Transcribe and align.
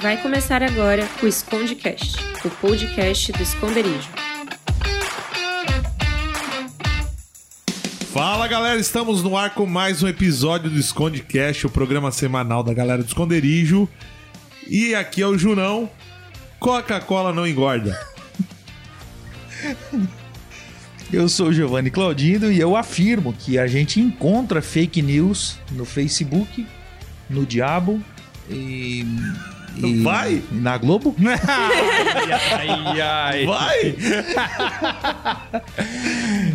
Vai 0.00 0.16
começar 0.22 0.62
agora 0.62 1.08
o 1.20 1.26
Escondecast, 1.26 2.18
o 2.44 2.50
podcast 2.50 3.32
do 3.32 3.42
esconderijo. 3.42 4.08
Fala 8.12 8.46
galera, 8.46 8.78
estamos 8.78 9.24
no 9.24 9.36
ar 9.36 9.54
com 9.54 9.66
mais 9.66 10.00
um 10.00 10.06
episódio 10.06 10.70
do 10.70 10.78
Escondecast, 10.78 11.66
o 11.66 11.70
programa 11.70 12.12
semanal 12.12 12.62
da 12.62 12.72
galera 12.72 13.02
do 13.02 13.08
esconderijo. 13.08 13.88
E 14.68 14.94
aqui 14.94 15.20
é 15.20 15.26
o 15.26 15.36
Junão. 15.36 15.90
Coca-Cola 16.60 17.32
não 17.32 17.44
engorda. 17.44 18.00
Eu 21.12 21.28
sou 21.28 21.48
o 21.48 21.52
Giovanni 21.52 21.90
Claudino 21.90 22.52
e 22.52 22.60
eu 22.60 22.76
afirmo 22.76 23.32
que 23.32 23.58
a 23.58 23.66
gente 23.66 23.98
encontra 23.98 24.62
fake 24.62 25.02
news 25.02 25.58
no 25.72 25.84
Facebook, 25.84 26.64
no 27.28 27.44
Diabo 27.44 28.00
e. 28.48 29.04
e 29.76 30.02
Vai? 30.02 30.42
Na 30.50 30.76
Globo? 30.78 31.14
Ai, 32.58 33.00
ai. 33.00 33.46
Vai! 33.46 33.96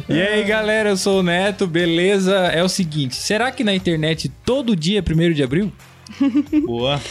E 0.09 0.21
aí, 0.21 0.43
galera, 0.43 0.89
eu 0.89 0.97
sou 0.97 1.19
o 1.19 1.23
Neto, 1.23 1.65
beleza? 1.65 2.35
É 2.47 2.63
o 2.63 2.69
seguinte, 2.69 3.15
será 3.15 3.51
que 3.51 3.63
na 3.63 3.73
internet 3.73 4.29
todo 4.45 4.75
dia 4.75 4.99
é 4.99 5.29
1 5.29 5.33
de 5.33 5.43
abril? 5.43 5.71
Boa. 6.65 7.01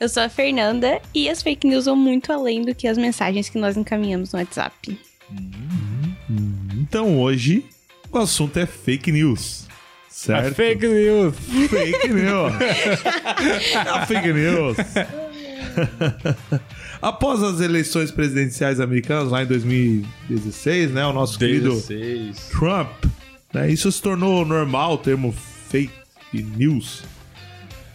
Eu 0.00 0.08
sou 0.08 0.22
a 0.22 0.28
Fernanda 0.28 1.00
e 1.14 1.28
as 1.28 1.42
fake 1.42 1.66
news 1.66 1.84
vão 1.86 1.96
muito 1.96 2.32
além 2.32 2.62
do 2.62 2.74
que 2.74 2.88
as 2.88 2.98
mensagens 2.98 3.48
que 3.48 3.58
nós 3.58 3.76
encaminhamos 3.76 4.32
no 4.32 4.38
WhatsApp. 4.38 4.98
Então 6.72 7.20
hoje 7.20 7.64
o 8.10 8.18
assunto 8.18 8.58
é 8.58 8.66
fake 8.66 9.10
news. 9.10 9.66
Certo? 10.14 10.52
A 10.52 10.54
fake 10.54 10.86
news. 10.86 11.34
Fake 11.68 12.08
news. 12.08 12.52
A 13.84 14.06
fake 14.06 14.32
news. 14.32 14.76
Após 17.02 17.42
as 17.42 17.60
eleições 17.60 18.12
presidenciais 18.12 18.78
americanas 18.78 19.32
lá 19.32 19.42
em 19.42 19.46
2016, 19.46 20.92
né, 20.92 21.04
o 21.04 21.12
nosso 21.12 21.36
querido 21.36 21.70
16. 21.70 22.48
Trump, 22.56 23.04
né, 23.52 23.68
isso 23.68 23.90
se 23.90 24.00
tornou 24.00 24.46
normal 24.46 24.94
o 24.94 24.98
termo 24.98 25.34
fake 25.68 25.92
news. 26.32 27.02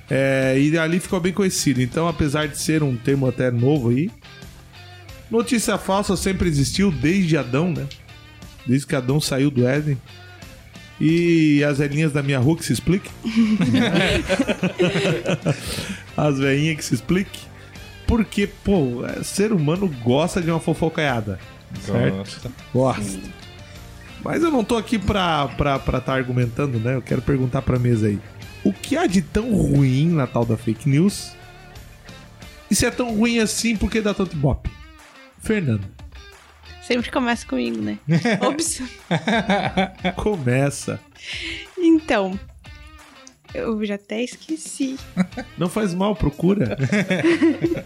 É, 0.09 0.59
e 0.59 0.77
ali 0.77 0.99
ficou 0.99 1.21
bem 1.21 1.31
conhecido. 1.31 1.81
Então, 1.81 2.05
apesar 2.05 2.49
de 2.49 2.57
ser 2.57 2.83
um 2.83 2.97
termo 2.97 3.27
até 3.27 3.49
novo 3.49 3.91
aí, 3.91 4.11
notícia 5.31 5.77
falsa 5.77 6.17
sempre 6.17 6.49
existiu 6.49 6.91
desde 6.91 7.37
Adão, 7.37 7.71
né? 7.71 7.87
Desde 8.67 8.85
que 8.85 8.95
Adão 8.95 9.21
saiu 9.21 9.49
do 9.49 9.65
Éden. 9.65 9.97
E 10.99 11.63
as 11.63 11.77
velhinhas 11.77 12.11
da 12.11 12.21
minha 12.21 12.39
rua 12.39 12.57
que 12.57 12.65
se 12.65 12.73
explique. 12.73 13.09
as 16.17 16.37
velhinhas 16.37 16.77
que 16.77 16.85
se 16.85 16.95
explique. 16.95 17.39
Porque, 18.05 18.47
pô, 18.47 19.05
é, 19.05 19.23
ser 19.23 19.53
humano 19.53 19.87
gosta 20.03 20.41
de 20.41 20.49
uma 20.49 20.59
fofocaiada. 20.59 21.39
Certo? 21.81 22.17
Gosta. 22.17 22.51
Gosta. 22.73 23.19
Mas 24.23 24.43
eu 24.43 24.51
não 24.51 24.63
tô 24.63 24.75
aqui 24.75 24.99
pra 24.99 25.47
estar 25.51 25.79
pra 25.79 26.01
tá 26.01 26.13
argumentando, 26.13 26.79
né? 26.79 26.95
Eu 26.95 27.01
quero 27.01 27.21
perguntar 27.21 27.61
pra 27.61 27.79
mesa 27.79 28.07
aí. 28.07 28.19
O 28.63 28.73
que 28.73 28.97
há 28.97 29.05
de 29.05 29.21
tão 29.21 29.53
ruim 29.53 30.09
na 30.09 30.27
tal 30.27 30.45
da 30.45 30.57
fake 30.57 30.89
news? 30.89 31.31
E 32.69 32.75
se 32.75 32.85
é 32.85 32.91
tão 32.91 33.15
ruim 33.15 33.39
assim, 33.39 33.75
por 33.75 33.89
que 33.89 34.01
dá 34.01 34.13
tanto 34.13 34.35
ibope? 34.35 34.69
Fernando, 35.41 35.87
Sempre 36.89 37.11
começa 37.11 37.45
comigo, 37.45 37.79
né? 37.79 37.99
Ops. 38.41 38.81
começa. 40.15 40.99
Então, 41.77 42.39
eu 43.53 43.85
já 43.85 43.93
até 43.93 44.23
esqueci. 44.23 44.97
Não 45.55 45.69
faz 45.69 45.93
mal, 45.93 46.15
procura. 46.15 46.75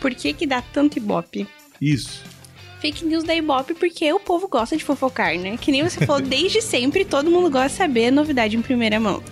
Por 0.00 0.12
que 0.12 0.32
que 0.32 0.44
dá 0.44 0.60
tanto 0.60 0.96
ibope? 0.96 1.46
Isso. 1.80 2.24
Fake 2.80 3.04
news 3.04 3.22
da 3.22 3.36
ibope 3.36 3.74
porque 3.74 4.12
o 4.12 4.18
povo 4.18 4.48
gosta 4.48 4.76
de 4.76 4.82
fofocar, 4.82 5.38
né? 5.38 5.56
Que 5.56 5.70
nem 5.70 5.84
você 5.84 6.04
falou, 6.04 6.20
desde 6.26 6.60
sempre 6.60 7.04
todo 7.04 7.30
mundo 7.30 7.48
gosta 7.48 7.68
de 7.68 7.74
saber 7.74 8.10
novidade 8.10 8.56
em 8.56 8.60
primeira 8.60 8.98
mão. 8.98 9.22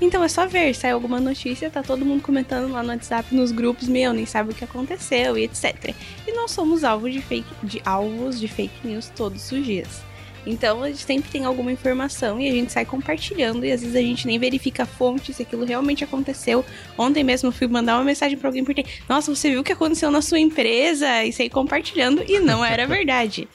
Então 0.00 0.22
é 0.22 0.28
só 0.28 0.46
ver, 0.46 0.74
sai 0.74 0.92
alguma 0.92 1.18
notícia, 1.18 1.68
tá 1.68 1.82
todo 1.82 2.04
mundo 2.04 2.22
comentando 2.22 2.70
lá 2.70 2.82
no 2.82 2.90
WhatsApp, 2.90 3.34
nos 3.34 3.50
grupos, 3.50 3.88
meu, 3.88 4.12
nem 4.12 4.26
sabe 4.26 4.52
o 4.52 4.54
que 4.54 4.64
aconteceu 4.64 5.36
e 5.36 5.44
etc. 5.44 5.94
E 6.26 6.32
nós 6.32 6.52
somos 6.52 6.84
alvos 6.84 7.12
de 7.12 7.20
fake, 7.20 7.52
de 7.64 7.82
alvos 7.84 8.38
de 8.38 8.46
fake 8.46 8.86
news 8.86 9.10
todos 9.14 9.50
os 9.50 9.64
dias. 9.64 10.07
Então 10.48 10.82
a 10.82 10.88
gente 10.88 11.04
sempre 11.04 11.30
tem 11.30 11.44
alguma 11.44 11.70
informação 11.70 12.40
e 12.40 12.48
a 12.48 12.52
gente 12.52 12.72
sai 12.72 12.84
compartilhando 12.84 13.64
e 13.64 13.70
às 13.72 13.80
vezes 13.82 13.94
a 13.94 14.00
gente 14.00 14.26
nem 14.26 14.38
verifica 14.38 14.84
a 14.84 14.86
fonte 14.86 15.32
se 15.32 15.42
aquilo 15.42 15.64
realmente 15.64 16.02
aconteceu. 16.02 16.64
Ontem 16.96 17.22
mesmo 17.22 17.48
eu 17.48 17.52
fui 17.52 17.66
mandar 17.66 17.96
uma 17.96 18.04
mensagem 18.04 18.38
pra 18.38 18.48
alguém 18.48 18.64
porque, 18.64 18.84
nossa, 19.08 19.34
você 19.34 19.50
viu 19.50 19.60
o 19.60 19.64
que 19.64 19.72
aconteceu 19.72 20.10
na 20.10 20.22
sua 20.22 20.38
empresa 20.38 21.24
e 21.24 21.32
saí 21.32 21.50
compartilhando 21.50 22.24
e 22.26 22.40
não 22.40 22.64
era 22.64 22.86
verdade. 22.88 23.46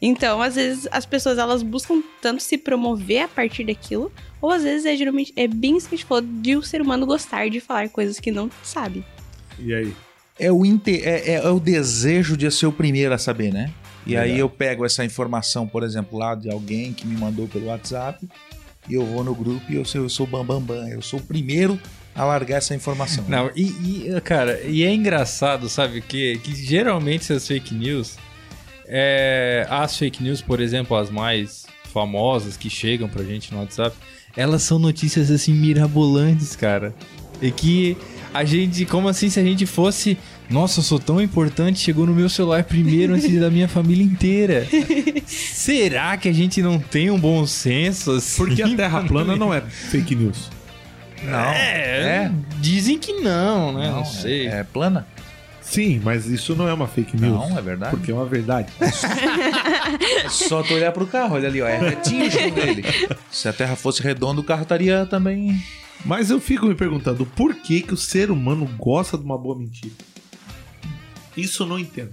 Então, 0.00 0.40
às 0.40 0.54
vezes 0.54 0.88
as 0.90 1.04
pessoas 1.04 1.38
elas 1.38 1.62
buscam 1.62 2.02
tanto 2.22 2.42
se 2.42 2.56
promover 2.56 3.22
a 3.24 3.28
partir 3.28 3.64
daquilo, 3.64 4.10
ou 4.40 4.50
às 4.50 4.62
vezes 4.62 4.86
é 4.86 4.96
geralmente 4.96 5.32
é 5.36 5.46
bem 5.48 5.76
isso 5.76 5.88
que 5.88 5.94
a 5.94 5.98
gente 5.98 6.06
falou 6.06 6.22
de 6.22 6.56
o 6.56 6.62
ser 6.62 6.80
humano 6.80 7.04
gostar 7.04 7.50
de 7.50 7.60
falar 7.60 7.88
coisas 7.88 8.18
que 8.20 8.30
não 8.30 8.50
sabe. 8.62 9.04
E 9.58 9.74
aí? 9.74 9.92
É 10.38 10.52
o, 10.52 10.64
inte- 10.64 11.02
é, 11.02 11.30
é- 11.32 11.34
é 11.44 11.48
o 11.50 11.58
desejo 11.58 12.36
de 12.36 12.48
ser 12.50 12.66
o 12.66 12.72
primeiro 12.72 13.12
a 13.12 13.18
saber, 13.18 13.52
né? 13.52 13.70
E 14.06 14.16
aí 14.16 14.22
Verdade. 14.22 14.40
eu 14.40 14.48
pego 14.48 14.86
essa 14.86 15.04
informação, 15.04 15.66
por 15.66 15.82
exemplo, 15.82 16.18
lá 16.18 16.34
de 16.34 16.50
alguém 16.50 16.92
que 16.92 17.06
me 17.06 17.16
mandou 17.16 17.46
pelo 17.46 17.66
WhatsApp, 17.66 18.26
e 18.88 18.94
eu 18.94 19.04
vou 19.04 19.22
no 19.22 19.34
grupo 19.34 19.70
e 19.70 19.76
eu 19.76 19.84
sou, 19.84 20.02
eu 20.02 20.08
sou 20.08 20.26
o 20.26 20.28
Bambambam. 20.28 20.76
Bam, 20.78 20.84
bam. 20.84 20.88
Eu 20.88 21.02
sou 21.02 21.20
o 21.20 21.22
primeiro 21.22 21.78
a 22.14 22.24
largar 22.24 22.56
essa 22.56 22.74
informação. 22.74 23.24
Não, 23.28 23.50
e, 23.54 24.06
e, 24.08 24.20
cara, 24.22 24.60
e 24.62 24.82
é 24.82 24.92
engraçado, 24.92 25.68
sabe 25.68 25.98
o 25.98 26.02
quê? 26.02 26.40
Que 26.42 26.54
geralmente 26.54 27.22
essas 27.22 27.46
fake 27.46 27.74
news, 27.74 28.16
é, 28.86 29.66
as 29.70 29.96
fake 29.96 30.22
news, 30.22 30.40
por 30.40 30.60
exemplo, 30.60 30.96
as 30.96 31.10
mais 31.10 31.66
famosas 31.92 32.56
que 32.56 32.68
chegam 32.68 33.08
pra 33.08 33.22
gente 33.22 33.52
no 33.52 33.60
WhatsApp, 33.60 33.96
elas 34.36 34.62
são 34.62 34.78
notícias 34.78 35.30
assim 35.30 35.52
mirabolantes, 35.52 36.56
cara. 36.56 36.94
E 37.40 37.50
que 37.50 37.96
a 38.32 38.44
gente, 38.44 38.84
como 38.84 39.08
assim 39.08 39.28
se 39.28 39.38
a 39.38 39.42
gente 39.42 39.64
fosse, 39.66 40.18
nossa, 40.50 40.80
eu 40.80 40.84
sou 40.84 40.98
tão 40.98 41.20
importante, 41.20 41.78
chegou 41.78 42.06
no 42.06 42.14
meu 42.14 42.28
celular 42.28 42.64
primeiro 42.64 43.14
antes 43.14 43.38
da 43.38 43.50
minha 43.50 43.68
família 43.68 44.02
inteira. 44.04 44.66
Será 45.26 46.16
que 46.16 46.28
a 46.28 46.32
gente 46.32 46.62
não 46.62 46.78
tem 46.78 47.10
um 47.10 47.18
bom 47.18 47.46
senso 47.46 48.12
assim? 48.12 48.44
Porque 48.44 48.62
a 48.62 48.68
Terra 48.76 49.02
plana 49.04 49.36
não 49.36 49.52
é 49.52 49.60
fake 49.60 50.14
news. 50.14 50.50
Não. 51.22 51.50
É, 51.50 52.00
É? 52.26 52.32
dizem 52.60 52.98
que 52.98 53.12
não, 53.14 53.72
né? 53.72 53.90
Não, 53.90 54.04
sei. 54.04 54.46
É, 54.46 54.60
é 54.60 54.64
plana? 54.64 55.06
Sim, 55.60 56.00
mas 56.02 56.24
isso 56.26 56.56
não 56.56 56.66
é 56.66 56.72
uma 56.72 56.86
fake 56.88 57.14
news. 57.20 57.50
Não, 57.50 57.58
é 57.58 57.60
verdade. 57.60 57.90
Porque 57.94 58.10
é 58.10 58.14
uma 58.14 58.24
verdade. 58.24 58.68
É 60.24 60.28
só 60.28 60.62
tu 60.62 60.74
olhar 60.74 60.92
pro 60.92 61.06
carro, 61.06 61.34
olha 61.34 61.48
ali, 61.48 61.60
ó. 61.62 61.66
É 61.66 61.78
retinho 61.78 62.26
o 62.26 62.30
chão 62.30 62.50
dele. 62.50 62.84
Se 63.30 63.48
a 63.48 63.52
terra 63.52 63.74
fosse 63.76 64.02
redonda, 64.02 64.40
o 64.40 64.44
carro 64.44 64.62
estaria 64.62 65.06
também. 65.06 65.58
Mas 66.04 66.30
eu 66.30 66.40
fico 66.40 66.66
me 66.66 66.74
perguntando 66.74 67.24
por 67.26 67.54
que, 67.54 67.80
que 67.82 67.94
o 67.94 67.96
ser 67.96 68.30
humano 68.30 68.68
gosta 68.78 69.16
de 69.18 69.24
uma 69.24 69.36
boa 69.36 69.58
mentira. 69.58 69.92
Isso 71.40 71.62
eu 71.62 71.66
não 71.66 71.78
entendo. 71.78 72.12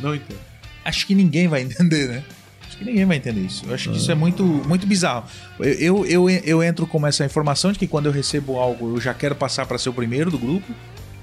Não 0.00 0.14
entendo. 0.14 0.40
Acho 0.84 1.06
que 1.06 1.14
ninguém 1.14 1.48
vai 1.48 1.62
entender, 1.62 2.08
né? 2.08 2.24
Acho 2.66 2.78
que 2.78 2.84
ninguém 2.84 3.04
vai 3.04 3.16
entender 3.18 3.40
isso. 3.40 3.64
Eu 3.66 3.74
acho 3.74 3.90
que 3.90 3.96
isso 3.96 4.10
é 4.10 4.14
muito, 4.14 4.44
muito 4.44 4.86
bizarro. 4.86 5.24
Eu, 5.58 6.06
eu, 6.06 6.06
eu, 6.06 6.30
eu 6.30 6.62
entro 6.62 6.86
com 6.86 7.06
essa 7.06 7.24
informação 7.24 7.70
de 7.70 7.78
que 7.78 7.86
quando 7.86 8.06
eu 8.06 8.12
recebo 8.12 8.58
algo, 8.58 8.96
eu 8.96 9.00
já 9.00 9.12
quero 9.12 9.34
passar 9.34 9.66
para 9.66 9.76
ser 9.76 9.90
o 9.90 9.92
primeiro 9.92 10.30
do 10.30 10.38
grupo, 10.38 10.72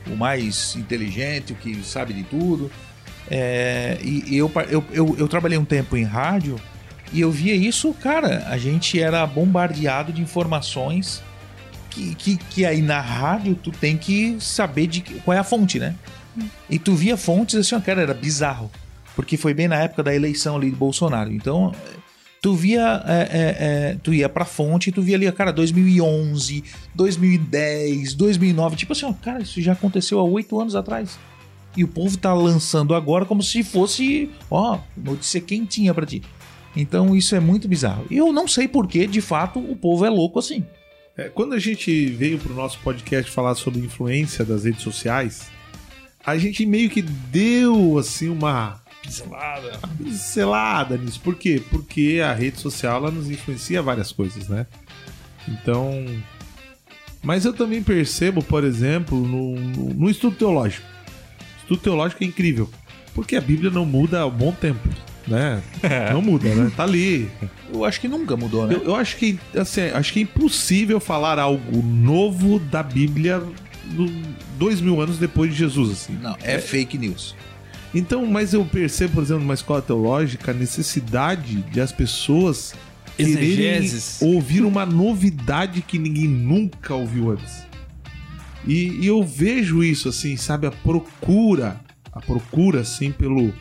o 0.05 0.15
mais 0.15 0.75
inteligente, 0.75 1.53
o 1.53 1.55
que 1.55 1.83
sabe 1.83 2.13
de 2.13 2.23
tudo. 2.23 2.71
É, 3.31 3.97
e 4.03 4.37
eu, 4.37 4.51
eu, 4.69 4.83
eu, 4.91 5.15
eu 5.17 5.27
trabalhei 5.27 5.57
um 5.57 5.65
tempo 5.65 5.97
em 5.97 6.03
rádio 6.03 6.59
e 7.11 7.21
eu 7.21 7.31
via 7.31 7.55
isso, 7.55 7.93
cara. 7.93 8.45
A 8.47 8.57
gente 8.57 8.99
era 8.99 9.25
bombardeado 9.25 10.13
de 10.13 10.21
informações 10.21 11.23
que, 11.89 12.15
que, 12.15 12.37
que 12.37 12.65
aí 12.65 12.81
na 12.81 13.01
rádio 13.01 13.55
tu 13.55 13.71
tem 13.71 13.97
que 13.97 14.37
saber 14.39 14.87
de 14.87 15.01
qual 15.01 15.35
é 15.35 15.39
a 15.39 15.43
fonte, 15.43 15.79
né? 15.79 15.95
E 16.69 16.79
tu 16.79 16.95
via 16.95 17.17
fontes 17.17 17.55
assim, 17.55 17.79
cara, 17.81 18.01
era 18.01 18.13
bizarro. 18.13 18.71
Porque 19.15 19.37
foi 19.37 19.53
bem 19.53 19.67
na 19.67 19.75
época 19.75 20.03
da 20.03 20.15
eleição 20.15 20.55
ali 20.55 20.69
de 20.69 20.75
Bolsonaro. 20.75 21.31
Então, 21.31 21.73
tu 22.41 22.53
via, 22.53 23.03
é, 23.05 23.19
é, 23.21 23.57
é, 23.91 23.97
tu 24.01 24.13
ia 24.13 24.29
pra 24.29 24.45
fonte 24.45 24.89
e 24.89 24.93
tu 24.93 25.01
via 25.01 25.15
ali, 25.15 25.31
cara, 25.31 25.51
2011, 25.51 26.63
2010, 26.95 28.13
2009. 28.13 28.75
Tipo 28.75 28.93
assim, 28.93 29.05
ó, 29.05 29.13
cara, 29.13 29.41
isso 29.41 29.61
já 29.61 29.73
aconteceu 29.73 30.19
há 30.19 30.23
oito 30.23 30.59
anos 30.59 30.75
atrás. 30.75 31.19
E 31.75 31.83
o 31.83 31.87
povo 31.87 32.17
tá 32.17 32.33
lançando 32.33 32.95
agora 32.95 33.25
como 33.25 33.43
se 33.43 33.63
fosse, 33.63 34.29
ó, 34.49 34.79
notícia 34.97 35.39
quentinha 35.39 35.93
pra 35.93 36.05
ti. 36.05 36.21
Então 36.75 37.15
isso 37.15 37.35
é 37.35 37.39
muito 37.39 37.67
bizarro. 37.67 38.05
E 38.09 38.17
eu 38.17 38.31
não 38.31 38.47
sei 38.47 38.67
por 38.67 38.87
que, 38.87 39.05
de 39.05 39.21
fato, 39.21 39.59
o 39.59 39.75
povo 39.75 40.05
é 40.05 40.09
louco 40.09 40.39
assim. 40.39 40.63
É, 41.17 41.27
quando 41.27 41.53
a 41.53 41.59
gente 41.59 42.05
veio 42.07 42.39
pro 42.39 42.53
nosso 42.53 42.79
podcast 42.79 43.29
falar 43.29 43.55
sobre 43.55 43.81
influência 43.81 44.45
das 44.45 44.63
redes 44.63 44.81
sociais, 44.81 45.49
a 46.25 46.37
gente 46.37 46.65
meio 46.65 46.89
que 46.89 47.01
deu 47.01 47.97
assim 47.97 48.29
uma 48.29 48.81
Pincelada. 49.01 49.79
selada 50.11 50.97
nisso. 50.97 51.19
Por 51.21 51.35
quê? 51.35 51.61
Porque 51.69 52.21
a 52.23 52.33
rede 52.33 52.59
social 52.59 52.97
ela 52.97 53.11
nos 53.11 53.29
influencia 53.29 53.81
várias 53.81 54.11
coisas, 54.11 54.47
né? 54.47 54.67
Então, 55.47 56.05
Mas 57.23 57.43
eu 57.45 57.53
também 57.53 57.81
percebo, 57.81 58.43
por 58.43 58.63
exemplo, 58.63 59.17
no, 59.19 59.55
no, 59.55 59.93
no 59.93 60.09
estudo 60.09 60.35
teológico. 60.35 60.85
O 61.39 61.61
estudo 61.61 61.81
teológico 61.81 62.23
é 62.23 62.27
incrível. 62.27 62.69
Porque 63.13 63.35
a 63.35 63.41
Bíblia 63.41 63.71
não 63.71 63.85
muda 63.85 64.19
há 64.21 64.25
um 64.25 64.31
bom 64.31 64.51
tempo. 64.51 64.87
Né? 65.27 65.61
Não 66.11 66.21
muda, 66.21 66.53
né? 66.55 66.71
Tá 66.75 66.83
ali. 66.83 67.29
Eu 67.71 67.85
acho 67.85 68.01
que 68.01 68.07
nunca 68.07 68.35
mudou, 68.35 68.65
né? 68.65 68.75
Eu, 68.75 68.83
eu 68.83 68.95
acho 68.95 69.15
que 69.17 69.39
assim, 69.55 69.81
acho 69.93 70.13
que 70.13 70.19
é 70.19 70.23
impossível 70.23 70.99
falar 70.99 71.37
algo 71.37 71.83
novo 71.83 72.57
da 72.57 72.81
Bíblia 72.81 73.43
no- 73.89 74.11
dois 74.57 74.81
mil 74.81 74.99
anos 75.01 75.17
depois 75.17 75.51
de 75.51 75.57
Jesus, 75.57 75.91
assim. 75.91 76.13
Não, 76.21 76.35
é, 76.41 76.59
fake 76.59 76.97
news. 76.97 77.35
Então, 77.93 78.25
mas 78.25 78.53
eu 78.53 78.63
percebo, 78.65 79.15
por 79.15 79.23
exemplo, 79.23 79.41
numa 79.41 79.53
escola 79.55 79.81
teológica, 79.81 80.51
a 80.51 80.53
necessidade 80.53 81.55
de 81.71 81.81
as 81.81 81.91
pessoas 81.91 82.73
quererem 83.17 83.89
ouvir 84.21 84.63
uma 84.63 84.85
novidade 84.85 85.81
que 85.81 85.97
ninguém 85.97 86.27
nunca 86.27 86.93
ouviu 86.93 87.31
antes. 87.31 87.63
E, 88.67 88.99
e 89.01 89.07
eu 89.07 89.23
vejo 89.23 89.83
isso, 89.83 90.07
assim, 90.07 90.37
sabe? 90.37 90.67
A 90.67 90.71
procura, 90.71 91.79
a 92.11 92.21
procura, 92.21 92.81
assim, 92.81 93.11
pelo... 93.11 93.51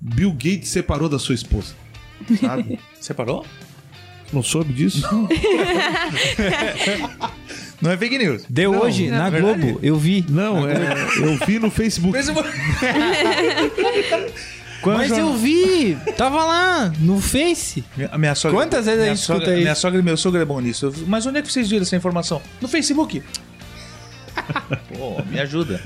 Bill 0.00 0.30
Gates 0.32 0.68
separou 0.68 1.08
da 1.08 1.18
sua 1.18 1.34
esposa, 1.34 1.74
sabe? 2.40 2.78
Separou? 3.00 3.44
Não 4.32 4.42
soube 4.42 4.72
disso? 4.72 5.02
Não 5.10 5.26
é 7.82 7.96
fake 7.96 8.18
news. 8.18 8.44
Deu 8.48 8.72
Não, 8.72 8.82
hoje, 8.82 9.08
na 9.08 9.18
na 9.18 9.30
verdade- 9.30 9.60
Globo, 9.60 9.80
eu 9.82 9.96
vi. 9.96 10.24
Não, 10.28 10.68
é, 10.68 10.74
eu 11.18 11.36
vi 11.46 11.58
no 11.58 11.70
Facebook. 11.70 12.16
Mas 14.84 15.10
eu 15.10 15.34
vi! 15.34 15.96
Tava 16.16 16.44
lá, 16.44 16.92
no 17.00 17.20
Face. 17.20 17.84
Minha, 17.96 18.16
minha 18.16 18.34
sogra, 18.34 18.56
Quantas 18.58 18.86
vezes 18.86 19.00
a 19.02 19.06
gente 19.06 19.18
escuta 19.18 19.38
sogra, 19.40 19.54
isso? 19.54 19.62
Minha 19.62 19.74
sogra 19.74 20.00
e 20.00 20.02
meu 20.02 20.16
sogro 20.16 20.40
é 20.40 20.44
bom 20.44 20.60
nisso. 20.60 20.92
Mas 21.06 21.26
onde 21.26 21.38
é 21.38 21.42
que 21.42 21.50
vocês 21.52 21.68
viram 21.68 21.82
essa 21.82 21.96
informação? 21.96 22.40
No 22.60 22.68
Facebook. 22.68 23.22
Pô, 24.96 25.22
me 25.26 25.40
ajuda. 25.40 25.80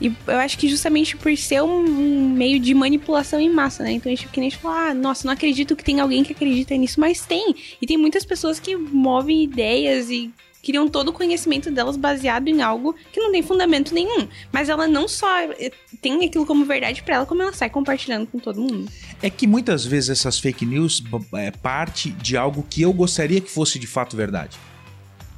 E 0.00 0.12
eu 0.26 0.38
acho 0.38 0.58
que 0.58 0.68
justamente 0.68 1.16
por 1.16 1.34
ser 1.36 1.62
um, 1.62 2.28
meio 2.30 2.58
de 2.58 2.74
manipulação 2.74 3.38
em 3.38 3.48
massa, 3.50 3.84
né? 3.84 3.92
Então 3.92 4.10
a 4.10 4.14
gente 4.14 4.26
que 4.28 4.40
nem 4.40 4.48
a 4.48 4.50
gente 4.50 4.60
fala, 4.60 4.88
ah, 4.90 4.94
nossa, 4.94 5.26
não 5.26 5.32
acredito 5.32 5.76
que 5.76 5.84
tem 5.84 6.00
alguém 6.00 6.24
que 6.24 6.32
acredita 6.32 6.74
nisso, 6.76 6.98
mas 6.98 7.20
tem. 7.24 7.54
E 7.80 7.86
tem 7.86 7.96
muitas 7.96 8.24
pessoas 8.24 8.58
que 8.58 8.74
movem 8.74 9.44
ideias 9.44 10.10
e 10.10 10.30
criam 10.62 10.88
todo 10.88 11.08
o 11.08 11.12
conhecimento 11.12 11.70
delas 11.70 11.96
baseado 11.96 12.48
em 12.48 12.62
algo 12.62 12.94
que 13.12 13.20
não 13.20 13.32
tem 13.32 13.42
fundamento 13.42 13.94
nenhum. 13.94 14.28
Mas 14.52 14.68
ela 14.68 14.86
não 14.86 15.08
só 15.08 15.40
eh, 15.58 15.70
tem 16.00 16.24
aquilo 16.24 16.46
como 16.46 16.64
verdade 16.64 17.02
pra 17.02 17.16
ela, 17.16 17.26
como 17.26 17.42
ela 17.42 17.52
sai 17.52 17.70
compartilhando 17.70 18.26
com 18.26 18.38
todo 18.38 18.60
mundo. 18.60 18.90
É 19.22 19.30
que 19.30 19.46
muitas 19.46 19.84
vezes 19.84 20.10
essas 20.10 20.38
fake 20.38 20.64
news 20.66 21.02
é 21.34 21.50
parte 21.50 22.10
de 22.10 22.36
algo 22.36 22.64
que 22.68 22.82
eu 22.82 22.92
gostaria 22.92 23.40
que 23.40 23.50
fosse 23.50 23.78
de 23.78 23.86
fato 23.86 24.16
verdade. 24.16 24.58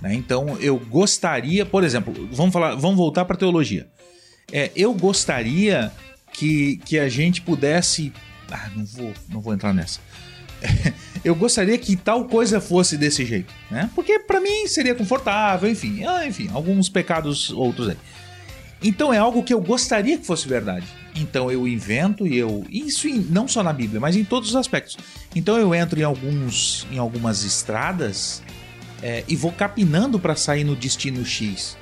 né? 0.00 0.14
Então 0.14 0.58
eu 0.60 0.78
gostaria, 0.78 1.64
por 1.64 1.84
exemplo, 1.84 2.28
vamos 2.32 2.52
falar, 2.52 2.74
vamos 2.74 2.96
voltar 2.96 3.24
para 3.24 3.36
teologia. 3.36 3.88
É, 4.50 4.70
eu 4.76 4.92
gostaria 4.92 5.92
que, 6.32 6.78
que 6.84 6.98
a 6.98 7.08
gente 7.08 7.40
pudesse, 7.40 8.12
ah, 8.50 8.70
não 8.74 8.84
vou, 8.84 9.12
não 9.28 9.40
vou 9.40 9.54
entrar 9.54 9.72
nessa. 9.72 10.00
Eu 11.24 11.34
gostaria 11.34 11.78
que 11.78 11.94
tal 11.96 12.24
coisa 12.24 12.60
fosse 12.60 12.96
desse 12.96 13.24
jeito, 13.24 13.52
né? 13.70 13.88
Porque 13.94 14.19
pra 14.19 14.40
mim 14.40 14.66
seria 14.66 14.94
confortável, 14.94 15.70
enfim, 15.70 16.04
ah, 16.04 16.26
enfim, 16.26 16.50
alguns 16.52 16.88
pecados 16.88 17.50
outros 17.50 17.88
aí. 17.90 17.96
Então 18.82 19.12
é 19.14 19.19
algo 19.19 19.44
que 19.44 19.54
eu 19.54 19.60
gostaria 19.60 20.19
que 20.19 20.26
fosse 20.26 20.48
verdade. 20.48 20.86
Então 21.14 21.50
eu 21.50 21.69
invento 21.69 22.26
e 22.26 22.36
eu. 22.36 22.64
Isso 22.69 23.06
em- 23.06 23.20
não 23.30 23.46
só 23.46 23.62
na 23.62 23.72
Bíblia, 23.72 24.00
mas 24.00 24.16
em 24.16 24.24
todos 24.24 24.48
os 24.50 24.56
aspectos. 24.56 24.96
Então 25.36 25.56
eu 25.56 25.72
entro 25.74 26.00
em 26.00 26.02
alguns. 26.02 26.86
em 26.90 26.98
algumas 26.98 27.44
estradas 27.44 28.42
é, 29.00 29.22
e 29.28 29.36
vou 29.36 29.52
capinando 29.52 30.19
pra 30.19 30.34
sair 30.34 30.64
no 30.64 30.74
destino 30.74 31.24
X. 31.24 31.76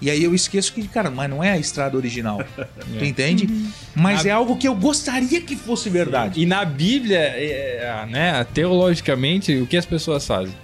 E 0.00 0.10
aí 0.10 0.22
eu 0.22 0.34
esqueço 0.34 0.72
que, 0.72 0.86
cara, 0.86 1.10
mas 1.10 1.28
não 1.28 1.42
é 1.42 1.50
a 1.52 1.58
estrada 1.58 1.96
original. 1.96 2.42
Tu 2.98 3.04
entende? 3.04 3.48
Mas 3.94 4.24
é 4.26 4.30
algo 4.30 4.56
que 4.56 4.66
eu 4.68 4.74
gostaria 4.74 5.40
que 5.40 5.56
fosse 5.56 5.90
verdade. 5.90 6.40
E 6.40 6.46
na 6.46 6.64
Bíblia, 6.64 7.18
é, 7.18 8.06
né, 8.08 8.46
teologicamente, 8.54 9.56
o 9.56 9.66
que 9.66 9.76
as 9.76 9.84
pessoas 9.86 10.26
fazem? 10.26 10.54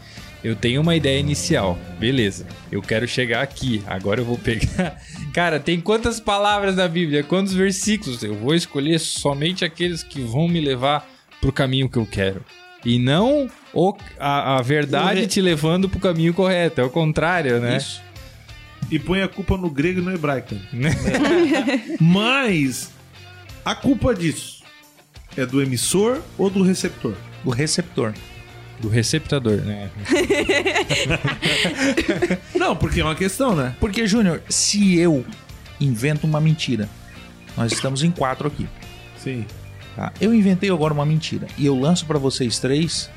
Eu 0.43 0.55
tenho 0.55 0.83
uma 0.83 0.95
ideia 0.95 1.19
inicial, 1.19 1.79
beleza. 1.99 2.47
Eu 2.71 2.83
quero 2.83 3.09
chegar 3.09 3.43
aqui, 3.43 3.83
agora 3.87 4.21
eu 4.21 4.25
vou 4.27 4.37
pegar. 4.39 5.01
Cara, 5.33 5.59
tem 5.59 5.81
quantas 5.81 6.21
palavras 6.21 6.77
na 6.77 6.87
Bíblia? 6.87 7.23
Quantos 7.25 7.55
versículos? 7.55 8.23
Eu 8.23 8.35
vou 8.35 8.55
escolher 8.55 9.01
somente 9.01 9.65
aqueles 9.65 10.03
que 10.03 10.21
vão 10.21 10.47
me 10.47 10.61
levar 10.61 11.09
pro 11.41 11.51
caminho 11.51 11.89
que 11.89 11.97
eu 11.97 12.05
quero. 12.07 12.45
E 12.85 12.99
não 12.99 13.49
o- 13.73 13.95
a, 14.21 14.59
a 14.59 14.63
verdade 14.63 15.17
O 15.19 15.21
re- 15.23 15.27
te 15.27 15.41
levando 15.41 15.89
pro 15.89 15.99
caminho 15.99 16.35
correto. 16.35 16.79
É 16.81 16.85
o 16.85 16.91
contrário, 16.91 17.59
né? 17.59 17.79
Isso. 17.79 18.03
E 18.91 18.99
põe 18.99 19.23
a 19.23 19.29
culpa 19.29 19.57
no 19.57 19.71
grego 19.71 20.01
e 20.01 20.03
no 20.03 20.13
hebraico. 20.13 20.55
Mas 22.01 22.91
a 23.65 23.75
culpa 23.75 24.15
disso 24.15 24.63
é 25.37 25.45
do 25.45 25.63
emissor 25.63 26.21
ou 26.39 26.51
do 26.51 26.63
receptor? 26.63 27.15
O 27.45 27.51
receptor. 27.51 28.13
Do 28.81 28.89
receptador, 28.89 29.61
né? 29.63 29.89
Não, 32.55 32.75
porque 32.75 33.01
é 33.01 33.05
uma 33.05 33.15
questão, 33.15 33.55
né? 33.55 33.75
Porque, 33.79 34.07
Júnior, 34.07 34.43
se 34.49 34.99
eu 34.99 35.25
invento 35.81 36.27
uma 36.27 36.41
mentira, 36.41 36.89
nós 37.57 37.73
estamos 37.73 38.03
em 38.03 38.11
quatro 38.11 38.49
aqui. 38.49 38.69
Sim. 39.17 39.47
Tá? 39.97 40.13
Eu 40.21 40.35
inventei 40.35 40.71
agora 40.71 40.93
uma 40.93 41.07
mentira 41.07 41.47
e 41.57 41.65
eu 41.65 41.79
lanço 41.79 42.05
pra 42.05 42.19
vocês 42.19 42.59
três. 42.59 43.09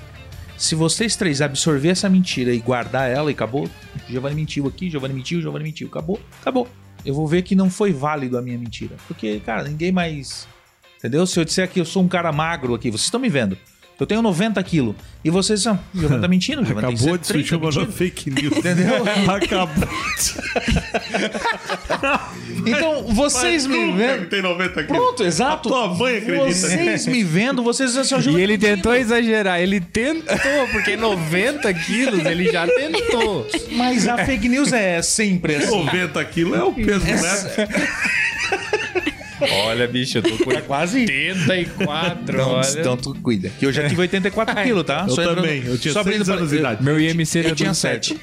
Se 0.57 0.73
vocês 0.73 1.15
três 1.15 1.39
absorver 1.39 1.89
essa 1.89 2.09
mentira 2.09 2.51
e 2.51 2.57
guardar 2.57 3.09
ela 3.09 3.29
e 3.29 3.33
acabou, 3.33 3.69
Giovanni 4.09 4.35
mentiu 4.35 4.65
aqui, 4.67 4.89
Giovanni 4.89 5.13
mentiu, 5.13 5.39
Giovanni 5.39 5.65
mentiu, 5.65 5.87
acabou, 5.87 6.19
acabou. 6.41 6.67
Eu 7.05 7.13
vou 7.13 7.27
ver 7.27 7.43
que 7.43 7.55
não 7.55 7.69
foi 7.69 7.93
válido 7.93 8.37
a 8.37 8.41
minha 8.41 8.57
mentira. 8.57 8.95
Porque, 9.07 9.39
cara, 9.39 9.63
ninguém 9.63 9.91
mais. 9.91 10.47
Entendeu? 10.97 11.27
Se 11.27 11.39
eu 11.39 11.45
disser 11.45 11.69
que 11.69 11.79
eu 11.79 11.85
sou 11.85 12.01
um 12.01 12.07
cara 12.07 12.31
magro 12.31 12.73
aqui, 12.73 12.89
vocês 12.89 13.03
estão 13.03 13.19
me 13.19 13.29
vendo. 13.29 13.55
Eu 13.99 14.05
tenho 14.05 14.21
90 14.21 14.61
quilos. 14.63 14.95
E 15.23 15.29
vocês 15.29 15.61
são. 15.61 15.77
Giovanni 15.93 16.21
tá 16.21 16.27
mentindo, 16.27 16.63
Giovanni 16.63 16.93
Acabou 16.93 17.17
de 17.17 17.27
se 17.27 17.33
30 17.33 17.47
chamar 17.49 17.65
mentindo. 17.71 17.91
fake 17.91 18.29
news. 18.29 18.57
Entendeu? 18.57 19.03
Acabou. 19.33 19.87
Então, 22.65 23.03
vocês 23.13 23.65
Mas 23.65 23.77
me 23.77 23.91
vendo. 23.93 24.29
Tem 24.29 24.41
90 24.41 24.79
aqui. 24.79 24.87
Pronto, 24.87 25.23
exato. 25.23 25.69
A 25.69 25.71
tua 25.71 25.87
mãe 25.95 26.17
acredita 26.17 26.45
Vocês 26.51 27.07
me 27.07 27.23
vendo, 27.23 27.63
vocês 27.63 27.91
dizem 27.91 28.01
assim, 28.01 28.15
ó, 28.15 28.17
E 28.17 28.21
Giovanni 28.21 28.43
ele 28.43 28.57
tá 28.57 28.67
tentou 28.67 28.95
exagerar, 28.95 29.61
ele 29.61 29.79
tentou, 29.79 30.67
porque 30.71 30.97
90 30.97 31.73
quilos 31.73 32.25
ele 32.25 32.51
já 32.51 32.67
tentou. 32.67 33.47
Mas 33.71 34.07
a 34.07 34.25
fake 34.25 34.49
news 34.49 34.73
é 34.73 35.01
sempre 35.01 35.55
assim. 35.55 35.85
90 35.85 36.25
quilos 36.25 36.59
é 36.59 36.63
o 36.63 36.73
peso, 36.73 37.05
né? 37.05 37.67
Olha, 39.65 39.87
bicho, 39.87 40.17
eu 40.17 40.21
tô 40.23 40.43
com 40.43 40.51
É 40.51 40.61
quase. 40.61 40.99
84, 41.01 42.19
Então, 42.33 42.49
olha. 42.51 42.67
então 42.79 42.97
tu 42.97 43.15
cuida. 43.21 43.49
Que 43.59 43.65
eu 43.65 43.71
já 43.71 43.87
tive 43.87 44.01
84 44.01 44.55
quilos, 44.63 44.83
tá? 44.83 45.05
Eu 45.07 45.13
Só 45.15 45.21
entrando- 45.21 45.41
também. 45.41 45.63
Eu 45.65 45.77
tinha 45.77 45.93
só 45.93 46.03
6 46.03 46.07
abrindo 46.15 46.25
pra- 46.25 46.35
anos 46.35 46.49
de 46.49 46.55
idade. 46.57 46.83
Meu 46.83 46.99
IMC 46.99 47.39
Eu 47.39 47.55
tinha 47.55 47.69
tudo 47.69 47.75
certo. 47.75 48.07
7. 48.07 48.19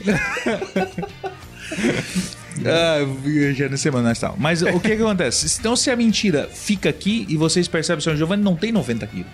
ah, 2.66 2.98
já 3.54 3.68
na 3.68 3.76
semana 3.76 4.08
nós 4.08 4.18
tal. 4.18 4.34
Mas 4.38 4.62
o 4.62 4.80
que 4.80 4.96
que 4.96 5.02
acontece? 5.02 5.56
Então, 5.58 5.76
se 5.76 5.90
a 5.90 5.96
mentira 5.96 6.48
fica 6.52 6.88
aqui 6.88 7.26
e 7.28 7.36
vocês 7.36 7.68
percebem 7.68 8.02
que 8.02 8.10
o 8.10 8.16
Giovanni 8.16 8.42
não 8.42 8.56
tem 8.56 8.72
90 8.72 9.06
quilos. 9.06 9.26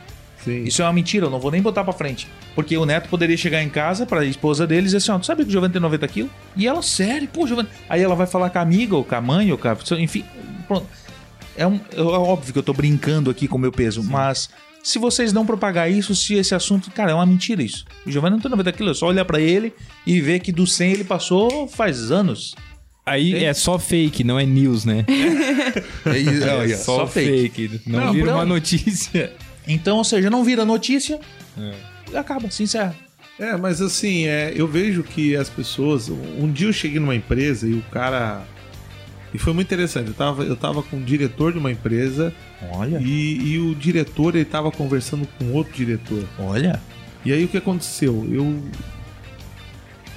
Sim. 0.44 0.64
Isso 0.64 0.80
é 0.80 0.86
uma 0.86 0.92
mentira, 0.94 1.26
eu 1.26 1.30
não 1.30 1.38
vou 1.38 1.50
nem 1.50 1.60
botar 1.60 1.84
pra 1.84 1.92
frente. 1.92 2.26
Porque 2.54 2.74
o 2.74 2.86
neto 2.86 3.10
poderia 3.10 3.36
chegar 3.36 3.62
em 3.62 3.68
casa 3.68 4.06
pra 4.06 4.24
esposa 4.24 4.66
dele 4.66 4.80
e 4.82 4.84
dizer 4.84 4.96
assim: 4.96 5.12
ó, 5.12 5.18
tu 5.18 5.26
sabe 5.26 5.42
que 5.42 5.48
o 5.50 5.52
Giovanni 5.52 5.72
tem 5.74 5.82
90 5.82 6.08
quilos? 6.08 6.30
E 6.56 6.66
ela, 6.66 6.80
sério, 6.80 7.28
pô, 7.28 7.46
Giovanni. 7.46 7.68
Aí 7.88 8.02
ela 8.02 8.14
vai 8.14 8.26
falar 8.26 8.48
com 8.48 8.58
a 8.58 8.62
amiga, 8.62 8.96
ou 8.96 9.04
com 9.04 9.14
a 9.14 9.20
mãe, 9.20 9.52
ou 9.52 9.58
com 9.58 9.68
a. 9.68 9.76
Enfim, 9.98 10.24
pronto. 10.66 10.86
É, 11.56 11.66
um, 11.66 11.80
é 11.92 12.00
óbvio 12.00 12.52
que 12.52 12.58
eu 12.58 12.62
tô 12.62 12.72
brincando 12.72 13.30
aqui 13.30 13.46
com 13.48 13.56
o 13.56 13.60
meu 13.60 13.72
peso, 13.72 14.02
mas 14.02 14.48
se 14.82 14.98
vocês 14.98 15.32
não 15.32 15.44
propagar 15.44 15.90
isso, 15.90 16.14
se 16.14 16.34
esse 16.34 16.54
assunto. 16.54 16.90
Cara, 16.90 17.10
é 17.12 17.14
uma 17.14 17.26
mentira 17.26 17.62
isso. 17.62 17.84
O 18.06 18.10
Giovanni 18.10 18.36
não 18.36 18.40
tem 18.42 18.50
90 18.50 18.72
quilos, 18.72 18.96
é 18.96 19.00
só 19.00 19.06
olhar 19.06 19.24
pra 19.24 19.40
ele 19.40 19.72
e 20.06 20.20
ver 20.20 20.40
que 20.40 20.52
do 20.52 20.66
100 20.66 20.92
ele 20.92 21.04
passou 21.04 21.68
faz 21.68 22.10
anos. 22.10 22.54
Aí 23.04 23.44
é 23.44 23.52
só 23.52 23.78
fake, 23.78 24.22
não 24.22 24.38
é 24.38 24.46
news, 24.46 24.84
né? 24.84 25.04
É, 26.06 26.70
É 26.70 26.76
só, 26.76 27.06
fake. 27.06 27.80
Não, 27.86 28.06
Não, 28.06 28.12
vira 28.12 28.26
não. 28.26 28.34
uma 28.34 28.44
notícia. 28.44 29.32
Então, 29.66 29.98
ou 29.98 30.04
seja, 30.04 30.30
não 30.30 30.44
vira 30.44 30.64
notícia, 30.64 31.20
acaba, 32.14 32.50
se 32.50 32.62
encerra. 32.62 32.94
É, 33.38 33.56
mas 33.56 33.80
assim, 33.80 34.26
é, 34.26 34.52
eu 34.54 34.66
vejo 34.66 35.02
que 35.02 35.34
as 35.36 35.48
pessoas. 35.48 36.08
Um 36.08 36.50
dia 36.50 36.68
eu 36.68 36.72
cheguei 36.72 37.00
numa 37.00 37.14
empresa 37.14 37.66
e 37.66 37.74
o 37.74 37.82
cara. 37.90 38.42
E 39.32 39.38
foi 39.38 39.52
muito 39.52 39.68
interessante. 39.68 40.08
Eu 40.08 40.14
tava, 40.14 40.42
eu 40.44 40.56
tava 40.56 40.82
com 40.82 40.96
o 40.96 41.02
diretor 41.02 41.52
de 41.52 41.58
uma 41.58 41.70
empresa 41.70 42.34
Olha, 42.72 43.00
e, 43.00 43.52
e 43.52 43.58
o 43.58 43.74
diretor 43.74 44.34
ele 44.34 44.44
tava 44.44 44.70
conversando 44.70 45.26
com 45.38 45.52
outro 45.52 45.72
diretor. 45.72 46.24
olha. 46.38 46.80
E 47.24 47.32
aí 47.32 47.44
o 47.44 47.48
que 47.48 47.56
aconteceu? 47.56 48.26
Eu. 48.30 48.58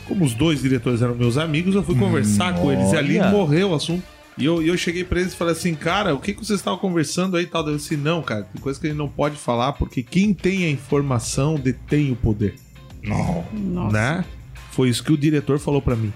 Como 0.07 0.25
os 0.25 0.33
dois 0.33 0.61
diretores 0.61 1.01
eram 1.01 1.15
meus 1.15 1.37
amigos, 1.37 1.75
eu 1.75 1.83
fui 1.83 1.95
conversar 1.95 2.55
com 2.55 2.71
eles 2.71 2.91
e 2.91 2.97
ali 2.97 3.19
olha. 3.19 3.29
morreu 3.29 3.71
o 3.71 3.75
assunto. 3.75 4.03
E 4.37 4.45
eu, 4.45 4.61
eu 4.63 4.75
cheguei 4.75 5.03
pra 5.03 5.19
eles 5.19 5.33
e 5.33 5.35
falei 5.35 5.53
assim, 5.53 5.75
cara, 5.75 6.13
o 6.13 6.19
que, 6.19 6.33
que 6.33 6.43
vocês 6.43 6.59
estavam 6.59 6.79
conversando 6.79 7.37
aí 7.37 7.43
e 7.43 7.47
tal? 7.47 7.67
Eu 7.67 7.77
disse, 7.77 7.95
não, 7.95 8.21
cara, 8.21 8.43
tem 8.43 8.61
coisa 8.61 8.79
que 8.79 8.87
gente 8.87 8.97
não 8.97 9.07
pode 9.07 9.35
falar, 9.35 9.73
porque 9.73 10.01
quem 10.01 10.33
tem 10.33 10.65
a 10.65 10.69
informação 10.69 11.55
detém 11.55 12.11
o 12.11 12.15
poder. 12.15 12.55
Não. 13.03 13.45
Nossa. 13.53 13.93
Né? 13.93 14.25
Foi 14.71 14.89
isso 14.89 15.03
que 15.03 15.13
o 15.13 15.17
diretor 15.17 15.59
falou 15.59 15.81
pra 15.81 15.95
mim. 15.95 16.11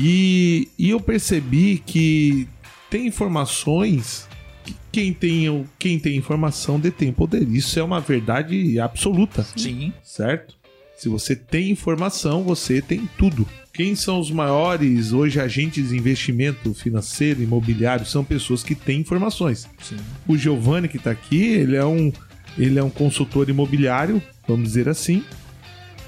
E, 0.00 0.68
e 0.78 0.90
eu 0.90 1.00
percebi 1.00 1.82
que 1.84 2.46
tem 2.88 3.06
informações 3.06 4.28
que 4.64 4.74
quem 4.92 5.12
tem, 5.12 5.66
quem 5.78 5.98
tem 5.98 6.16
informação 6.16 6.78
detém 6.78 7.12
poder. 7.12 7.42
Isso 7.48 7.78
é 7.78 7.82
uma 7.82 8.00
verdade 8.00 8.78
absoluta, 8.78 9.44
Sim. 9.56 9.92
certo? 10.04 10.56
Se 10.96 11.08
você 11.08 11.36
tem 11.36 11.70
informação, 11.70 12.42
você 12.42 12.80
tem 12.80 13.08
tudo. 13.16 13.46
Quem 13.72 13.94
são 13.94 14.18
os 14.18 14.30
maiores 14.30 15.12
hoje 15.12 15.40
agentes 15.40 15.90
de 15.90 15.96
investimento 15.96 16.74
financeiro, 16.74 17.42
imobiliário? 17.42 18.04
São 18.04 18.24
pessoas 18.24 18.64
que 18.64 18.74
têm 18.74 19.00
informações. 19.00 19.68
Sim. 19.80 19.96
O 20.26 20.36
Giovanni 20.36 20.88
que 20.88 20.96
está 20.96 21.12
aqui, 21.12 21.44
ele 21.44 21.76
é 21.76 21.84
um 21.84 22.12
ele 22.58 22.78
é 22.78 22.82
um 22.82 22.90
consultor 22.90 23.48
imobiliário, 23.48 24.20
vamos 24.46 24.64
dizer 24.64 24.88
assim. 24.88 25.22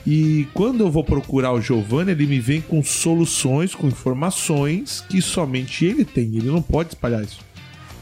E 0.06 0.48
quando 0.54 0.80
eu 0.80 0.90
vou 0.90 1.04
procurar 1.04 1.52
o 1.52 1.60
Giovanni, 1.60 2.12
ele 2.12 2.26
me 2.26 2.40
vem 2.40 2.60
com 2.60 2.82
soluções, 2.82 3.74
com 3.74 3.86
informações 3.86 5.04
que 5.08 5.20
somente 5.20 5.84
ele 5.84 6.04
tem. 6.04 6.36
Ele 6.36 6.48
não 6.48 6.62
pode 6.62 6.90
espalhar 6.90 7.22
isso. 7.22 7.40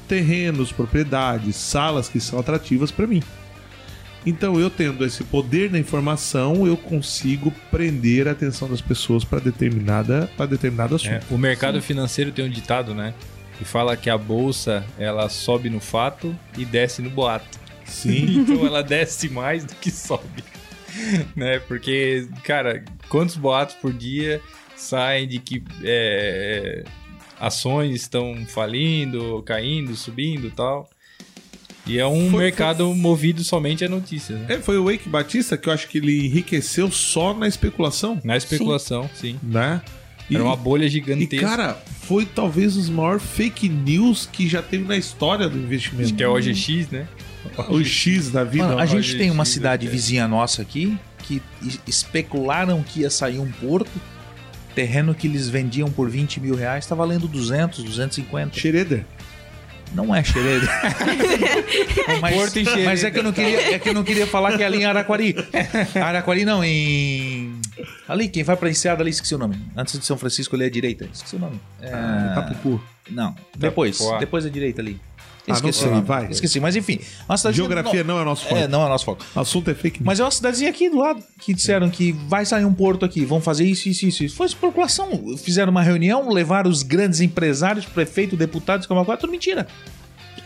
Terrenos, 0.06 0.72
propriedades, 0.72 1.56
salas 1.56 2.08
que 2.08 2.20
são 2.20 2.38
atrativas 2.38 2.90
para 2.90 3.06
mim. 3.06 3.22
Então, 4.24 4.58
eu 4.58 4.68
tendo 4.68 5.04
esse 5.04 5.24
poder 5.24 5.70
na 5.70 5.78
informação, 5.78 6.66
eu 6.66 6.76
consigo 6.76 7.52
prender 7.70 8.28
a 8.28 8.32
atenção 8.32 8.68
das 8.68 8.80
pessoas 8.80 9.24
para 9.24 9.38
determinada, 9.38 10.30
para 10.36 10.46
determinado 10.46 10.96
assunto. 10.96 11.12
É, 11.12 11.22
o 11.30 11.38
mercado 11.38 11.80
financeiro 11.80 12.30
tem 12.32 12.44
um 12.44 12.50
ditado, 12.50 12.94
né? 12.94 13.14
Que 13.56 13.64
fala 13.64 13.96
que 13.96 14.10
a 14.10 14.18
bolsa 14.18 14.84
ela 14.98 15.28
sobe 15.28 15.70
no 15.70 15.80
fato 15.80 16.34
e 16.56 16.64
desce 16.64 17.02
no 17.02 17.10
boato. 17.10 17.58
Sim. 17.84 18.42
Então 18.48 18.66
ela 18.66 18.82
desce 18.82 19.28
mais 19.28 19.64
do 19.64 19.74
que 19.74 19.90
sobe. 19.90 20.44
né? 21.36 21.58
Porque, 21.60 22.26
cara, 22.44 22.84
quantos 23.08 23.36
boatos 23.36 23.74
por 23.76 23.92
dia 23.92 24.40
saem 24.76 25.26
de 25.26 25.38
que 25.38 25.62
é, 25.82 26.84
ações 27.40 27.94
estão 28.02 28.44
falindo, 28.46 29.42
caindo, 29.44 29.94
subindo 29.96 30.46
e 30.46 30.50
tal. 30.50 30.88
E 31.86 31.98
é 31.98 32.06
um 32.06 32.30
Foi- 32.30 32.44
mercado 32.44 32.94
movido 32.94 33.42
somente 33.42 33.84
a 33.84 33.88
notícias. 33.88 34.38
Né? 34.40 34.46
É, 34.56 34.58
foi 34.58 34.76
o 34.78 34.84
Wake 34.84 35.08
Batista 35.08 35.56
que 35.56 35.68
eu 35.68 35.72
acho 35.72 35.88
que 35.88 35.98
ele 35.98 36.26
enriqueceu 36.26 36.90
só 36.90 37.32
na 37.32 37.48
especulação, 37.48 38.20
Na 38.22 38.36
especulação, 38.36 39.08
sim. 39.14 39.38
né? 39.42 39.80
E, 40.28 40.34
Era 40.34 40.44
uma 40.44 40.54
bolha 40.56 40.84
e, 40.84 40.88
gigantesca. 40.90 41.46
cara, 41.46 41.82
foi 42.02 42.26
talvez 42.26 42.76
os 42.76 42.90
maiores 42.90 43.22
fake 43.22 43.66
news 43.70 44.28
que 44.30 44.46
já 44.46 44.60
teve 44.60 44.84
na 44.84 44.98
história 44.98 45.48
do 45.48 45.56
investimento. 45.56 46.04
Acho 46.08 46.14
que 46.14 46.22
é 46.22 46.28
o 46.28 46.34
OGX, 46.36 46.90
né? 46.90 47.08
O 47.68 47.82
X 47.84 48.30
da 48.30 48.44
vida. 48.44 48.66
Mano, 48.68 48.78
a 48.78 48.86
gente 48.86 49.16
tem 49.16 49.30
uma 49.30 49.44
cidade 49.44 49.86
é. 49.86 49.90
vizinha 49.90 50.26
nossa 50.28 50.62
aqui 50.62 50.98
que 51.22 51.42
es- 51.62 51.80
especularam 51.86 52.82
que 52.82 53.00
ia 53.00 53.10
sair 53.10 53.38
um 53.38 53.50
porto. 53.50 53.90
Terreno 54.74 55.14
que 55.14 55.26
eles 55.26 55.48
vendiam 55.48 55.90
por 55.90 56.08
20 56.08 56.38
mil 56.40 56.54
reais 56.54 56.86
tá 56.86 56.94
valendo 56.94 57.26
200, 57.26 57.82
250. 57.82 58.56
Schroeder. 58.58 59.04
Não 59.94 60.14
é 60.14 60.22
xereda. 60.22 60.66
mas, 62.20 62.34
Porto 62.34 62.58
em 62.58 62.64
Xereda. 62.64 62.84
mas 62.84 63.04
é 63.04 63.10
que 63.10 63.18
eu 63.18 63.22
não 63.22 63.32
queria, 63.32 63.74
é 63.74 63.78
que 63.78 63.88
eu 63.88 63.94
não 63.94 64.04
queria 64.04 64.26
falar 64.26 64.56
que 64.56 64.62
é 64.62 64.66
ali 64.66 64.78
em 64.78 64.84
Araquari. 64.84 65.34
Araquari 65.94 66.44
não, 66.44 66.62
em 66.62 67.58
ali 68.06 68.28
quem 68.28 68.42
vai 68.42 68.56
pra 68.56 68.68
Enseada 68.68 69.02
ali 69.02 69.10
esqueci 69.10 69.34
o 69.34 69.38
nome. 69.38 69.58
Antes 69.76 69.98
de 69.98 70.04
São 70.04 70.18
Francisco 70.18 70.54
ali 70.54 70.66
é 70.66 70.70
direita. 70.70 71.08
Esqueci 71.12 71.36
o 71.36 71.38
nome. 71.38 71.58
É... 71.80 71.88
Itapucu. 72.32 72.82
Não, 73.10 73.34
depois, 73.56 73.96
Itapuá. 73.96 74.18
depois 74.18 74.44
à 74.46 74.50
direita 74.50 74.82
ali. 74.82 75.00
Ah, 75.50 75.60
não 75.60 75.70
Esqueci 75.70 75.80
sei, 75.80 76.00
vai. 76.02 76.30
Esqueci, 76.30 76.60
mas 76.60 76.76
enfim, 76.76 77.00
Geografia 77.52 78.04
não 78.04 78.20
é 78.20 78.24
nosso 78.24 78.44
foco. 78.44 78.56
É, 78.56 78.68
não 78.68 78.84
é 78.84 78.88
nosso 78.88 79.04
foco. 79.04 79.24
O 79.34 79.40
assunto 79.40 79.70
é 79.70 79.74
fake 79.74 80.00
news. 80.00 80.06
Mas 80.06 80.20
é 80.20 80.24
uma 80.24 80.30
cidadezinha 80.30 80.70
aqui 80.70 80.90
do 80.90 80.98
lado 80.98 81.22
que 81.40 81.54
disseram 81.54 81.88
que 81.88 82.12
vai 82.12 82.44
sair 82.44 82.64
um 82.64 82.74
porto 82.74 83.04
aqui, 83.04 83.24
vão 83.24 83.40
fazer 83.40 83.64
isso, 83.64 83.88
isso, 83.88 84.06
isso. 84.06 84.24
isso. 84.24 84.36
Foi 84.36 84.46
especulação. 84.46 85.36
Fizeram 85.38 85.70
uma 85.70 85.82
reunião, 85.82 86.28
levaram 86.28 86.70
os 86.70 86.82
grandes 86.82 87.20
empresários, 87.20 87.84
prefeito, 87.84 88.36
deputados, 88.36 88.86
é 88.88 88.92
uma 88.92 89.04
coisa, 89.04 89.20
tudo 89.20 89.30
mentira. 89.30 89.66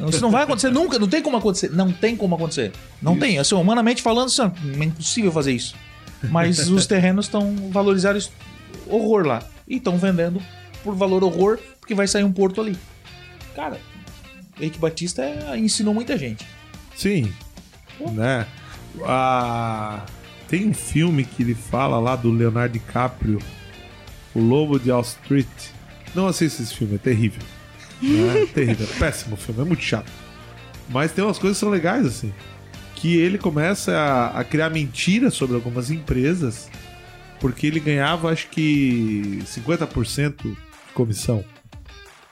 Isso 0.08 0.20
não 0.20 0.30
vai 0.30 0.44
acontecer 0.44 0.70
nunca, 0.72 0.98
não 0.98 1.08
tem 1.08 1.22
como 1.22 1.36
acontecer. 1.36 1.70
Não 1.70 1.92
tem 1.92 2.16
como 2.16 2.34
acontecer. 2.34 2.72
Não 3.00 3.18
tem. 3.18 3.38
Assim, 3.38 3.54
humanamente 3.54 4.02
falando, 4.02 4.26
assim, 4.26 4.42
é 4.80 4.84
impossível 4.84 5.32
fazer 5.32 5.52
isso. 5.52 5.74
Mas 6.30 6.58
os 6.70 6.86
terrenos 6.86 7.26
estão 7.26 7.54
valorizados 7.70 8.30
horror 8.86 9.26
lá. 9.26 9.42
E 9.66 9.76
estão 9.76 9.96
vendendo 9.96 10.40
por 10.82 10.94
valor 10.94 11.22
horror, 11.22 11.58
porque 11.80 11.94
vai 11.94 12.06
sair 12.06 12.24
um 12.24 12.32
porto 12.32 12.60
ali. 12.60 12.76
Cara, 13.54 13.78
Eike 14.62 14.78
Batista 14.78 15.22
é- 15.22 15.58
ensinou 15.58 15.92
muita 15.92 16.16
gente. 16.16 16.46
Sim. 16.96 17.32
Né? 18.00 18.46
Ah, 19.04 20.04
tem 20.48 20.68
um 20.68 20.74
filme 20.74 21.24
que 21.24 21.42
ele 21.42 21.54
fala 21.54 21.98
lá 21.98 22.14
do 22.14 22.30
Leonardo 22.30 22.72
DiCaprio, 22.72 23.38
O 24.34 24.40
Lobo 24.40 24.78
de 24.78 24.90
Wall 24.90 25.02
Street. 25.02 25.46
Não 26.14 26.26
assista 26.26 26.62
esse 26.62 26.74
filme, 26.74 26.94
é 26.94 26.98
terrível. 26.98 27.42
Né? 28.00 28.46
terrível, 28.54 28.86
é 28.90 28.98
péssimo 28.98 29.36
filme, 29.36 29.60
é 29.60 29.64
muito 29.64 29.82
chato. 29.82 30.10
Mas 30.88 31.12
tem 31.12 31.24
umas 31.24 31.38
coisas 31.38 31.56
que 31.56 31.60
são 31.60 31.70
legais, 31.70 32.06
assim. 32.06 32.32
Que 32.94 33.16
ele 33.16 33.36
começa 33.36 33.92
a, 33.92 34.40
a 34.40 34.44
criar 34.44 34.70
mentiras 34.70 35.34
sobre 35.34 35.56
algumas 35.56 35.90
empresas, 35.90 36.70
porque 37.40 37.66
ele 37.66 37.80
ganhava, 37.80 38.30
acho 38.30 38.48
que, 38.48 39.42
50% 39.44 40.42
de 40.42 40.56
comissão. 40.94 41.44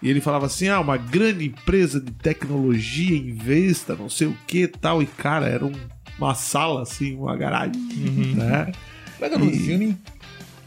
E 0.03 0.09
ele 0.09 0.21
falava 0.21 0.47
assim: 0.47 0.69
ah, 0.69 0.81
uma 0.81 0.97
grande 0.97 1.47
empresa 1.47 2.01
de 2.01 2.11
tecnologia 2.13 3.17
investa, 3.17 3.95
não 3.95 4.09
sei 4.09 4.29
o 4.29 4.37
que 4.47 4.67
tal. 4.67 5.03
E, 5.03 5.07
cara, 5.07 5.47
era 5.47 5.65
um- 5.65 5.73
uma 6.19 6.35
sala, 6.35 6.83
assim, 6.83 7.15
uma 7.17 7.37
garagem. 7.37 7.73
Né? 8.35 8.73
Pega 9.19 9.37
no 9.39 9.47
E- 9.51 9.59
filme, 9.59 9.97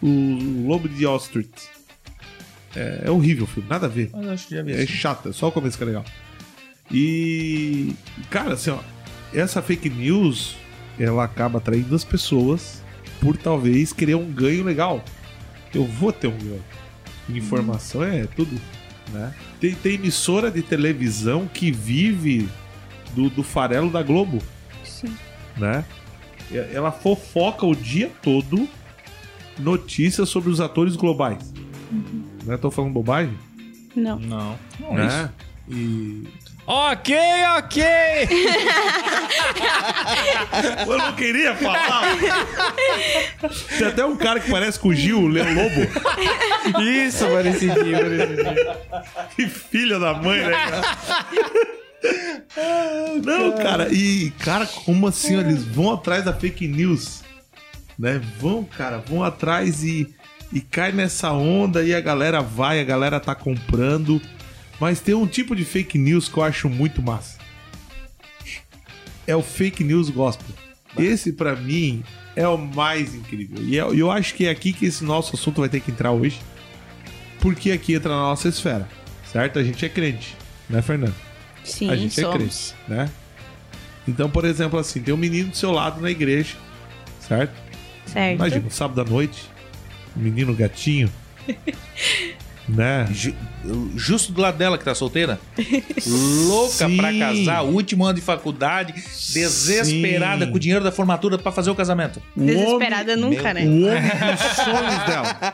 O, 0.01 0.07
o 0.07 0.67
Lobo 0.67 0.89
de 0.89 1.05
Wall 1.05 1.17
Street. 1.17 1.47
É, 2.75 3.03
é 3.05 3.11
horrível 3.11 3.43
o 3.45 3.47
filme, 3.47 3.69
nada 3.69 3.85
a 3.85 3.89
ver. 3.89 4.09
mas 4.11 4.27
acho 4.27 4.47
que 4.47 4.55
já 4.55 4.61
vi 4.63 4.71
É 4.73 4.75
assim. 4.83 4.87
chato, 4.87 5.29
é 5.29 5.31
só 5.31 5.47
o 5.47 5.51
começo 5.51 5.77
que 5.77 5.83
é 5.83 5.87
legal. 5.87 6.03
E, 6.91 7.95
cara, 8.29 8.53
assim, 8.53 8.69
ó, 8.71 8.79
essa 9.33 9.61
fake 9.61 9.89
news, 9.89 10.55
ela 10.99 11.23
acaba 11.23 11.57
atraindo 11.59 11.95
as 11.95 12.03
pessoas 12.03 12.81
por 13.21 13.37
talvez 13.37 13.93
querer 13.93 14.15
um 14.15 14.29
ganho 14.31 14.63
legal. 14.63 15.03
Eu 15.73 15.85
vou 15.85 16.11
ter 16.11 16.27
um 16.27 16.37
ganho. 16.37 16.63
Informação 17.29 18.03
é 18.03 18.25
tudo, 18.27 18.59
né? 19.13 19.33
Tem, 19.59 19.73
tem 19.75 19.93
emissora 19.93 20.51
de 20.51 20.61
televisão 20.61 21.47
que 21.47 21.71
vive 21.71 22.49
do, 23.15 23.29
do 23.29 23.43
farelo 23.43 23.89
da 23.89 24.01
Globo, 24.01 24.41
Sim. 24.83 25.15
né? 25.55 25.85
Ela 26.51 26.91
fofoca 26.91 27.65
o 27.65 27.75
dia 27.75 28.11
todo 28.21 28.67
notícias 29.57 30.27
sobre 30.29 30.49
os 30.49 30.59
atores 30.59 30.95
globais. 30.95 31.53
Né? 32.43 32.57
Tô 32.57 32.69
falando 32.69 32.91
bobagem? 32.91 33.37
Não. 33.95 34.19
Não. 34.19 34.59
Não, 34.79 34.93
né? 34.93 35.07
isso. 35.07 35.29
E 35.69 36.27
Ok, 36.65 37.13
ok! 37.57 37.83
Eu 40.87 40.97
não 40.97 41.13
queria 41.13 41.55
falar. 41.55 42.03
Tem 43.77 43.87
até 43.87 44.05
um 44.05 44.15
cara 44.15 44.39
que 44.39 44.49
parece 44.49 44.79
com 44.79 44.89
o 44.89 44.95
Gil, 44.95 45.19
o 45.19 45.27
Leão 45.27 45.47
Lobo. 45.53 45.81
Isso, 46.81 47.27
parecidinho, 47.27 47.99
parecidinho. 47.99 48.55
Que 49.35 49.47
filha 49.47 49.99
da 49.99 50.13
mãe, 50.13 50.41
né, 50.41 50.51
cara? 50.51 50.81
Não, 53.23 53.51
cara, 53.57 53.87
e 53.91 54.31
cara, 54.39 54.65
como 54.65 55.07
assim? 55.07 55.37
Eles 55.37 55.63
vão 55.63 55.93
atrás 55.93 56.23
da 56.23 56.33
fake 56.33 56.67
news, 56.67 57.23
né? 57.97 58.21
Vão, 58.39 58.63
cara, 58.63 58.97
vão 58.99 59.23
atrás 59.23 59.83
e, 59.83 60.13
e 60.51 60.61
cai 60.61 60.91
nessa 60.91 61.31
onda 61.31 61.83
e 61.83 61.93
a 61.93 62.01
galera 62.01 62.41
vai, 62.41 62.79
a 62.79 62.83
galera 62.83 63.19
tá 63.19 63.35
comprando. 63.35 64.21
Mas 64.83 64.99
tem 64.99 65.15
um 65.15 65.25
tipo 65.25 65.55
de 65.55 65.63
fake 65.63 65.97
news 65.97 66.27
que 66.27 66.37
eu 66.37 66.43
acho 66.43 66.67
muito 66.67 67.01
massa. 67.01 67.39
É 69.25 69.33
o 69.33 69.41
fake 69.41 69.81
news 69.81 70.09
gospel. 70.09 70.53
Esse, 70.99 71.31
pra 71.31 71.55
mim, 71.55 72.03
é 72.35 72.45
o 72.49 72.57
mais 72.57 73.15
incrível. 73.15 73.63
E 73.63 73.77
eu, 73.77 73.95
eu 73.95 74.11
acho 74.11 74.35
que 74.35 74.45
é 74.45 74.49
aqui 74.49 74.73
que 74.73 74.85
esse 74.85 75.01
nosso 75.05 75.37
assunto 75.37 75.61
vai 75.61 75.69
ter 75.69 75.79
que 75.79 75.89
entrar 75.89 76.11
hoje. 76.11 76.37
Porque 77.39 77.71
aqui 77.71 77.93
entra 77.93 78.09
na 78.09 78.23
nossa 78.23 78.49
esfera, 78.49 78.85
certo? 79.31 79.57
A 79.57 79.63
gente 79.63 79.85
é 79.85 79.87
crente, 79.87 80.35
né, 80.69 80.81
Fernando? 80.81 81.15
Sim, 81.63 81.89
a 81.89 81.95
gente 81.95 82.19
é 82.19 82.23
somos. 82.23 82.37
crente, 82.37 82.75
né? 82.85 83.09
Então, 84.05 84.29
por 84.29 84.43
exemplo, 84.43 84.77
assim, 84.77 85.01
tem 85.01 85.13
um 85.13 85.17
menino 85.17 85.51
do 85.51 85.55
seu 85.55 85.71
lado 85.71 86.01
na 86.01 86.11
igreja, 86.11 86.57
certo? 87.21 87.53
Certo. 88.05 88.35
Imagina, 88.35 88.67
um 88.67 88.69
sábado 88.69 88.99
à 88.99 89.05
noite, 89.05 89.49
um 90.17 90.19
menino 90.19 90.53
gatinho, 90.53 91.09
né? 92.67 93.07
Ju- 93.11 93.33
justo 93.95 94.31
do 94.31 94.41
lado 94.41 94.57
dela 94.57 94.77
que 94.77 94.83
tá 94.85 94.93
solteira. 94.95 95.39
Louca 96.47 96.87
Sim. 96.87 96.97
pra 96.97 97.11
casar, 97.17 97.61
último 97.63 98.05
ano 98.05 98.15
de 98.15 98.21
faculdade, 98.21 98.93
desesperada 98.93 100.45
Sim. 100.45 100.51
com 100.51 100.57
o 100.57 100.59
dinheiro 100.59 100.83
da 100.83 100.91
formatura 100.91 101.37
pra 101.37 101.51
fazer 101.51 101.69
o 101.71 101.75
casamento. 101.75 102.21
O 102.35 102.45
Desesperada 102.45 103.13
homem- 103.13 103.23
nunca, 103.37 103.53
né? 103.53 103.65
O 103.65 103.85
homem 103.85 104.01
dos 104.35 104.55
sonhos 104.65 105.05
dela. 105.05 105.53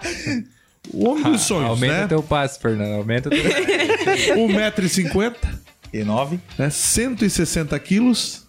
O 0.93 1.09
homem 1.09 1.23
dos 1.31 1.41
sonhos, 1.41 1.69
Aumenta 1.69 2.01
né? 2.01 2.07
teu 2.07 2.23
passe, 2.23 2.59
Fernando. 2.59 2.93
Aumenta 2.95 3.29
teu 3.29 3.43
1,50m, 4.47 5.35
E9. 5.93 6.39
né? 6.57 6.69
160 6.69 7.77
quilos, 7.79 8.45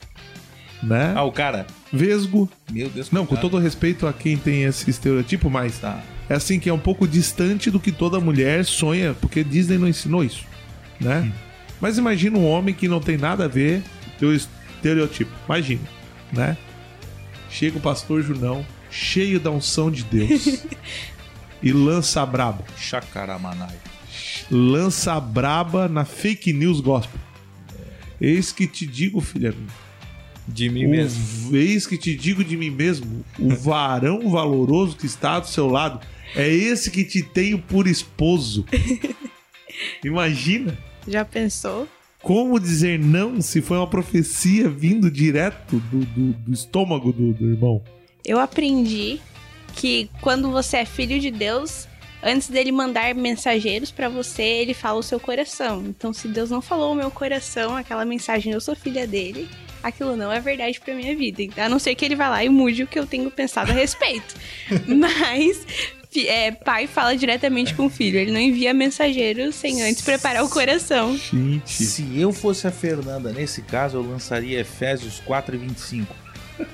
né? 0.82 1.12
Ah, 1.16 1.24
o 1.24 1.32
cara. 1.32 1.66
Vesgo. 1.92 2.48
Meu 2.70 2.88
Deus. 2.88 3.10
Não, 3.10 3.22
com 3.22 3.30
coitado. 3.34 3.50
todo 3.50 3.60
respeito 3.60 4.06
a 4.06 4.12
quem 4.12 4.36
tem 4.36 4.62
esse 4.62 4.88
estereotipo, 4.88 5.50
mas 5.50 5.78
Tá. 5.78 6.00
É 6.30 6.34
assim 6.34 6.58
que 6.58 6.70
é 6.70 6.72
um 6.72 6.78
pouco 6.78 7.06
distante 7.06 7.70
do 7.70 7.78
que 7.78 7.92
toda 7.92 8.18
mulher 8.20 8.64
sonha, 8.64 9.12
porque 9.20 9.44
Disney 9.44 9.76
não 9.76 9.88
ensinou 9.88 10.24
isso, 10.24 10.44
né? 10.98 11.30
Mas 11.80 11.98
imagina 11.98 12.38
um 12.38 12.46
homem 12.46 12.74
que 12.74 12.88
não 12.88 13.00
tem 13.00 13.18
nada 13.18 13.44
a 13.44 13.48
ver 13.48 13.82
com 14.18 14.26
o 14.26 14.32
estereotipo. 14.32 15.30
Imagina, 15.46 15.82
né? 16.32 16.56
Chega 17.50 17.76
o 17.78 17.80
pastor 17.80 18.22
Junão, 18.22 18.64
cheio 18.90 19.40
da 19.40 19.50
unção 19.50 19.90
de 19.90 20.04
Deus, 20.04 20.62
e 21.62 21.72
lança 21.72 22.22
a 22.22 22.26
braba. 22.26 22.64
Chacaramanai. 22.78 23.76
Lança 24.50 25.14
a 25.14 25.20
braba 25.20 25.88
na 25.88 26.04
fake 26.04 26.52
news 26.52 26.80
gospel. 26.80 27.18
Eis 28.20 28.52
que 28.52 28.66
te 28.66 28.86
digo, 28.86 29.20
filha 29.20 29.50
minha. 29.52 29.68
De 30.46 30.68
mim 30.68 30.86
O- 30.86 30.90
mesmo. 30.90 31.56
Eis 31.56 31.86
que 31.86 31.96
te 31.96 32.14
digo 32.14 32.44
de 32.44 32.56
mim 32.56 32.70
mesmo, 32.70 33.24
o 33.38 33.54
varão 33.54 34.30
valoroso 34.30 34.96
que 34.96 35.06
está 35.06 35.38
do 35.40 35.48
seu 35.48 35.66
lado 35.68 36.00
é 36.36 36.48
esse 36.48 36.90
que 36.90 37.04
te 37.04 37.22
tenho 37.22 37.58
por 37.58 37.86
esposo. 37.86 38.64
Imagina 40.04 40.76
Já 41.06 41.24
pensou? 41.24 41.88
como 42.22 42.60
dizer 42.60 42.98
não 42.98 43.40
se 43.40 43.62
foi 43.62 43.78
uma 43.78 43.86
profecia 43.88 44.68
vindo 44.68 45.10
direto 45.10 45.76
do, 45.90 46.04
do- 46.04 46.32
do 46.34 46.52
estômago 46.52 47.12
do, 47.12 47.32
do 47.32 47.48
irmão. 47.50 47.82
Eu 48.24 48.38
aprendi 48.38 49.18
que 49.74 50.10
quando 50.20 50.50
você 50.50 50.78
é 50.78 50.84
filho 50.84 51.18
de 51.18 51.30
Deus, 51.30 51.88
antes 52.22 52.48
dele 52.48 52.70
mandar 52.72 53.14
mensageiros 53.14 53.90
pra 53.90 54.10
você, 54.10 54.42
ele 54.42 54.74
fala 54.74 54.98
o 54.98 55.02
seu 55.02 55.18
coração. 55.18 55.82
Então, 55.86 56.12
se 56.12 56.28
Deus 56.28 56.50
não 56.50 56.60
falou 56.60 56.92
o 56.92 56.94
meu 56.94 57.10
coração, 57.10 57.74
aquela 57.74 58.04
mensagem 58.04 58.52
eu 58.52 58.60
sou 58.60 58.76
filha 58.76 59.06
dele, 59.06 59.48
aquilo 59.82 60.14
não 60.14 60.30
é 60.30 60.40
verdade 60.40 60.78
pra 60.78 60.94
minha 60.94 61.16
vida. 61.16 61.42
A 61.64 61.70
não 61.70 61.78
ser 61.78 61.94
que 61.94 62.04
ele 62.04 62.16
vá 62.16 62.28
lá 62.28 62.44
e 62.44 62.50
mude 62.50 62.82
o 62.82 62.86
que 62.86 62.98
eu 62.98 63.06
tenho 63.06 63.30
pensado 63.30 63.70
a 63.70 63.74
respeito. 63.74 64.34
Mas 64.86 65.64
é, 66.16 66.50
pai 66.50 66.86
fala 66.86 67.16
diretamente 67.16 67.74
com 67.74 67.86
o 67.86 67.90
filho, 67.90 68.18
ele 68.18 68.32
não 68.32 68.40
envia 68.40 68.74
mensageiros 68.74 69.54
sem 69.54 69.82
antes 69.82 70.02
preparar 70.02 70.44
o 70.44 70.48
coração. 70.48 71.16
Gente, 71.16 71.72
Se 71.72 72.18
eu 72.18 72.32
fosse 72.32 72.66
a 72.66 72.70
Fernanda, 72.70 73.32
nesse 73.32 73.62
caso, 73.62 73.98
eu 73.98 74.02
lançaria 74.02 74.60
Efésios 74.60 75.20
4 75.24 75.54
e 75.54 75.58
25. 75.58 76.14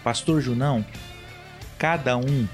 Pastor 0.03 0.41
Junão, 0.41 0.85
cada 1.79 2.17
um 2.17 2.49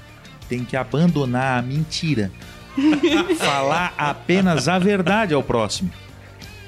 tem 0.49 0.65
que 0.65 0.75
abandonar 0.75 1.59
a 1.59 1.61
mentira. 1.61 2.31
Falar 3.37 3.93
apenas 3.97 4.67
a 4.67 4.77
verdade 4.77 5.33
ao 5.33 5.43
próximo. 5.43 5.91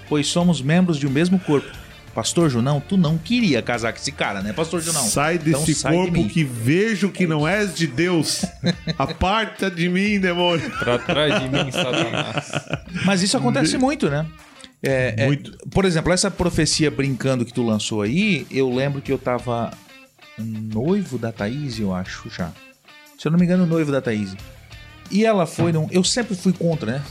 Pois 0.07 0.27
somos 0.27 0.61
membros 0.61 0.97
de 0.97 1.07
um 1.07 1.09
mesmo 1.09 1.39
corpo. 1.39 1.84
Pastor 2.15 2.49
Junão, 2.49 2.79
tu 2.79 2.95
não 2.95 3.17
queria 3.17 3.61
casar 3.61 3.91
com 3.91 3.99
esse 3.99 4.11
cara, 4.11 4.41
né, 4.41 4.53
Pastor 4.53 4.81
Junão? 4.81 5.03
sai 5.03 5.35
Então 5.35 5.59
desse 5.59 5.75
sai 5.75 5.91
de 5.91 5.97
corpo 5.97 6.13
mim. 6.13 6.27
que 6.29 6.43
vejo 6.45 7.09
que 7.09 7.27
não 7.27 7.45
és 7.47 7.75
de 7.75 7.85
Deus. 7.85 8.45
Aparta 8.97 9.69
de 9.69 9.89
mim, 9.89 10.17
demônio. 10.19 10.71
Pra 10.79 10.97
trás 10.97 11.41
de 11.41 11.49
mim, 11.49 11.69
Satanás. 11.71 12.51
Mas 13.05 13.21
isso 13.21 13.35
acontece 13.35 13.77
muito, 13.77 14.09
né? 14.09 14.25
É, 14.81 15.13
é, 15.17 15.25
Muito. 15.25 15.57
por 15.71 15.83
exemplo, 15.83 16.13
essa 16.13 16.29
profecia 16.31 16.89
brincando 16.91 17.43
que 17.43 17.51
tu 17.51 17.63
lançou 17.63 18.01
aí, 18.03 18.45
eu 18.51 18.71
lembro 18.73 19.01
que 19.01 19.11
eu 19.11 19.17
tava 19.17 19.71
noivo 20.37 21.17
da 21.17 21.31
Thaís, 21.31 21.79
eu 21.79 21.93
acho 21.93 22.29
já. 22.29 22.51
Se 23.17 23.27
eu 23.27 23.31
não 23.31 23.39
me 23.39 23.45
engano, 23.45 23.65
noivo 23.65 23.91
da 23.91 23.99
Thaís. 24.01 24.35
E 25.09 25.25
ela 25.25 25.45
foi 25.45 25.71
num. 25.71 25.87
Eu 25.91 26.03
sempre 26.03 26.35
fui 26.35 26.53
contra, 26.53 26.91
né? 26.93 27.01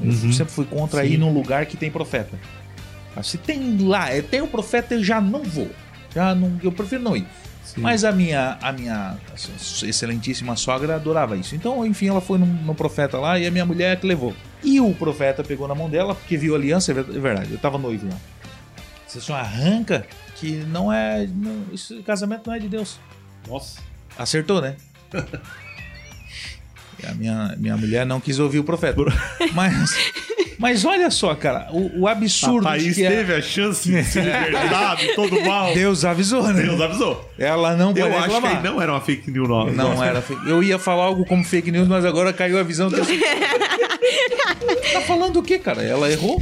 Eu 0.00 0.08
Uhum. 0.10 0.32
sempre 0.32 0.52
fui 0.52 0.64
contra 0.66 1.02
Sim. 1.02 1.12
ir 1.14 1.18
num 1.18 1.32
lugar 1.32 1.64
que 1.66 1.76
tem 1.76 1.90
profeta. 1.90 2.38
Se 3.22 3.38
tem 3.38 3.78
lá, 3.86 4.10
é, 4.10 4.20
tem 4.22 4.40
o 4.42 4.46
profeta, 4.48 4.94
eu 4.94 5.04
já 5.04 5.20
não 5.20 5.42
vou. 5.42 5.70
Já 6.14 6.34
não, 6.34 6.58
eu 6.62 6.72
prefiro 6.72 7.02
não 7.02 7.16
ir. 7.16 7.26
Sim. 7.64 7.80
Mas 7.80 8.04
a 8.04 8.12
minha, 8.12 8.58
a 8.62 8.72
minha 8.72 9.16
excelentíssima 9.82 10.54
sogra 10.56 10.96
adorava 10.96 11.36
isso. 11.36 11.54
Então, 11.56 11.84
enfim, 11.86 12.08
ela 12.08 12.20
foi 12.20 12.38
no, 12.38 12.46
no 12.46 12.74
profeta 12.74 13.18
lá 13.18 13.38
e 13.38 13.46
a 13.46 13.50
minha 13.50 13.64
mulher 13.64 13.98
que 13.98 14.06
levou. 14.06 14.34
E 14.62 14.80
o 14.80 14.94
profeta 14.94 15.42
pegou 15.42 15.66
na 15.66 15.74
mão 15.74 15.88
dela, 15.90 16.14
porque 16.14 16.36
viu 16.36 16.54
a 16.54 16.58
aliança, 16.58 16.92
é 16.92 16.94
ver- 16.94 17.16
é 17.16 17.18
verdade, 17.20 17.52
eu 17.52 17.58
tava 17.58 17.78
noivo 17.78 18.06
lá. 18.08 18.16
Você 19.06 19.20
só 19.20 19.34
arranca 19.34 20.06
que 20.36 20.56
não 20.68 20.92
é. 20.92 21.26
Não, 21.26 21.64
esse 21.72 22.02
casamento 22.02 22.46
não 22.48 22.54
é 22.54 22.58
de 22.58 22.68
Deus. 22.68 22.98
Nossa. 23.48 23.80
Acertou, 24.18 24.60
né? 24.60 24.76
A 27.06 27.12
minha, 27.12 27.54
minha 27.58 27.76
mulher 27.76 28.06
não 28.06 28.18
quis 28.18 28.38
ouvir 28.38 28.58
o 28.60 28.64
profeta. 28.64 28.96
Mas, 29.52 29.94
mas 30.58 30.84
olha 30.84 31.10
só, 31.10 31.34
cara, 31.34 31.68
o, 31.70 32.00
o 32.02 32.08
A 32.08 32.12
absurdo 32.12 32.60
de 32.60 32.64
Thaís 32.64 32.94
que 32.96 33.04
é- 33.04 33.10
teve 33.10 33.34
a 33.34 33.42
chance 33.42 33.88
de 33.90 34.04
se 34.04 34.20
libertar 34.20 34.96
de 34.96 35.14
todo 35.14 35.40
mal. 35.42 35.72
Deus 35.74 36.04
avisou, 36.04 36.42
né? 36.52 36.62
Deus 36.62 36.80
avisou. 36.80 37.30
Ela 37.38 37.74
não 37.76 37.92
Eu 37.96 38.06
acho 38.06 38.14
que 38.14 38.20
reclamar. 38.34 38.56
aí 38.56 38.62
não 38.62 38.80
era 38.80 38.92
uma 38.92 39.00
fake 39.00 39.30
news, 39.30 39.48
não. 39.48 39.66
Não 39.72 40.02
era 40.04 40.20
fake. 40.22 40.48
Eu 40.48 40.62
ia 40.62 40.78
falar 40.78 41.04
algo 41.04 41.24
como 41.24 41.42
fake 41.44 41.70
news, 41.70 41.88
mas 41.88 42.04
agora 42.04 42.32
caiu 42.32 42.58
a 42.58 42.62
visão 42.62 42.90
que 42.90 42.96
eu... 43.00 43.04
Tá 44.92 45.00
falando 45.02 45.38
o 45.38 45.42
quê, 45.42 45.58
cara? 45.58 45.82
Ela 45.82 46.10
errou? 46.10 46.40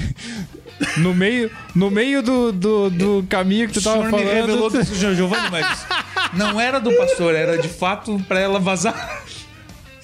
No 0.97 1.15
meio, 1.15 1.51
no 1.75 1.91
meio 1.91 2.23
do, 2.23 2.53
do, 2.53 2.91
do 2.91 3.27
caminho 3.29 3.69
que 3.69 3.75
tu 3.75 3.81
O 3.81 3.83
tava 3.83 3.97
senhor 4.11 4.13
me 4.13 4.25
revelou 4.25 4.71
falando. 4.71 4.87
do 4.89 5.15
Giovanni, 5.15 5.51
mas 5.51 5.87
não 6.35 6.61
era 6.61 6.81
do 6.81 6.93
pastor, 6.97 7.35
era 7.35 7.57
de 7.59 7.69
fato 7.69 8.19
pra 8.27 8.41
ela 8.41 8.59
vazar. 8.59 9.22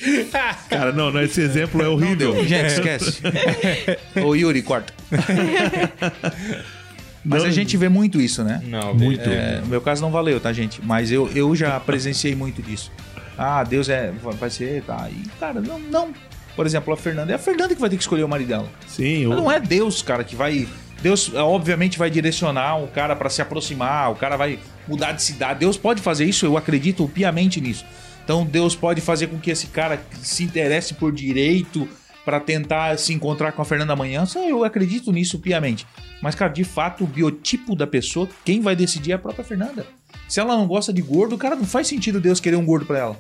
Cara, 0.69 0.93
não, 0.93 1.11
não, 1.11 1.23
esse 1.23 1.41
exemplo 1.41 1.83
é 1.83 1.89
horrível. 1.89 2.45
Gente, 2.45 2.67
esquece. 2.67 3.21
Ô 4.25 4.35
Yuri, 4.35 4.63
corta. 4.63 4.93
Mas 7.25 7.43
Não. 7.43 7.51
a 7.51 7.53
gente 7.53 7.77
vê 7.77 7.89
muito 7.89 8.21
isso, 8.21 8.43
né? 8.43 8.63
Não, 8.65 8.95
Muito. 8.95 9.29
É, 9.29 9.61
no 9.61 9.67
meu 9.67 9.81
caso 9.81 10.01
não 10.01 10.11
valeu, 10.11 10.41
tá, 10.41 10.53
gente? 10.53 10.81
Mas 10.83 11.13
eu, 11.13 11.29
eu 11.35 11.55
já 11.55 11.79
presenciei 11.79 12.35
muito 12.35 12.63
disso. 12.63 12.91
Ah, 13.37 13.63
Deus 13.65 13.89
é. 13.89 14.13
Vai 14.39 14.49
ser, 14.51 14.83
tá. 14.83 15.09
E, 15.11 15.29
cara, 15.39 15.61
não, 15.61 15.79
não. 15.79 16.15
Por 16.57 16.65
exemplo, 16.65 16.93
a 16.93 16.97
Fernanda. 16.97 17.33
É 17.33 17.35
a 17.35 17.39
Fernanda 17.39 17.75
que 17.75 17.81
vai 17.81 17.91
ter 17.91 17.97
que 17.97 18.03
escolher 18.03 18.25
o 18.25 18.29
marido 18.29 18.49
dela. 18.49 18.69
Sim, 18.87 19.25
eu... 19.25 19.31
não 19.31 19.51
é 19.51 19.61
Deus, 19.61 20.01
cara, 20.01 20.25
que 20.25 20.35
vai. 20.35 20.67
Deus, 21.03 21.31
é, 21.35 21.41
obviamente, 21.41 21.99
vai 21.99 22.11
direcionar 22.11 22.83
o 22.83 22.89
cara 22.89 23.15
pra 23.15 23.29
se 23.29 23.43
aproximar, 23.43 24.11
o 24.11 24.17
cara 24.17 24.37
vai 24.37 24.59
mudar 24.89 25.13
de 25.13 25.23
cidade. 25.23 25.61
Deus 25.61 25.77
pode 25.77 26.01
fazer 26.01 26.25
isso, 26.25 26.47
eu 26.47 26.57
acredito 26.57 27.07
piamente 27.09 27.61
nisso. 27.61 27.85
Então, 28.29 28.45
Deus 28.45 28.77
pode 28.77 29.01
fazer 29.01 29.29
com 29.29 29.39
que 29.39 29.51
esse 29.51 29.69
cara 29.69 29.99
se 30.21 30.45
interesse 30.45 30.93
por 30.93 31.11
direito 31.11 31.89
pra 32.27 32.39
tentar 32.39 32.99
se 32.99 33.15
encontrar 33.15 33.53
com 33.53 33.63
a 33.63 33.65
Fernanda 33.65 33.95
amanhã. 33.95 34.23
Eu 34.47 34.65
acredito 34.65 35.11
nisso 35.11 35.39
piamente. 35.39 35.87
Mas, 36.21 36.35
cara, 36.35 36.53
de 36.53 36.63
fato, 36.63 37.05
o 37.05 37.07
biotipo 37.07 37.75
da 37.75 37.87
pessoa, 37.87 38.29
quem 38.45 38.61
vai 38.61 38.77
decidir 38.77 39.13
é 39.13 39.15
a 39.15 39.19
própria 39.19 39.43
Fernanda. 39.43 39.87
Se 40.29 40.41
ela 40.41 40.55
não 40.59 40.67
gosta 40.67 40.93
de 40.93 41.01
gordo, 41.01 41.39
cara, 41.39 41.57
não 41.57 41.65
faz 41.65 41.87
sentido 41.87 42.21
Deus 42.21 42.39
querer 42.39 42.57
um 42.57 42.67
gordo 42.67 42.85
pra 42.85 42.99
ela. 42.99 43.17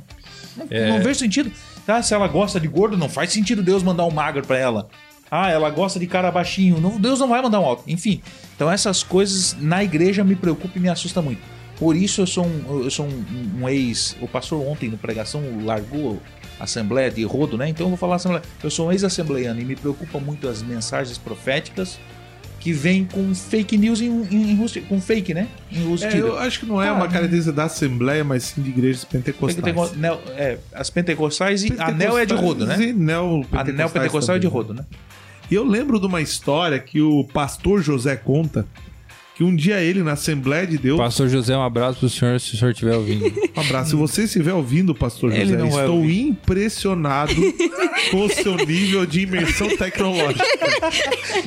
Não, 0.55 0.66
É. 0.68 0.90
não 0.90 1.01
vejo 1.03 1.21
sentido. 1.21 1.51
Tá? 1.87 2.03
Se 2.03 2.12
ela 2.12 2.29
gosta 2.29 2.61
de 2.61 2.68
gordo, 2.68 2.94
não 2.99 3.09
faz 3.09 3.33
sentido 3.33 3.62
Deus 3.62 3.83
mandar 3.83 4.05
um 4.05 4.11
magro 4.11 4.47
pra 4.47 4.59
ela. 4.59 4.90
Ah, 5.31 5.49
ela 5.51 5.71
gosta 5.71 5.99
de 5.99 6.07
cara 6.07 6.31
baixinho. 6.31 6.79
Não, 6.83 7.01
Deus 7.01 7.18
não 7.18 7.29
vai 7.29 7.40
mandar 7.40 7.61
um 7.61 7.64
alto. 7.64 7.83
Enfim. 7.87 8.21
Então 8.55 8.71
essas 8.71 9.03
coisas 9.03 9.57
na 9.59 9.83
igreja 9.83 10.23
me 10.23 10.37
preocupam 10.37 10.77
e 10.77 10.81
me 10.81 10.88
assustam 10.90 11.23
muito. 11.23 11.40
Por 11.79 11.95
isso 11.97 12.21
eu 12.23 12.27
sou 12.27 12.45
um, 12.47 12.83
eu 12.85 12.91
sou 12.91 13.07
um, 13.07 13.61
um 13.62 13.69
ex. 13.69 14.17
O 14.21 14.27
pastor 14.29 14.61
ontem 14.67 14.88
na 14.91 14.97
pregação 14.97 15.43
largou 15.64 16.21
a 16.59 16.64
Assembleia 16.64 17.11
de 17.11 17.23
Rodo, 17.25 17.57
né? 17.57 17.69
Então 17.69 17.87
eu 17.87 17.91
vou 17.91 17.97
falar 17.99 18.17
Assembleia. 18.17 18.43
Eu 18.62 18.71
sou 18.71 18.88
um 18.88 18.93
ex-assembleiano 18.93 19.61
e 19.61 19.64
me 19.64 19.77
preocupa 19.77 20.19
muito 20.19 20.49
as 20.49 20.62
mensagens 20.62 21.17
proféticas 21.19 21.99
que 22.59 22.73
vêm 22.73 23.05
com 23.05 23.33
fake 23.33 23.79
news 23.79 24.01
em, 24.01 24.07
em, 24.09 24.51
em 24.51 24.83
com 24.88 25.01
fake, 25.01 25.33
né? 25.33 25.47
É, 26.03 26.11
eu 26.21 26.37
acho 26.37 26.59
que 26.59 26.67
não 26.67 26.83
é 26.83 26.91
uma 26.91 27.03
Cara, 27.03 27.12
característica 27.12 27.53
da 27.53 27.64
Assembleia, 27.64 28.25
mas 28.25 28.43
sim 28.43 28.62
de 28.62 28.71
igrejas 28.71 29.05
pentecostais. 29.05 29.55
Pentecostais, 29.64 30.01
neo- 30.01 30.19
é, 30.37 30.59
as 30.75 30.91
pentecostais 30.91 31.62
e 31.62 31.73
anel 31.79 32.19
é 32.19 32.27
de 32.27 32.35
rodo, 32.35 32.67
né? 32.67 32.77
E 32.83 32.93
neo 32.93 33.47
Anel 33.53 33.88
pentecostal 33.88 34.35
é 34.35 34.38
de 34.41 34.49
rodo, 34.49 34.75
né? 34.75 34.85
E 35.49 35.55
eu 35.55 35.64
lembro 35.64 36.01
de 36.01 36.07
uma 36.07 36.21
história 36.21 36.81
que 36.81 37.01
o 37.01 37.23
pastor 37.23 37.81
José 37.81 38.17
conta 38.17 38.67
que 39.38 39.44
um 39.44 39.55
dia 39.55 39.81
ele, 39.81 40.03
na 40.03 40.12
Assembleia 40.14 40.66
de 40.66 40.77
Deus. 40.77 40.98
Pastor 40.98 41.29
José, 41.29 41.57
um 41.57 41.62
abraço 41.62 42.01
pro 42.01 42.09
senhor 42.09 42.40
se 42.40 42.55
o 42.55 42.59
senhor 42.59 42.72
estiver 42.72 42.96
ouvindo. 42.96 43.33
Um 43.59 43.61
abraço. 43.61 43.90
Se 43.90 43.96
você 43.96 44.22
estiver 44.22 44.53
ouvindo, 44.53 44.94
pastor 44.94 45.33
José, 45.33 45.66
estou 45.66 46.05
impressionado 46.05 47.35
com 48.12 48.24
o 48.24 48.29
seu 48.29 48.55
nível 48.57 49.05
de 49.05 49.22
imersão 49.22 49.66
tecnológica. 49.77 50.44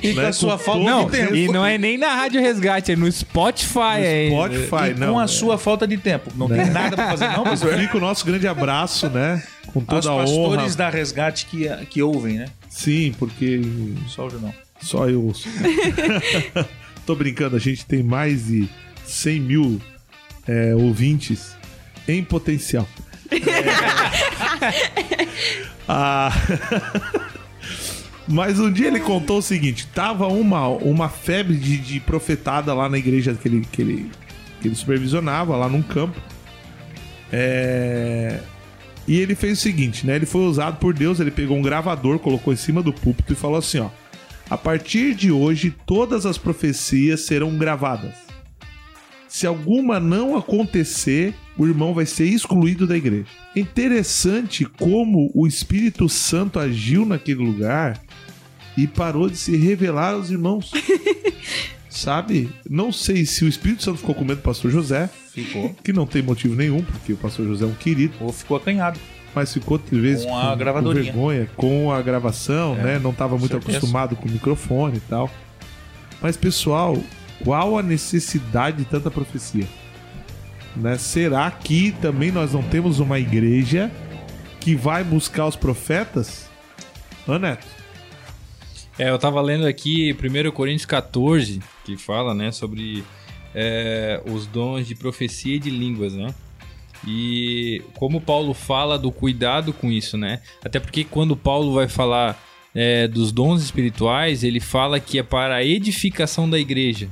E 0.04 0.14
com 0.14 0.20
Né? 0.22 0.28
a 0.28 0.34
sua 0.34 0.58
Com 0.58 0.64
falta 0.66 0.84
Não, 0.84 1.06
de 1.06 1.12
tempo. 1.12 1.36
e 1.36 1.48
não 1.48 1.66
é 1.66 1.78
nem 1.78 1.98
na 1.98 2.14
Rádio 2.14 2.42
Resgate, 2.42 2.92
é 2.92 2.96
no 2.98 3.10
Spotify 3.10 3.80
ainda. 4.06 4.36
Spotify, 4.36 4.92
E 4.92 5.00
não. 5.00 5.14
com 5.14 5.20
a 5.20 5.24
é. 5.24 5.28
sua 5.28 5.58
falta 5.58 5.88
de 5.88 5.96
tempo. 5.98 6.32
Não 6.36 6.50
tem 6.50 6.66
nada 6.70 6.98
pra 6.98 7.10
fazer, 7.12 7.28
não, 7.30 7.44
pastor? 7.46 7.78
Fica 7.78 7.96
o 7.98 8.02
nosso 8.02 8.26
grande 8.26 8.46
abraço, 8.48 9.10
né? 9.10 9.42
Com 9.68 9.80
Aos 9.88 10.04
toda 10.06 10.14
a 10.14 10.18
pastores 10.26 10.64
honra. 10.66 10.76
da 10.76 10.90
resgate 10.90 11.46
que, 11.46 11.70
que 11.90 12.02
ouvem, 12.02 12.40
né? 12.40 12.46
Sim, 12.70 13.14
porque 13.18 13.62
Só 14.10 14.28
o 14.28 14.32
não. 14.34 14.54
só 14.82 15.10
eu 15.10 15.24
ouço. 15.24 15.48
Tô 17.06 17.16
brincando, 17.16 17.56
a 17.56 17.60
gente 17.60 17.86
tem 17.86 18.04
mais 18.04 18.48
de 18.48 18.70
100 19.06 19.40
mil 19.40 19.82
é, 20.48 20.76
ouvintes 20.76 21.56
em 22.08 22.24
potencial. 22.24 22.88
É. 23.32 23.38
Ah, 25.94 26.32
Mas 28.28 28.60
um 28.60 28.72
dia 28.72 28.88
ele 28.88 29.00
contou 29.00 29.40
o 29.40 29.42
seguinte: 29.42 29.88
tava 29.88 30.28
uma, 30.28 30.68
uma 30.68 31.10
febre 31.10 31.56
de, 31.58 31.78
de 31.78 32.00
profetada 32.00 32.74
lá 32.74 32.88
na 32.88 32.98
igreja 32.98 33.34
que 33.34 33.48
ele, 33.48 33.68
que, 33.70 33.82
ele, 33.82 34.12
que 34.62 34.68
ele 34.68 34.76
supervisionava, 34.76 35.58
lá 35.58 35.68
num 35.68 35.82
campo. 35.82 36.18
É, 37.32 38.40
E 39.08 39.20
ele 39.20 39.36
fez 39.36 39.58
o 39.58 39.62
seguinte, 39.62 40.06
né? 40.06 40.16
Ele 40.16 40.26
foi 40.26 40.42
usado 40.42 40.78
por 40.78 40.94
Deus, 40.94 41.20
ele 41.20 41.32
pegou 41.32 41.58
um 41.58 41.62
gravador, 41.62 42.20
colocou 42.20 42.54
em 42.54 42.58
cima 42.58 42.82
do 42.82 42.94
púlpito 42.94 43.34
e 43.34 43.36
falou 43.36 43.58
assim, 43.58 43.80
ó: 43.80 43.90
"A 44.52 44.58
partir 44.58 45.16
de 45.16 45.32
hoje 45.32 45.74
todas 45.86 46.26
as 46.26 46.38
profecias 46.38 47.22
serão 47.22 47.58
gravadas. 47.58 48.14
Se 49.28 49.48
alguma 49.48 49.98
não 49.98 50.36
acontecer, 50.36 51.34
o 51.58 51.66
irmão 51.66 51.94
vai 51.94 52.06
ser 52.06 52.26
excluído 52.26 52.86
da 52.86 52.98
igreja." 52.98 53.28
É 53.56 53.60
interessante 53.60 54.66
como 54.66 55.32
o 55.34 55.48
Espírito 55.48 56.08
Santo 56.10 56.60
agiu 56.60 57.06
naquele 57.06 57.42
lugar 57.42 58.00
e 58.78 58.86
parou 58.88 59.30
de 59.30 59.38
se 59.38 59.56
revelar 59.56 60.14
aos 60.14 60.30
irmãos. 60.30 60.72
Sabe? 61.90 62.50
Não 62.70 62.92
sei 62.92 63.26
se 63.26 63.44
o 63.44 63.48
Espírito 63.48 63.84
Santo 63.84 64.00
ficou 64.00 64.16
com 64.16 64.24
medo 64.24 64.38
do 64.38 64.44
pastor 64.44 64.72
José, 64.72 65.10
Ficou. 65.34 65.74
que 65.84 65.92
não 65.92 66.06
tem 66.06 66.22
motivo 66.22 66.56
nenhum, 66.56 66.82
porque 66.82 67.14
o 67.14 67.18
pastor 67.18 67.46
José 67.46 67.66
é 67.66 67.68
um 67.68 67.74
querido, 67.74 68.14
Ou 68.22 68.32
ficou 68.32 68.56
acanhado. 68.58 69.00
Mas 69.34 69.54
ficou 69.54 69.80
talvez 69.80 70.26
Com 70.26 70.38
a 70.38 70.56
gravadorinha. 70.56 71.04
vergonha 71.06 71.50
com 71.56 71.92
a 71.92 72.02
gravação, 72.02 72.76
É, 72.80 72.84
né? 72.84 73.00
Não 73.00 73.12
estava 73.12 73.38
muito 73.38 73.52
certeza. 73.52 73.78
acostumado 73.78 74.16
com 74.16 74.28
o 74.28 74.32
microfone 74.32 74.98
e 74.98 75.02
tal. 75.02 75.30
Mas 76.22 76.36
pessoal, 76.38 76.98
qual 77.44 77.78
a 77.78 77.84
necessidade 77.84 78.78
de 78.78 78.86
tanta 78.86 79.10
profecia? 79.10 79.68
Né? 80.76 80.98
Será 80.98 81.50
que 81.52 81.92
também 82.02 82.32
nós 82.32 82.54
não 82.54 82.62
temos 82.64 83.00
uma 83.00 83.20
igreja 83.20 83.92
que 84.60 84.76
vai 84.76 85.04
buscar 85.04 85.48
os 85.48 85.56
profetas? 85.56 86.50
Ô 87.28 87.38
Neto, 87.38 87.66
É, 89.00 89.10
eu 89.10 89.18
tava 89.18 89.42
lendo 89.42 89.66
aqui 89.66 90.14
1 90.14 90.52
Coríntios 90.52 90.86
14, 90.86 91.60
que 91.86 91.98
fala, 91.98 92.34
né, 92.36 92.52
sobre 92.52 93.04
é, 93.56 94.22
os 94.32 94.46
dons 94.46 94.86
de 94.88 94.94
profecia 94.96 95.56
e 95.56 95.60
de 95.60 95.70
línguas, 95.70 96.14
né? 96.14 96.34
E 97.08 97.82
como 97.96 98.22
Paulo 98.22 98.54
fala 98.54 98.98
do 98.98 99.12
cuidado 99.12 99.74
com 99.74 99.92
isso, 99.92 100.18
né? 100.18 100.40
Até 100.64 100.80
porque 100.80 101.04
quando 101.04 101.36
Paulo 101.36 101.74
vai 101.74 101.88
falar 101.88 102.42
é, 102.76 103.08
dos 103.08 103.32
dons 103.32 103.62
espirituais, 103.64 104.44
ele 104.44 104.60
fala 104.60 105.00
que 105.00 105.18
é 105.20 105.24
para 105.24 105.56
a 105.56 105.66
edificação 105.66 106.50
da 106.50 106.60
igreja, 106.60 107.10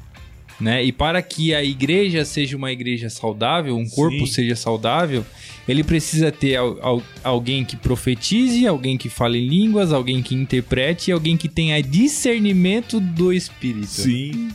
né? 0.60 0.84
E 0.84 0.92
para 0.92 1.22
que 1.22 1.56
a 1.56 1.64
igreja 1.64 2.24
seja 2.24 2.56
uma 2.56 2.72
igreja 2.72 3.10
saudável, 3.10 3.76
um 3.76 3.90
corpo 3.90 4.20
Sim. 4.28 4.34
seja 4.34 4.56
saudável, 4.56 5.26
ele 5.68 5.84
precisa 5.84 6.32
ter 6.32 6.56
al- 6.56 6.78
al- 6.82 7.04
alguém 7.24 7.66
que 7.66 7.76
profetize, 7.76 8.68
alguém 8.68 8.98
que 8.98 9.10
fale 9.10 9.40
línguas, 9.46 9.92
alguém 9.92 10.22
que 10.22 10.36
interprete 10.36 11.10
e 11.10 11.12
alguém 11.12 11.36
que 11.36 11.48
tenha 11.50 11.82
discernimento 11.82 13.00
do 13.00 13.34
espírito 13.34 13.88
sim, 13.88 14.50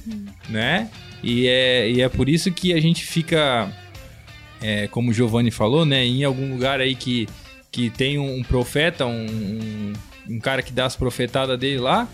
né? 0.48 0.88
E 1.22 1.46
é, 1.48 1.90
e 1.90 2.00
é 2.02 2.08
por 2.08 2.28
isso 2.28 2.52
que 2.52 2.72
a 2.74 2.80
gente 2.80 3.02
fica, 3.04 3.72
é, 4.64 4.88
como 4.88 5.10
o 5.10 5.12
Giovanni 5.12 5.50
falou, 5.50 5.84
né? 5.84 6.06
Em 6.06 6.24
algum 6.24 6.50
lugar 6.50 6.80
aí 6.80 6.94
que, 6.94 7.28
que 7.70 7.90
tem 7.90 8.18
um, 8.18 8.42
profeta, 8.42 9.04
um, 9.04 9.92
um, 10.26 10.40
cara 10.40 10.62
que 10.62 10.72
dá 10.72 10.86
as 10.86 10.96
profetadas 10.96 11.58
dele 11.58 11.78
lá, 11.78 12.08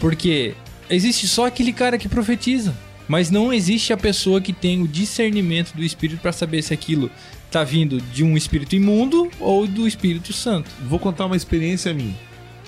porque 0.00 0.52
existe 0.90 1.28
só 1.28 1.46
aquele 1.46 1.72
cara 1.72 1.96
que 1.96 2.08
profetiza. 2.08 2.74
Mas 3.06 3.30
não 3.30 3.52
existe 3.52 3.92
a 3.92 3.96
pessoa 3.96 4.40
que 4.40 4.52
tem 4.52 4.82
o 4.82 4.88
discernimento 4.88 5.74
do 5.74 5.84
Espírito 5.84 6.20
para 6.20 6.32
saber 6.32 6.62
se 6.62 6.74
aquilo 6.74 7.08
tá 7.52 7.62
vindo 7.62 8.00
de 8.00 8.24
um 8.24 8.36
espírito 8.36 8.74
imundo 8.74 9.30
ou 9.38 9.66
do 9.66 9.86
Espírito 9.86 10.32
Santo. 10.32 10.70
vou 10.84 10.98
contar 10.98 11.26
uma 11.26 11.36
experiência 11.36 11.92
minha. 11.92 12.16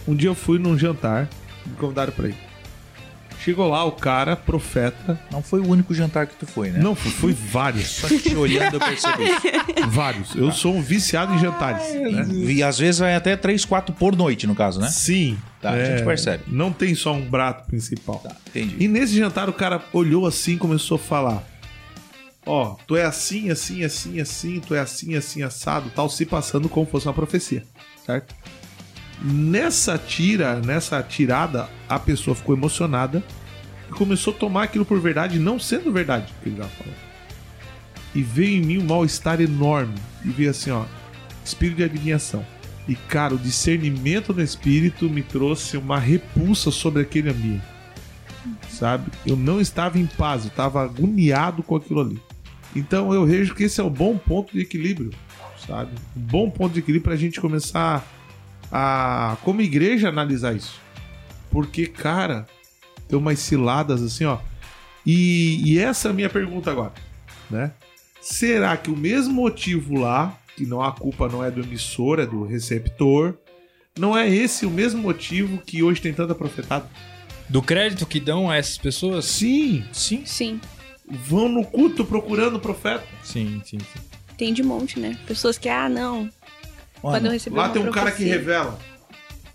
Um 0.07 0.15
dia 0.15 0.29
eu 0.29 0.35
fui 0.35 0.59
num 0.59 0.79
jantar, 0.79 1.29
me 1.67 1.75
convidaram 1.77 2.13
pra 2.13 2.29
ir. 2.29 2.54
Chegou 3.45 3.69
lá 3.69 3.85
o 3.85 3.93
cara, 3.93 4.35
profeta. 4.35 5.21
Não 5.31 5.43
foi 5.43 5.61
o 5.61 5.69
único 5.69 5.93
jantar 5.93 6.27
que 6.27 6.35
tu 6.35 6.47
foi, 6.47 6.71
né? 6.71 6.79
Não, 6.79 6.95
foi, 6.95 7.11
foi 7.13 7.33
vários. 7.35 7.89
Só 7.89 8.09
que 8.09 8.19
te 8.19 8.35
olhando 8.35 8.77
eu 8.77 8.81
percebi. 8.81 9.25
vários. 9.87 10.35
Eu 10.35 10.51
sou 10.51 10.75
um 10.75 10.81
viciado 10.81 11.35
em 11.35 11.39
jantares. 11.39 11.93
né? 11.95 12.27
E 12.33 12.63
às 12.63 12.79
vezes 12.79 13.01
vai 13.01 13.15
até 13.15 13.37
3, 13.37 13.63
4 13.67 13.95
por 13.97 14.17
noite, 14.17 14.47
no 14.47 14.55
caso, 14.55 14.81
né? 14.81 14.89
Sim. 14.89 15.37
Tá, 15.61 15.73
a 15.73 15.85
gente 15.85 16.05
percebe. 16.05 16.45
Não 16.47 16.73
tem 16.73 16.95
só 16.95 17.13
um 17.13 17.29
prato 17.29 17.67
principal. 17.67 18.17
Tá, 18.17 18.35
entendi. 18.49 18.77
E 18.83 18.89
nesse 18.89 19.15
jantar 19.15 19.51
o 19.51 19.53
cara 19.53 19.83
olhou 19.93 20.27
assim 20.27 20.55
e 20.55 20.57
começou 20.57 20.95
a 20.95 20.99
falar: 20.99 21.43
Ó, 22.47 22.77
tu 22.87 22.97
é 22.97 23.05
assim, 23.05 23.51
assim, 23.51 23.85
assim, 23.85 24.21
assim, 24.21 24.61
tu 24.61 24.75
é 24.75 24.81
assim, 24.81 25.17
assim, 25.17 25.43
assado, 25.43 25.91
tal, 25.95 26.09
se 26.09 26.25
passando 26.25 26.67
como 26.67 26.87
fosse 26.87 27.07
uma 27.07 27.13
profecia, 27.15 27.63
certo? 28.07 28.35
Nessa 29.23 29.97
tira, 29.97 30.61
nessa 30.61 31.03
tirada, 31.03 31.69
a 31.89 31.99
pessoa 31.99 32.35
ficou 32.35 32.55
emocionada 32.55 33.23
e 33.89 33.93
começou 33.93 34.35
a 34.35 34.37
tomar 34.37 34.65
aquilo 34.65 34.85
por 34.85 35.01
verdade, 35.01 35.39
não 35.39 35.59
sendo 35.59 35.93
verdade 35.93 36.33
que 36.43 36.49
ele 36.49 36.57
já 36.57 36.65
falou. 36.65 36.95
E 38.15 38.23
veio 38.23 38.63
em 38.63 38.67
mim 38.67 38.79
um 38.79 38.87
mal-estar 38.87 39.41
enorme. 39.41 39.95
E 40.25 40.29
veio 40.29 40.51
assim, 40.51 40.71
ó, 40.71 40.85
espírito 41.45 41.79
de 41.79 41.85
adivinhação. 41.85 42.45
E 42.87 42.95
cara, 42.95 43.35
o 43.35 43.39
discernimento 43.39 44.33
do 44.33 44.43
espírito 44.43 45.09
me 45.09 45.23
trouxe 45.23 45.77
uma 45.77 45.99
repulsa 45.99 46.71
sobre 46.71 47.03
aquele 47.03 47.31
ambiente 47.31 47.75
sabe? 48.69 49.11
Eu 49.25 49.37
não 49.37 49.61
estava 49.61 49.99
em 49.99 50.07
paz, 50.07 50.45
eu 50.45 50.49
estava 50.49 50.83
agoniado 50.83 51.63
com 51.63 51.77
aquilo 51.77 52.01
ali. 52.01 52.21
Então 52.75 53.15
eu 53.15 53.25
vejo 53.25 53.55
que 53.55 53.65
esse 53.65 53.81
é 53.81 53.85
o 53.85 53.91
bom 53.91 54.19
ponto 54.19 54.53
de 54.53 54.61
equilíbrio, 54.61 55.11
sabe? 55.67 55.93
Um 56.17 56.21
bom 56.21 56.51
ponto 56.51 56.73
de 56.73 56.81
equilíbrio 56.81 57.05
para 57.05 57.15
a 57.15 57.17
gente 57.17 57.41
começar 57.41 58.07
a, 58.71 59.37
como 59.43 59.61
igreja, 59.61 60.09
analisar 60.09 60.55
isso. 60.55 60.81
Porque, 61.51 61.87
cara, 61.87 62.47
tem 63.09 63.19
umas 63.19 63.39
ciladas 63.39 64.03
assim, 64.03 64.25
ó. 64.25 64.39
E, 65.07 65.61
e 65.65 65.79
essa 65.79 66.09
é 66.09 66.11
a 66.11 66.15
minha 66.15 66.31
pergunta 66.31 66.71
agora, 66.71 66.93
né? 67.51 67.73
Será 68.21 68.77
que 68.77 68.91
o 68.91 68.97
mesmo 68.97 69.35
motivo 69.35 70.01
lá, 70.01 70.37
que 70.57 70.65
não 70.65 70.83
a 70.83 70.91
culpa 70.93 71.29
não 71.29 71.45
é 71.45 71.51
do 71.51 71.61
emissor, 71.61 72.19
é 72.19 72.27
do 72.27 72.45
receptor, 72.45 73.35
não 73.99 74.17
é 74.17 74.29
esse 74.29 74.65
o 74.65 74.71
mesmo 74.71 75.03
motivo 75.03 75.59
que 75.59 75.83
hoje 75.83 76.01
tem 76.01 76.13
tanta 76.13 76.35
profetada? 76.35 76.89
Do 77.49 77.61
crédito 77.61 78.07
que 78.07 78.19
dão 78.19 78.51
a 78.51 78.57
essas 78.57 78.79
pessoas? 78.79 79.27
Sim, 79.27 79.85
Sim. 79.93 80.23
Sim. 80.25 80.61
vão 81.07 81.49
no 81.49 81.65
culto 81.65 82.05
procurando 82.05 82.57
o 82.57 82.61
profeta. 82.61 83.05
Sim, 83.23 83.61
sim, 83.65 83.79
sim. 83.79 84.01
Tem 84.39 84.53
de 84.55 84.63
monte, 84.63 84.99
né? 84.99 85.19
Pessoas 85.27 85.59
que, 85.59 85.69
ah, 85.69 85.89
não. 85.89 86.29
Quando 87.11 87.17
eu 87.17 87.21
Mano, 87.23 87.33
recebi 87.33 87.57
Lá 87.57 87.65
uma 87.65 87.73
tem 87.73 87.83
um 87.83 87.91
cara 87.91 88.11
que 88.13 88.25
revela. 88.25 88.79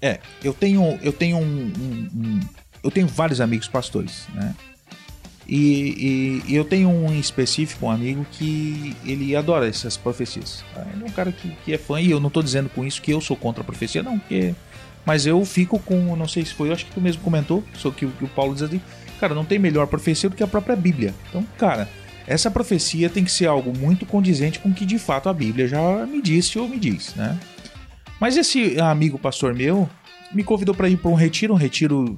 É, 0.02 0.20
eu 0.44 0.54
tenho, 0.54 1.00
eu 1.02 1.12
tenho 1.12 1.38
um, 1.38 1.42
um- 1.42 2.10
um- 2.16 2.40
eu 2.84 2.92
tenho 2.92 3.08
vários 3.08 3.42
amigos 3.42 3.68
pastores, 3.68 4.28
né? 4.34 4.56
E, 5.48 6.42
e- 6.48 6.52
e 6.52 6.56
eu 6.56 6.64
tenho 6.64 6.90
um 6.90 7.12
em 7.12 7.20
específico, 7.20 7.88
um 7.88 7.92
amigo 7.92 8.24
que 8.32 8.96
ele 9.04 9.36
adora 9.36 9.68
essas 9.68 9.98
profecias. 9.98 10.64
tá? 10.76 10.86
Ele 10.94 11.04
é 11.04 11.06
um 11.08 11.12
cara 11.12 11.32
que, 11.32 11.50
que 11.66 11.74
é 11.74 11.78
fã 11.78 12.00
e 12.00 12.12
eu 12.12 12.20
não 12.20 12.30
tô 12.30 12.44
dizendo 12.44 12.70
com 12.70 12.86
isso 12.86 13.02
que 13.02 13.12
eu 13.12 13.20
sou 13.20 13.36
contra 13.36 13.62
a 13.62 13.66
profecia, 13.66 14.04
não, 14.04 14.20
porque 14.20 14.54
mas 15.06 15.26
eu 15.26 15.44
fico 15.44 15.80
com, 15.80 16.16
não 16.16 16.28
sei 16.28 16.46
se 16.46 16.54
foi, 16.54 16.70
eu 16.70 16.74
acho 16.74 16.86
que 16.86 16.92
tu 16.92 17.02
mesmo 17.02 17.24
comentou, 17.24 17.64
só 17.74 17.90
que, 17.90 18.06
o- 18.06 18.12
que 18.12 18.24
o 18.26 18.28
Paulo 18.28 18.54
diz 18.54 18.62
assim, 18.62 18.80
cara, 19.20 19.34
não 19.34 19.44
tem 19.44 19.58
melhor 19.58 19.88
profecia 19.88 20.30
do 20.30 20.36
que 20.36 20.44
a 20.44 20.48
própria 20.48 20.76
Bíblia. 20.76 21.16
Então, 21.30 21.44
cara, 21.58 21.90
essa 22.30 22.52
profecia 22.52 23.10
tem 23.10 23.24
que 23.24 23.32
ser 23.32 23.48
algo 23.48 23.76
muito 23.76 24.06
condizente 24.06 24.60
com 24.60 24.70
o 24.70 24.74
que 24.74 24.86
de 24.86 25.00
fato 25.00 25.28
a 25.28 25.34
Bíblia 25.34 25.68
já 25.68 26.06
me 26.06 26.22
disse 26.22 26.60
ou 26.60 26.70
me 26.70 26.78
diz, 26.78 27.15
né? 27.15 27.38
Mas 28.22 28.38
esse 28.38 28.80
amigo 28.80 29.18
pastor 29.18 29.56
meu 29.56 29.89
me 30.32 30.44
convidou 30.44 30.76
para 30.76 30.88
ir 30.88 30.98
para 30.98 31.10
um 31.10 31.15
retiro, 31.15 31.56
um 31.56 31.58
retiro 31.58 32.15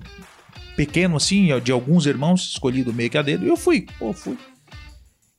pequeno 0.76 1.16
assim, 1.16 1.48
de 1.62 1.72
alguns 1.72 2.06
irmãos, 2.06 2.52
escolhido 2.52 2.94
meio 2.94 3.10
que 3.10 3.18
a 3.18 3.22
dedo, 3.22 3.46
e 3.46 3.48
eu 3.48 3.56
fui, 3.56 3.88
pô, 3.98 4.12
fui. 4.12 4.38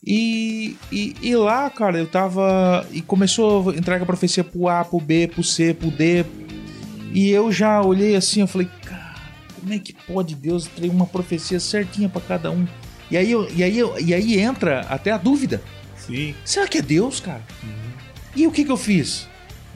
E, 0.03 0.75
e, 0.91 1.15
e 1.21 1.37
lá, 1.37 1.69
cara, 1.69 1.99
eu 1.99 2.07
tava. 2.07 2.87
E 2.91 3.03
começou 3.03 3.71
a 3.71 3.75
entregar 3.75 4.03
a 4.03 4.07
profecia 4.07 4.43
pro 4.43 4.69
A, 4.69 4.85
pro 4.85 4.99
B, 4.99 5.29
pro 5.29 5.45
C, 5.45 5.75
pro 5.75 5.91
D. 5.91 6.25
E 7.13 7.29
eu 7.29 7.53
já 7.53 7.83
olhei 7.83 8.17
assim, 8.17 8.41
eu 8.41 8.47
falei, 8.47 8.69
cara, 8.85 9.15
como 9.61 9.73
é 9.73 9.79
que 9.79 9.93
pode 9.93 10.35
Deus 10.35 10.67
ter 10.67 10.89
uma 10.89 11.07
profecia 11.07 11.61
certinha 11.61 12.09
para 12.09 12.23
cada 12.23 12.51
um? 12.51 12.67
E 13.13 13.17
aí, 13.19 13.31
eu, 13.31 13.47
e, 13.55 13.63
aí 13.63 13.79
e 14.01 14.15
aí 14.15 14.41
entra 14.41 14.87
até 14.89 15.11
a 15.11 15.19
dúvida. 15.19 15.61
Sim. 15.99 16.35
Será 16.47 16.67
que 16.67 16.79
é 16.79 16.83
Deus, 16.83 17.21
cara? 17.21 17.43
E 18.35 18.47
o 18.47 18.51
que 18.51 18.65
que 18.65 18.73
eu 18.73 18.77
fiz? 18.79 19.29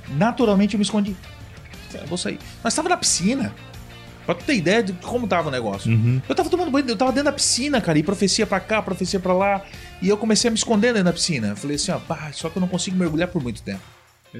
Naturalmente 0.09 0.73
eu 0.73 0.79
me 0.79 0.85
escondi. 0.85 1.15
Eu 1.93 2.07
vou 2.07 2.17
sair. 2.17 2.39
Mas 2.65 2.75
tava 2.75 2.89
na 2.89 2.97
piscina. 2.97 3.55
Pra 4.25 4.35
tu 4.35 4.43
ter 4.43 4.55
ideia 4.55 4.83
de 4.83 4.95
como 4.95 5.29
tava 5.29 5.49
o 5.49 5.53
negócio. 5.53 5.93
Uhum. 5.93 6.21
Eu 6.27 6.35
tava 6.35 6.49
tomando 6.49 6.71
banho, 6.71 6.89
eu 6.89 6.97
tava 6.97 7.13
dentro 7.13 7.27
da 7.27 7.33
piscina, 7.33 7.79
cara, 7.79 7.99
e 7.99 8.03
profecia 8.03 8.47
pra 8.47 8.59
cá, 8.59 8.81
profecia 8.81 9.21
pra 9.21 9.35
lá. 9.35 9.63
E 10.01 10.09
eu 10.09 10.17
comecei 10.17 10.49
a 10.49 10.51
me 10.51 10.57
esconder 10.57 10.95
dentro 10.95 11.05
da 11.05 11.13
piscina. 11.13 11.49
Eu 11.49 11.57
falei 11.57 11.77
assim, 11.77 11.93
ó, 11.93 11.99
pá, 11.99 12.31
só 12.33 12.49
que 12.49 12.57
eu 12.57 12.61
não 12.61 12.69
consigo 12.69 12.97
mergulhar 12.97 13.29
por 13.29 13.43
muito 13.43 13.63
tempo. 13.63 13.83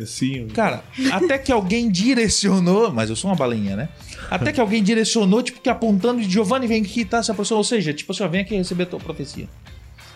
É 0.01 0.05
sim. 0.07 0.47
Cara, 0.49 0.83
até 1.13 1.39
que 1.39 1.51
alguém 1.53 1.91
direcionou, 1.91 2.93
mas 2.93 3.09
eu 3.11 3.17
sou 3.17 3.31
uma 3.31 3.37
balinha, 3.37 3.77
né? 3.77 3.89
Até 4.31 4.53
que 4.53 4.61
alguém 4.61 4.83
direcionou, 4.83 5.43
tipo, 5.43 5.61
que 5.61 5.69
apontando, 5.71 6.23
Giovanni, 6.23 6.67
vem 6.67 6.83
aqui, 6.83 7.05
tá? 7.05 7.19
Essa 7.19 7.33
pessoa, 7.35 7.59
ou 7.59 7.65
seja, 7.65 7.95
tipo 7.95 8.13
assim, 8.13 8.23
ó, 8.25 8.29
vem 8.29 8.41
aqui 8.41 8.55
receber 8.57 8.83
a 8.85 8.87
tua 8.87 9.01
profecia. 9.01 9.49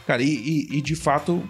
Cara, 0.06 0.22
e, 0.22 0.28
e- 0.28 0.78
e 0.78 0.80
de 0.82 0.96
fato, 0.96 1.42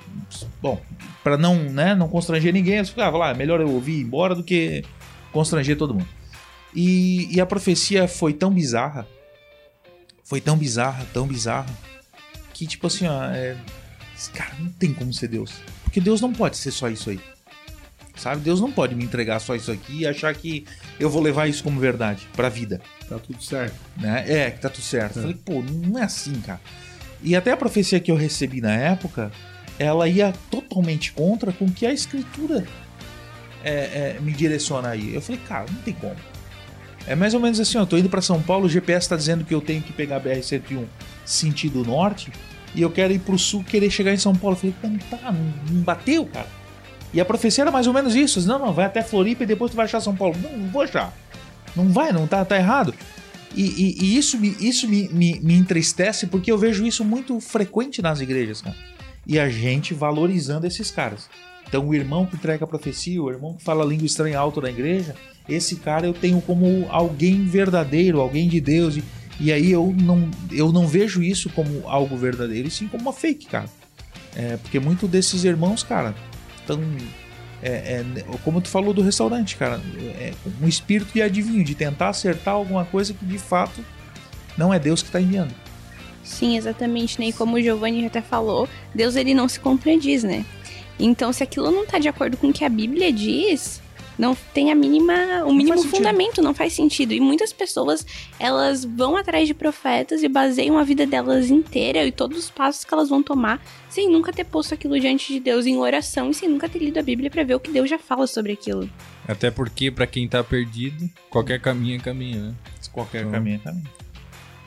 bom, 0.61 0.81
pra 1.25 1.39
não, 1.39 1.55
né, 1.57 1.95
não 1.95 2.09
constranger 2.09 2.53
ninguém, 2.53 2.77
eu 2.79 2.87
falei, 2.87 3.07
ah, 3.07 3.17
lá, 3.17 3.31
é 3.31 3.35
melhor 3.35 3.61
eu 3.61 3.71
ouvir 3.71 3.93
ir 3.95 4.03
embora 4.03 4.35
do 4.35 4.45
que 4.45 4.85
constranger 5.33 5.77
todo 5.79 5.95
mundo. 5.95 6.09
E, 6.75 7.29
e 7.35 7.41
a 7.41 7.47
profecia 7.47 8.07
foi 8.07 8.33
tão 8.35 8.51
bizarra, 8.53 9.09
foi 10.25 10.41
tão 10.41 10.57
bizarra, 10.57 11.07
tão 11.13 11.27
bizarra, 11.27 11.67
que 12.53 12.67
tipo 12.67 12.87
assim, 12.87 13.07
ó, 13.07 13.25
é, 13.25 13.57
cara, 14.35 14.53
não 14.59 14.69
tem 14.69 14.93
como 14.93 15.13
ser 15.13 15.29
Deus. 15.29 15.53
Porque 15.83 16.01
Deus 16.01 16.21
não 16.21 16.33
pode 16.33 16.57
ser 16.57 16.71
só 16.71 16.89
isso 16.89 17.11
aí. 17.11 17.19
Sabe? 18.21 18.43
Deus 18.43 18.61
não 18.61 18.71
pode 18.71 18.95
me 18.95 19.03
entregar 19.03 19.41
só 19.41 19.55
isso 19.55 19.73
aqui 19.73 20.01
e 20.01 20.07
achar 20.07 20.35
que 20.35 20.67
eu 20.99 21.09
vou 21.09 21.23
levar 21.23 21.49
isso 21.49 21.65
como 21.65 21.81
verdade 21.81 22.29
pra 22.37 22.51
vida. 22.51 22.79
Tá 23.09 23.19
tudo 23.19 23.43
certo. 23.43 23.75
Né? 23.97 24.25
É, 24.29 24.51
que 24.51 24.61
tá 24.61 24.69
tudo 24.69 24.85
certo. 24.85 25.17
Eu 25.17 25.23
Falei, 25.23 25.39
pô, 25.43 25.63
não 25.63 25.99
é 25.99 26.03
assim, 26.03 26.35
cara. 26.35 26.61
E 27.23 27.35
até 27.35 27.51
a 27.51 27.57
profecia 27.57 27.99
que 27.99 28.11
eu 28.11 28.17
recebi 28.17 28.61
na 28.61 28.75
época, 28.75 29.33
ela 29.79 30.07
ia 30.07 30.35
totalmente 30.51 31.13
contra 31.13 31.51
com 31.51 31.65
o 31.65 31.73
que 31.73 31.87
a 31.87 31.93
escritura 31.95 32.67
é, 33.65 34.17
é, 34.17 34.19
me 34.21 34.33
direciona 34.33 34.91
aí. 34.91 35.15
Eu 35.15 35.23
falei, 35.23 35.41
cara, 35.49 35.65
não 35.73 35.81
tem 35.81 35.95
como. 35.95 36.17
É 37.07 37.15
mais 37.15 37.33
ou 37.33 37.41
menos 37.41 37.59
assim, 37.59 37.79
ó, 37.79 37.83
eu 37.83 37.87
tô 37.87 37.97
indo 37.97 38.11
pra 38.11 38.21
São 38.21 38.43
Paulo, 38.43 38.67
o 38.67 38.69
GPS 38.69 39.09
tá 39.09 39.17
dizendo 39.17 39.47
que 39.47 39.55
eu 39.55 39.63
tenho 39.63 39.81
que 39.81 39.95
pegar 39.95 40.17
a 40.17 40.21
BR-101 40.21 40.85
sentido 41.25 41.83
norte, 41.83 42.31
e 42.75 42.83
eu 42.83 42.91
quero 42.91 43.15
ir 43.15 43.21
pro 43.21 43.39
sul, 43.39 43.65
querer 43.65 43.91
chegar 43.91 44.13
em 44.13 44.19
São 44.19 44.35
Paulo. 44.35 44.59
Eu 44.63 44.73
falei, 44.73 44.77
não 44.83 44.99
tá, 44.99 45.33
não, 45.33 45.75
não 45.75 45.83
bateu, 45.83 46.27
cara. 46.27 46.60
E 47.13 47.21
a 47.21 47.25
profecia 47.25 47.65
era 47.65 47.71
mais 47.71 47.87
ou 47.87 47.93
menos 47.93 48.15
isso. 48.15 48.47
Não, 48.47 48.59
não, 48.59 48.73
vai 48.73 48.87
até 48.87 49.03
Floripa 49.03 49.43
e 49.43 49.47
depois 49.47 49.71
tu 49.71 49.77
vai 49.77 49.85
achar 49.85 50.01
São 50.01 50.15
Paulo. 50.15 50.37
Não, 50.41 50.57
não 50.57 50.69
vou 50.69 50.83
achar. 50.83 51.13
Não 51.75 51.89
vai, 51.89 52.13
não 52.13 52.27
tá, 52.27 52.45
tá 52.45 52.57
errado. 52.57 52.95
E, 53.55 53.63
e, 53.63 54.05
e 54.05 54.17
isso, 54.17 54.39
me, 54.39 54.57
isso 54.61 54.89
me, 54.89 55.09
me, 55.09 55.41
me 55.41 55.55
entristece 55.55 56.27
porque 56.27 56.53
eu 56.53 56.59
vejo 56.59 56.87
isso 56.87 57.05
muito 57.05 57.41
frequente 57.41 58.01
nas 58.01 58.21
igrejas, 58.21 58.63
cara. 58.63 58.77
E 59.27 59.39
a 59.39 59.49
gente 59.49 59.93
valorizando 59.93 60.67
esses 60.67 60.91
caras. 60.91 61.29
Então, 61.69 61.87
o 61.87 61.95
irmão 61.95 62.27
que 62.27 62.37
entrega 62.37 62.65
a 62.65 62.69
profecia, 62.69 63.23
o 63.23 63.31
irmão 63.31 63.55
que 63.55 63.63
fala 63.63 63.85
língua 63.85 64.07
estranha 64.07 64.39
alto 64.39 64.61
da 64.61 64.71
igreja, 64.71 65.15
esse 65.49 65.77
cara 65.77 66.07
eu 66.07 66.13
tenho 66.13 66.41
como 66.41 66.87
alguém 66.91 67.45
verdadeiro, 67.45 68.21
alguém 68.21 68.49
de 68.49 68.61
Deus. 68.61 68.97
E, 68.97 69.05
e 69.41 69.53
aí 69.53 69.71
eu 69.71 69.95
não, 70.01 70.29
eu 70.51 70.73
não 70.73 70.87
vejo 70.87 71.23
isso 71.23 71.49
como 71.51 71.89
algo 71.89 72.17
verdadeiro, 72.17 72.69
e 72.69 72.71
sim 72.71 72.89
como 72.89 73.03
uma 73.03 73.13
fake, 73.13 73.47
cara. 73.47 73.69
É, 74.35 74.57
porque 74.57 74.79
muito 74.79 75.09
desses 75.09 75.45
irmãos, 75.45 75.83
cara, 75.83 76.15
estão. 76.73 76.81
É, 77.63 77.69
é, 77.69 78.25
como 78.43 78.61
tu 78.61 78.69
falou 78.69 78.95
do 78.95 79.03
restaurante, 79.03 79.57
cara, 79.57 79.81
é 80.19 80.33
um 80.63 80.67
espírito 80.67 81.13
de 81.13 81.21
adivinho, 81.21 81.63
de 81.63 81.75
tentar 81.75 82.09
acertar 82.09 82.55
alguma 82.55 82.87
coisa 82.87 83.13
que 83.13 83.25
de 83.25 83.39
fato 83.39 83.85
não 84.57 84.73
é 84.73 84.79
Deus 84.79 85.03
que 85.03 85.09
está 85.09 85.21
enviando. 85.21 85.55
Sim, 86.25 86.57
exatamente, 86.57 87.19
né? 87.19 87.27
E 87.27 87.33
como 87.33 87.57
o 87.57 87.61
Giovanni 87.61 88.07
até 88.07 88.23
falou, 88.23 88.69
Deus 88.95 89.17
ele 89.17 89.35
não 89.35 89.49
se 89.49 89.61
contradiz, 89.61 90.23
né? 90.23 90.45
Então, 90.99 91.33
se 91.33 91.43
aquilo 91.43 91.71
não 91.71 91.85
está 91.85 91.99
de 91.99 92.09
acordo 92.09 92.37
com 92.37 92.49
o 92.49 92.53
que 92.53 92.65
a 92.65 92.69
Bíblia 92.69 93.13
diz, 93.13 93.81
não 94.21 94.37
tem 94.53 94.71
a 94.71 94.75
mínima, 94.75 95.45
o 95.47 95.53
mínimo 95.53 95.83
fundamento, 95.83 96.43
não 96.43 96.53
faz 96.53 96.75
sentido. 96.75 97.15
E 97.15 97.21
muitas 97.21 97.55
pessoas, 97.55 98.07
elas 98.39 98.85
vão 98.85 99.17
atrás 99.17 99.49
de 99.49 99.55
profetas 99.55 100.23
e 100.23 100.29
baseiam 100.29 100.77
a 100.77 100.85
vida 100.85 101.07
delas 101.07 101.51
inteira 101.51 102.05
e 102.05 102.13
todos 102.13 102.39
os 102.39 102.51
passos 102.51 102.85
que 102.85 102.93
elas 102.93 103.09
vão 103.09 103.23
tomar 103.23 103.65
sem 103.89 104.11
nunca 104.11 104.31
ter 104.31 104.45
posto 104.45 104.75
aquilo 104.75 105.01
diante 105.01 105.33
de 105.33 105.41
Deus 105.41 105.65
em 105.65 105.79
oração 105.79 106.31
e 106.31 106.35
sem 106.35 106.51
nunca 106.51 106.69
ter 106.69 106.81
lido 106.81 106.99
a 106.99 107.03
Bíblia 107.03 107.31
para 107.31 107.43
ver 107.43 107.55
o 107.55 107.61
que 107.61 107.71
Deus 107.71 107.89
já 107.89 107.99
fala 107.99 108.27
sobre 108.27 108.53
aquilo. 108.53 108.89
Até 109.27 109.51
porque, 109.51 109.91
para 109.91 110.07
quem 110.07 110.29
tá 110.29 110.45
perdido, 110.45 111.09
qualquer 111.31 111.59
caminho 111.59 111.97
é 111.97 111.99
caminho, 111.99 112.41
né? 112.43 112.55
Qualquer 112.93 113.21
então, 113.21 113.33
caminho 113.33 113.57
é 113.57 113.59
caminho. 113.59 113.89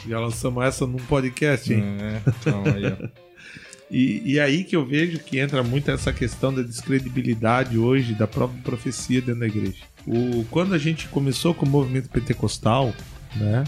Já 0.08 0.20
lançamos 0.20 0.64
essa 0.64 0.88
num 0.88 0.98
podcast, 0.98 1.72
hein? 1.72 1.84
É, 2.02 2.22
então, 2.28 2.64
aí, 2.66 2.88
ó. 2.88 3.24
E, 3.94 4.24
e 4.26 4.40
aí 4.40 4.64
que 4.64 4.76
eu 4.76 4.84
vejo 4.84 5.20
que 5.20 5.38
entra 5.38 5.62
muito 5.62 5.92
essa 5.92 6.12
questão 6.12 6.52
da 6.52 6.64
descredibilidade 6.64 7.78
hoje 7.78 8.16
da 8.16 8.26
própria 8.26 8.60
profecia 8.64 9.22
dentro 9.22 9.42
da 9.42 9.46
igreja. 9.46 9.84
O, 10.08 10.44
quando 10.50 10.74
a 10.74 10.80
gente 10.80 11.08
começou 11.10 11.54
com 11.54 11.64
o 11.64 11.70
movimento 11.70 12.10
pentecostal, 12.10 12.92
né? 13.36 13.64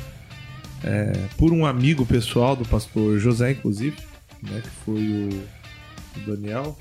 É, 0.83 1.13
por 1.37 1.53
um 1.53 1.63
amigo 1.63 2.07
pessoal 2.07 2.55
do 2.55 2.65
pastor 2.65 3.19
José, 3.19 3.51
inclusive, 3.51 3.97
né, 4.41 4.61
que 4.63 4.69
foi 4.83 4.99
o, 4.99 5.29
o 6.17 6.25
Daniel, 6.25 6.77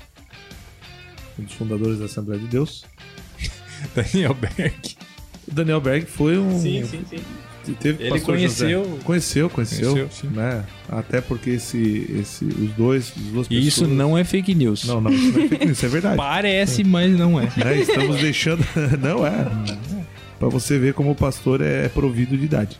um 1.37 1.43
dos 1.43 1.53
fundadores 1.53 1.99
da 1.99 2.05
Assembleia 2.05 2.41
de 2.41 2.47
Deus. 2.47 2.83
Daniel 3.93 4.33
Berg. 4.33 4.97
O 5.47 5.53
Daniel 5.53 5.81
Berg 5.81 6.07
foi 6.07 6.39
um. 6.39 6.59
Sim, 6.59 6.83
sim, 6.83 7.05
sim. 7.07 7.23
Teve 7.73 8.03
Ele 8.03 8.19
conheceu, 8.19 8.83
José. 8.85 9.03
conheceu. 9.03 9.49
Conheceu, 9.49 9.93
conheceu. 9.93 10.29
né? 10.31 10.63
Até 10.89 11.21
porque 11.21 11.51
esse, 11.51 12.09
esse, 12.19 12.45
os 12.45 12.71
dois, 12.71 13.11
as 13.15 13.23
duas 13.31 13.47
E 13.49 13.57
isso 13.67 13.81
pessoas- 13.81 13.97
não 13.97 14.17
é 14.17 14.23
fake 14.23 14.53
news. 14.55 14.85
Não, 14.85 15.01
não, 15.01 15.11
isso 15.11 15.31
não 15.31 15.45
é 15.45 15.47
fake 15.47 15.65
news, 15.65 15.77
isso 15.77 15.85
é 15.85 15.89
verdade. 15.89 16.17
Parece, 16.17 16.83
mas 16.83 17.11
não 17.17 17.39
é. 17.39 17.43
né? 17.57 17.79
Estamos 17.81 18.19
deixando. 18.21 18.65
Não 19.01 19.25
é. 19.25 19.45
Pra 20.39 20.49
você 20.49 20.77
ver 20.77 20.93
como 20.93 21.11
o 21.11 21.15
pastor 21.15 21.61
é 21.61 21.87
provido 21.89 22.37
de 22.37 22.45
idade. 22.45 22.77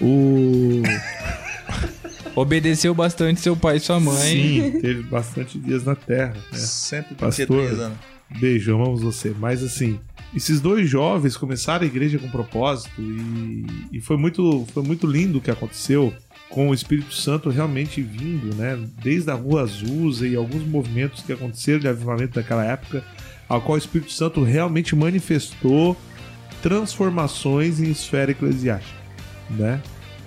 O. 0.00 0.82
Obedeceu 2.34 2.92
bastante 2.94 3.40
seu 3.40 3.54
pai 3.56 3.76
e 3.76 3.80
sua 3.80 4.00
mãe. 4.00 4.16
Sim, 4.16 4.78
teve 4.80 5.02
bastante 5.02 5.56
dias 5.58 5.84
na 5.84 5.94
terra. 5.94 6.34
Né? 6.52 6.58
133 6.58 7.18
Pastor. 7.70 7.80
anos. 7.86 7.98
Beijo, 8.40 8.74
amamos 8.74 9.02
você. 9.02 9.32
Mas 9.38 9.62
assim, 9.62 10.00
esses 10.34 10.60
dois 10.60 10.88
jovens 10.88 11.36
começaram 11.36 11.84
a 11.84 11.86
igreja 11.86 12.18
com 12.18 12.28
propósito 12.28 13.00
e, 13.00 13.66
e 13.92 14.00
foi, 14.00 14.16
muito, 14.16 14.66
foi 14.72 14.82
muito 14.82 15.06
lindo 15.06 15.38
o 15.38 15.40
que 15.40 15.50
aconteceu 15.50 16.12
com 16.50 16.70
o 16.70 16.74
Espírito 16.74 17.14
Santo 17.14 17.50
realmente 17.50 18.02
vindo, 18.02 18.54
né? 18.54 18.78
Desde 19.02 19.30
a 19.30 19.34
Rua 19.34 19.62
Azusa 19.62 20.26
e 20.26 20.36
alguns 20.36 20.64
movimentos 20.64 21.22
que 21.22 21.32
aconteceram 21.32 21.80
de 21.80 21.88
avivamento 21.88 22.34
daquela 22.34 22.64
época, 22.64 23.04
ao 23.48 23.60
qual 23.60 23.74
o 23.74 23.78
Espírito 23.78 24.12
Santo 24.12 24.42
realmente 24.42 24.94
manifestou 24.94 25.96
transformações 26.62 27.80
em 27.80 27.90
esfera 27.90 28.30
eclesiástica, 28.30 28.98
né? 29.50 29.80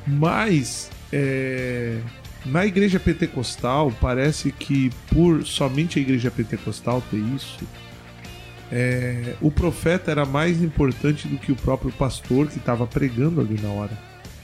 Mas 0.06 0.90
é, 1.12 2.00
na 2.46 2.66
igreja 2.66 3.00
pentecostal 3.00 3.92
parece 4.00 4.52
que 4.52 4.90
por 5.14 5.46
somente 5.46 6.00
a 6.00 6.02
igreja 6.02 6.32
pentecostal 6.32 7.02
ter 7.10 7.18
isso, 7.18 7.58
é, 8.72 9.36
o 9.42 9.50
profeta 9.50 10.12
era 10.12 10.26
mais 10.26 10.62
importante 10.62 11.28
do 11.28 11.38
que 11.38 11.52
o 11.52 11.56
próprio 11.56 11.92
pastor 11.92 12.48
que 12.48 12.58
estava 12.58 12.86
pregando 12.86 13.40
ali 13.40 13.60
na 13.62 13.70
hora. 13.70 13.98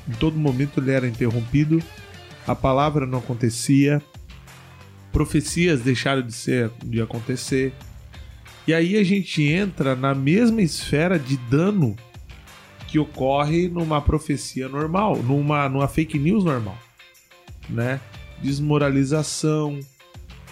Em 0.08 0.14
todo 0.14 0.38
momento 0.38 0.80
ele 0.80 0.92
era 0.92 1.08
interrompido, 1.08 1.82
a 2.48 2.56
palavra 2.56 3.06
não 3.06 3.20
acontecia, 3.20 4.02
profecias 5.12 5.82
deixaram 5.82 6.22
de 6.22 6.34
ser 6.34 6.72
de 6.84 7.02
acontecer. 7.02 7.74
E 8.66 8.74
aí 8.74 8.98
a 8.98 9.04
gente 9.04 9.44
entra 9.44 9.96
na 9.96 10.16
mesma 10.16 10.62
esfera 10.62 11.20
de 11.20 11.36
dano 11.36 11.96
que 12.88 12.98
ocorre 12.98 13.68
numa 13.68 14.02
profecia 14.02 14.70
normal, 14.70 15.18
numa, 15.18 15.68
numa 15.68 15.88
fake 15.88 16.18
news 16.18 16.46
normal, 16.46 16.78
né? 17.70 18.00
Desmoralização, 18.42 19.80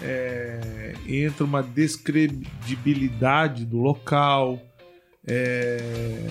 é, 0.02 0.94
entra 1.08 1.44
uma 1.44 1.62
descredibilidade 1.62 3.66
do 3.66 3.78
local, 3.78 4.60
é, 5.28 6.28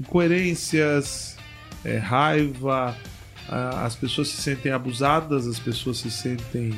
incoerências, 0.00 1.36
é, 1.84 1.98
raiva, 1.98 2.96
a- 3.48 3.84
as 3.84 3.94
pessoas 3.94 4.28
se 4.28 4.42
sentem 4.42 4.72
abusadas, 4.72 5.46
as 5.46 5.58
pessoas 5.58 5.98
se 5.98 6.10
sentem 6.10 6.72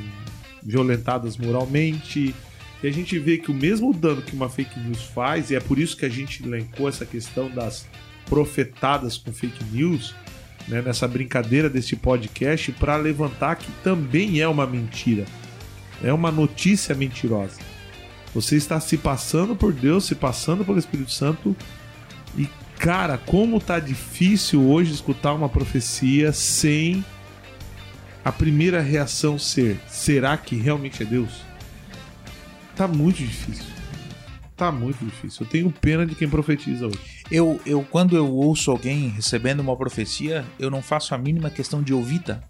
violentadas 0.62 1.36
moralmente. 1.36 2.34
E 2.82 2.86
a 2.86 2.92
gente 2.92 3.18
vê 3.18 3.38
que 3.38 3.50
o 3.50 3.54
mesmo 3.54 3.92
dano 3.92 4.20
que 4.20 4.34
uma 4.34 4.48
fake 4.48 4.78
news 4.80 5.02
faz, 5.02 5.50
e 5.50 5.56
é 5.56 5.60
por 5.60 5.78
isso 5.78 5.96
que 5.96 6.04
a 6.04 6.08
gente 6.10 6.44
elencou 6.44 6.88
essa 6.88 7.06
questão 7.06 7.50
das 7.50 7.86
profetadas 8.26 9.16
com 9.16 9.32
fake 9.32 9.64
news, 9.72 10.14
né, 10.68 10.82
nessa 10.82 11.08
brincadeira 11.08 11.70
deste 11.70 11.96
podcast, 11.96 12.70
para 12.72 12.96
levantar 12.96 13.56
que 13.56 13.70
também 13.82 14.40
é 14.40 14.48
uma 14.48 14.66
mentira. 14.66 15.24
É 16.02 16.12
uma 16.12 16.30
notícia 16.30 16.94
mentirosa. 16.94 17.58
Você 18.34 18.56
está 18.56 18.78
se 18.80 18.98
passando 18.98 19.56
por 19.56 19.72
Deus, 19.72 20.04
se 20.04 20.14
passando 20.14 20.64
pelo 20.64 20.78
Espírito 20.78 21.10
Santo. 21.10 21.56
E, 22.36 22.48
cara, 22.78 23.16
como 23.16 23.60
tá 23.60 23.80
difícil 23.80 24.62
hoje 24.62 24.92
escutar 24.92 25.32
uma 25.32 25.48
profecia 25.48 26.32
sem 26.32 27.04
a 28.24 28.32
primeira 28.32 28.82
reação 28.82 29.38
ser: 29.38 29.80
será 29.88 30.36
que 30.36 30.56
realmente 30.56 31.02
é 31.02 31.06
Deus? 31.06 31.42
Tá 32.74 32.86
muito 32.86 33.18
difícil. 33.18 33.64
Tá 34.56 34.72
muito 34.72 35.04
difícil. 35.04 35.44
Eu 35.44 35.50
tenho 35.50 35.70
pena 35.70 36.06
de 36.06 36.14
quem 36.14 36.28
profetiza 36.28 36.86
hoje. 36.86 36.98
Eu, 37.30 37.60
eu, 37.64 37.82
quando 37.82 38.16
eu 38.16 38.30
ouço 38.30 38.70
alguém 38.70 39.08
recebendo 39.08 39.60
uma 39.60 39.76
profecia, 39.76 40.44
eu 40.58 40.70
não 40.70 40.82
faço 40.82 41.14
a 41.14 41.18
mínima 41.18 41.50
questão 41.50 41.82
de 41.82 41.94
ouvir, 41.94 42.20
tá? 42.20 42.42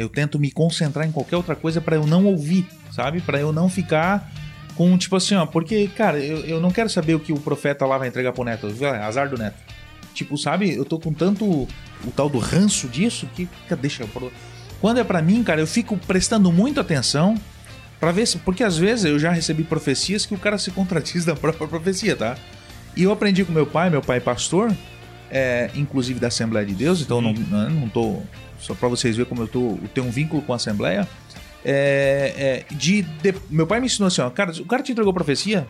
Eu 0.00 0.08
tento 0.08 0.38
me 0.38 0.50
concentrar 0.50 1.06
em 1.06 1.12
qualquer 1.12 1.36
outra 1.36 1.54
coisa 1.54 1.80
pra 1.80 1.96
eu 1.96 2.06
não 2.06 2.24
ouvir, 2.26 2.66
sabe? 2.92 3.20
Pra 3.20 3.38
eu 3.38 3.52
não 3.52 3.68
ficar 3.68 4.30
com, 4.74 4.96
tipo 4.96 5.16
assim, 5.16 5.34
ó, 5.34 5.46
porque, 5.46 5.88
cara, 5.88 6.18
eu, 6.18 6.38
eu 6.40 6.60
não 6.60 6.70
quero 6.70 6.88
saber 6.88 7.14
o 7.14 7.20
que 7.20 7.32
o 7.32 7.40
profeta 7.40 7.84
lá 7.86 7.98
vai 7.98 8.08
entregar 8.08 8.32
pro 8.32 8.44
neto. 8.44 8.66
Azar 9.02 9.28
do 9.28 9.36
neto. 9.36 9.56
Tipo, 10.14 10.36
sabe? 10.36 10.74
Eu 10.74 10.84
tô 10.84 10.98
com 10.98 11.12
tanto 11.12 11.44
o 11.44 12.10
tal 12.14 12.28
do 12.28 12.38
ranço 12.38 12.88
disso 12.88 13.28
que, 13.34 13.48
deixa. 13.80 14.02
eu 14.02 14.32
Quando 14.80 14.98
é 14.98 15.04
pra 15.04 15.22
mim, 15.22 15.42
cara, 15.42 15.60
eu 15.60 15.66
fico 15.66 15.96
prestando 15.96 16.50
muita 16.50 16.80
atenção 16.80 17.36
Pra 18.00 18.10
ver 18.10 18.26
se. 18.26 18.38
Porque 18.38 18.64
às 18.64 18.78
vezes 18.78 19.04
eu 19.04 19.18
já 19.18 19.30
recebi 19.30 19.62
profecias 19.62 20.24
que 20.24 20.34
o 20.34 20.38
cara 20.38 20.56
se 20.56 20.70
contradiz 20.70 21.24
da 21.26 21.36
própria 21.36 21.68
profecia, 21.68 22.16
tá? 22.16 22.36
E 22.96 23.04
eu 23.04 23.12
aprendi 23.12 23.44
com 23.44 23.52
meu 23.52 23.66
pai, 23.66 23.90
meu 23.90 24.00
pai 24.00 24.16
é 24.16 24.20
pastor, 24.20 24.74
é, 25.30 25.70
inclusive 25.76 26.18
da 26.18 26.26
Assembleia 26.26 26.66
de 26.66 26.74
Deus, 26.74 27.00
então 27.02 27.20
não, 27.20 27.32
não, 27.32 27.70
não 27.70 27.88
tô. 27.88 28.22
Só 28.60 28.74
pra 28.74 28.88
vocês 28.88 29.16
verem 29.16 29.28
como 29.28 29.42
eu 29.42 29.48
tô. 29.48 29.60
Eu 29.82 29.88
tenho 29.94 30.06
um 30.06 30.10
vínculo 30.10 30.42
com 30.42 30.52
a 30.52 30.56
Assembleia. 30.56 31.08
É, 31.64 32.64
é, 32.70 32.74
de, 32.74 33.02
de- 33.02 33.34
meu 33.50 33.66
pai 33.66 33.80
me 33.80 33.86
ensinou 33.86 34.06
assim, 34.06 34.20
ó, 34.22 34.30
cara, 34.30 34.50
o 34.52 34.64
cara 34.64 34.82
te 34.82 34.92
entregou 34.92 35.12
profecia, 35.12 35.66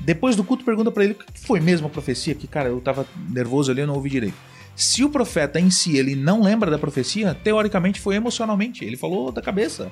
Depois 0.00 0.36
do 0.36 0.44
culto, 0.44 0.64
pergunta 0.64 0.92
pra 0.92 1.02
ele 1.02 1.12
o 1.14 1.16
que 1.16 1.40
foi 1.40 1.58
mesmo 1.58 1.88
a 1.88 1.90
profecia, 1.90 2.32
que, 2.34 2.46
cara, 2.46 2.68
eu 2.68 2.80
tava 2.80 3.04
nervoso 3.28 3.70
ali, 3.72 3.80
eu 3.80 3.86
não 3.86 3.94
ouvi 3.94 4.10
direito. 4.10 4.36
Se 4.76 5.02
o 5.02 5.10
profeta 5.10 5.58
em 5.58 5.70
si, 5.70 5.96
ele 5.96 6.14
não 6.14 6.40
lembra 6.40 6.70
da 6.70 6.78
profecia, 6.78 7.34
teoricamente 7.34 8.00
foi 8.00 8.14
emocionalmente. 8.14 8.84
Ele 8.84 8.96
falou 8.96 9.32
da 9.32 9.42
cabeça. 9.42 9.90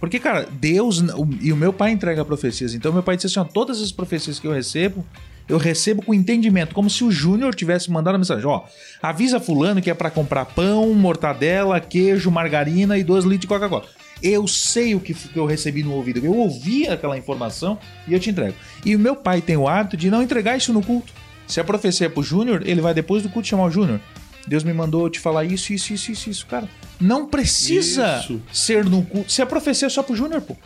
Porque, 0.00 0.18
cara, 0.18 0.48
Deus 0.50 1.00
o- 1.02 1.28
e 1.38 1.52
o 1.52 1.56
meu 1.56 1.70
pai 1.70 1.90
entrega 1.90 2.24
profecias. 2.24 2.72
Então, 2.72 2.90
meu 2.94 3.02
pai 3.02 3.16
disse 3.16 3.26
assim: 3.26 3.40
ó, 3.40 3.44
todas 3.44 3.82
as 3.82 3.92
profecias 3.92 4.38
que 4.38 4.46
eu 4.46 4.52
recebo, 4.52 5.04
eu 5.50 5.58
recebo 5.58 6.02
com 6.02 6.14
entendimento. 6.14 6.74
Como 6.74 6.88
se 6.88 7.04
o 7.04 7.10
Júnior 7.10 7.54
tivesse 7.54 7.90
mandado 7.90 8.14
a 8.14 8.18
mensagem: 8.18 8.46
ó, 8.46 8.62
avisa 9.02 9.40
Fulano 9.40 9.82
que 9.82 9.90
é 9.90 9.94
pra 9.94 10.10
comprar 10.10 10.46
pão, 10.46 10.94
mortadela, 10.94 11.80
queijo, 11.80 12.30
margarina 12.30 12.96
e 12.96 13.04
dois 13.04 13.24
litros 13.24 13.42
de 13.42 13.46
Coca-Cola. 13.46 13.84
Eu 14.22 14.46
sei 14.46 14.94
o 14.94 15.00
que, 15.00 15.14
que 15.14 15.36
eu 15.36 15.46
recebi 15.46 15.82
no 15.82 15.92
ouvido. 15.94 16.24
Eu 16.24 16.34
ouvi 16.34 16.86
aquela 16.86 17.16
informação 17.16 17.78
e 18.06 18.12
eu 18.12 18.20
te 18.20 18.30
entrego. 18.30 18.54
E 18.84 18.94
o 18.94 18.98
meu 18.98 19.16
pai 19.16 19.40
tem 19.40 19.56
o 19.56 19.66
hábito 19.66 19.96
de 19.96 20.10
não 20.10 20.22
entregar 20.22 20.56
isso 20.56 20.72
no 20.72 20.82
culto. 20.82 21.12
Se 21.46 21.58
a 21.58 21.64
profecia 21.64 22.06
é 22.06 22.10
pro 22.10 22.22
Júnior, 22.22 22.62
ele 22.64 22.80
vai 22.80 22.94
depois 22.94 23.22
do 23.22 23.28
culto 23.28 23.48
chamar 23.48 23.64
o 23.64 23.70
Júnior. 23.70 23.98
Deus 24.46 24.62
me 24.62 24.72
mandou 24.72 25.08
te 25.08 25.18
falar 25.18 25.44
isso, 25.44 25.72
isso, 25.72 25.92
isso, 25.92 26.12
isso, 26.12 26.30
isso, 26.30 26.46
cara. 26.46 26.68
Não 27.00 27.26
precisa 27.26 28.20
Isso. 28.20 28.42
ser 28.52 28.84
no 28.84 29.02
culto. 29.02 29.30
Se 29.30 29.40
a 29.40 29.46
profecia 29.46 29.86
é 29.86 29.88
só 29.88 30.02
pro 30.02 30.14
Júnior, 30.14 30.40
pô. 30.42 30.56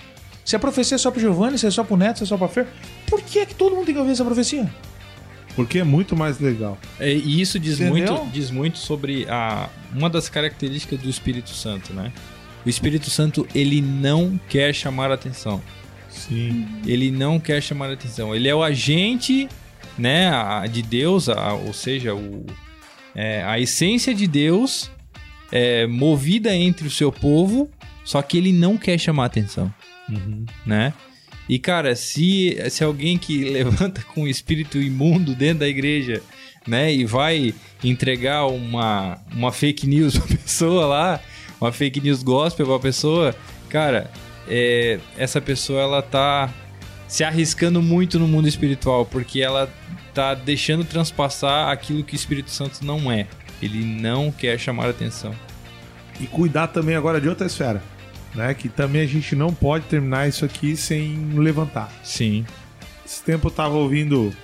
Se 0.44 0.54
a 0.56 0.58
profecia 0.58 0.96
é 0.96 0.98
só 0.98 1.10
pro 1.10 1.20
Giovanni, 1.20 1.58
se 1.58 1.66
é 1.66 1.70
só 1.70 1.82
pro 1.82 1.96
Neto, 1.96 2.18
se 2.18 2.24
é 2.24 2.26
só 2.26 2.36
pra 2.36 2.48
Fer, 2.48 2.66
por 3.06 3.20
que 3.22 3.38
é 3.38 3.46
que 3.46 3.54
todo 3.54 3.74
mundo 3.74 3.86
tem 3.86 3.94
que 3.94 4.00
ouvir 4.00 4.12
essa 4.12 4.24
profecia? 4.24 4.68
Porque 5.56 5.78
é 5.78 5.84
muito 5.84 6.16
mais 6.16 6.40
legal. 6.40 6.76
É, 6.98 7.12
E 7.12 7.40
isso 7.40 7.58
diz 7.60 7.80
Entendeu? 7.80 8.12
muito, 8.14 8.30
diz 8.32 8.50
muito 8.50 8.78
sobre 8.78 9.26
a, 9.28 9.68
uma 9.94 10.10
das 10.10 10.28
características 10.28 10.98
do 11.00 11.08
Espírito 11.08 11.50
Santo, 11.50 11.92
né? 11.92 12.12
O 12.66 12.68
Espírito 12.68 13.08
Santo, 13.10 13.46
ele 13.54 13.80
não 13.80 14.40
quer 14.48 14.74
chamar 14.74 15.10
a 15.10 15.14
atenção. 15.14 15.62
Sim. 16.08 16.66
Ele 16.86 17.10
não 17.10 17.38
quer 17.38 17.62
chamar 17.62 17.90
a 17.90 17.92
atenção. 17.92 18.34
Ele 18.34 18.48
é 18.48 18.54
o 18.54 18.62
agente, 18.62 19.48
né, 19.98 20.28
a- 20.30 20.66
de 20.66 20.80
Deus, 20.82 21.28
a- 21.28 21.52
ou 21.52 21.72
seja, 21.72 22.14
o, 22.14 22.44
é, 23.14 23.42
a 23.44 23.58
essência 23.60 24.14
de 24.14 24.26
Deus 24.26 24.90
é 25.52 25.86
movida 25.86 26.54
entre 26.54 26.86
o 26.86 26.90
seu 26.90 27.12
povo, 27.12 27.70
só 28.04 28.20
que 28.22 28.38
ele 28.38 28.52
não 28.52 28.76
quer 28.76 28.98
chamar 28.98 29.24
a 29.24 29.26
atenção, 29.26 29.72
Uhum. 30.08 30.44
né? 30.66 30.92
E 31.48 31.58
cara, 31.58 31.94
se, 31.94 32.56
se 32.70 32.82
alguém 32.82 33.18
que 33.18 33.44
levanta 33.50 34.02
com 34.02 34.22
o 34.22 34.28
espírito 34.28 34.78
imundo 34.78 35.34
dentro 35.34 35.60
da 35.60 35.68
igreja, 35.68 36.22
né, 36.66 36.92
e 36.92 37.04
vai 37.04 37.54
entregar 37.82 38.46
uma, 38.46 39.18
uma 39.32 39.52
fake 39.52 39.86
news 39.86 40.16
pra 40.18 40.36
pessoa 40.36 40.86
lá, 40.86 41.20
uma 41.60 41.72
fake 41.72 42.00
news 42.00 42.22
gospel 42.22 42.66
pra 42.66 42.78
pessoa, 42.78 43.34
cara, 43.68 44.10
é, 44.48 44.98
essa 45.16 45.40
pessoa 45.40 45.80
ela 45.80 46.02
tá 46.02 46.52
se 47.06 47.22
arriscando 47.22 47.82
muito 47.82 48.18
no 48.18 48.26
mundo 48.26 48.48
espiritual, 48.48 49.04
porque 49.04 49.40
ela 49.40 49.72
tá 50.12 50.34
deixando 50.34 50.84
transpassar 50.84 51.68
aquilo 51.70 52.04
que 52.04 52.14
o 52.14 52.16
Espírito 52.16 52.50
Santo 52.50 52.84
não 52.84 53.10
é. 53.10 53.26
Ele 53.60 53.84
não 53.84 54.30
quer 54.30 54.58
chamar 54.58 54.88
atenção. 54.88 55.34
E 56.20 56.26
cuidar 56.26 56.68
também 56.68 56.94
agora 56.94 57.20
de 57.20 57.28
outra 57.28 57.46
esfera. 57.46 57.82
Né? 58.34 58.52
Que 58.54 58.68
também 58.68 59.02
a 59.02 59.06
gente 59.06 59.36
não 59.36 59.54
pode 59.54 59.86
terminar 59.86 60.28
isso 60.28 60.44
aqui 60.44 60.76
sem 60.76 61.30
levantar. 61.34 61.92
Sim. 62.02 62.44
Esse 63.04 63.22
tempo 63.22 63.48
eu 63.48 63.50
tava 63.50 63.74
ouvindo. 63.74 64.34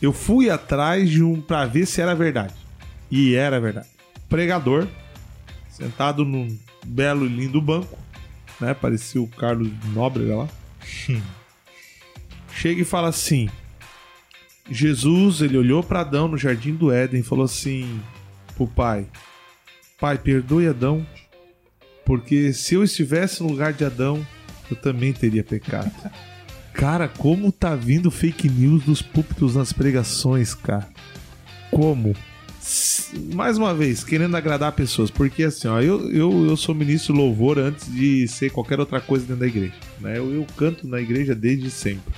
Eu 0.00 0.12
fui 0.12 0.50
atrás 0.50 1.08
de 1.08 1.22
um 1.22 1.40
pra 1.40 1.66
ver 1.66 1.86
se 1.86 2.00
era 2.00 2.14
verdade. 2.14 2.54
E 3.10 3.34
era 3.34 3.60
verdade. 3.60 3.88
Pregador, 4.28 4.86
sentado 5.70 6.24
num 6.24 6.56
belo 6.84 7.26
e 7.26 7.28
lindo 7.28 7.60
banco, 7.60 7.98
né? 8.60 8.74
Parecia 8.74 9.20
o 9.20 9.28
Carlos 9.28 9.70
Nóbrega 9.92 10.36
lá. 10.36 10.48
Chega 12.52 12.82
e 12.82 12.84
fala 12.84 13.08
assim: 13.08 13.48
Jesus, 14.70 15.40
ele 15.40 15.58
olhou 15.58 15.82
para 15.82 16.00
Adão 16.00 16.28
no 16.28 16.38
jardim 16.38 16.74
do 16.74 16.90
Éden 16.90 17.20
e 17.20 17.24
falou 17.24 17.44
assim 17.44 18.00
pro 18.56 18.66
pai: 18.66 19.06
Pai, 19.98 20.18
perdoe 20.18 20.68
Adão, 20.68 21.06
porque 22.04 22.52
se 22.52 22.74
eu 22.74 22.84
estivesse 22.84 23.42
no 23.42 23.48
lugar 23.48 23.72
de 23.72 23.84
Adão, 23.84 24.26
eu 24.70 24.76
também 24.76 25.12
teria 25.12 25.44
pecado. 25.44 25.90
Cara, 26.72 27.06
como 27.06 27.52
tá 27.52 27.76
vindo 27.76 28.10
fake 28.10 28.48
news 28.48 28.82
dos 28.84 29.00
púlpitos 29.00 29.54
nas 29.54 29.72
pregações, 29.72 30.54
cara? 30.54 30.88
Como? 31.70 32.16
Mais 33.32 33.56
uma 33.56 33.72
vez, 33.72 34.02
querendo 34.02 34.36
agradar 34.36 34.72
pessoas, 34.72 35.08
porque 35.08 35.44
assim, 35.44 35.68
ó, 35.68 35.80
eu, 35.80 36.10
eu, 36.10 36.46
eu 36.48 36.56
sou 36.56 36.74
ministro 36.74 37.14
louvor 37.14 37.60
antes 37.60 37.92
de 37.92 38.26
ser 38.26 38.50
qualquer 38.50 38.80
outra 38.80 39.00
coisa 39.00 39.24
dentro 39.24 39.40
da 39.40 39.46
igreja, 39.46 39.74
né? 40.00 40.18
Eu, 40.18 40.34
eu 40.34 40.44
canto 40.56 40.84
na 40.88 41.00
igreja 41.00 41.32
desde 41.32 41.70
sempre. 41.70 42.12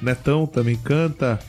Netão 0.00 0.46
também 0.46 0.76
canta, 0.76 1.40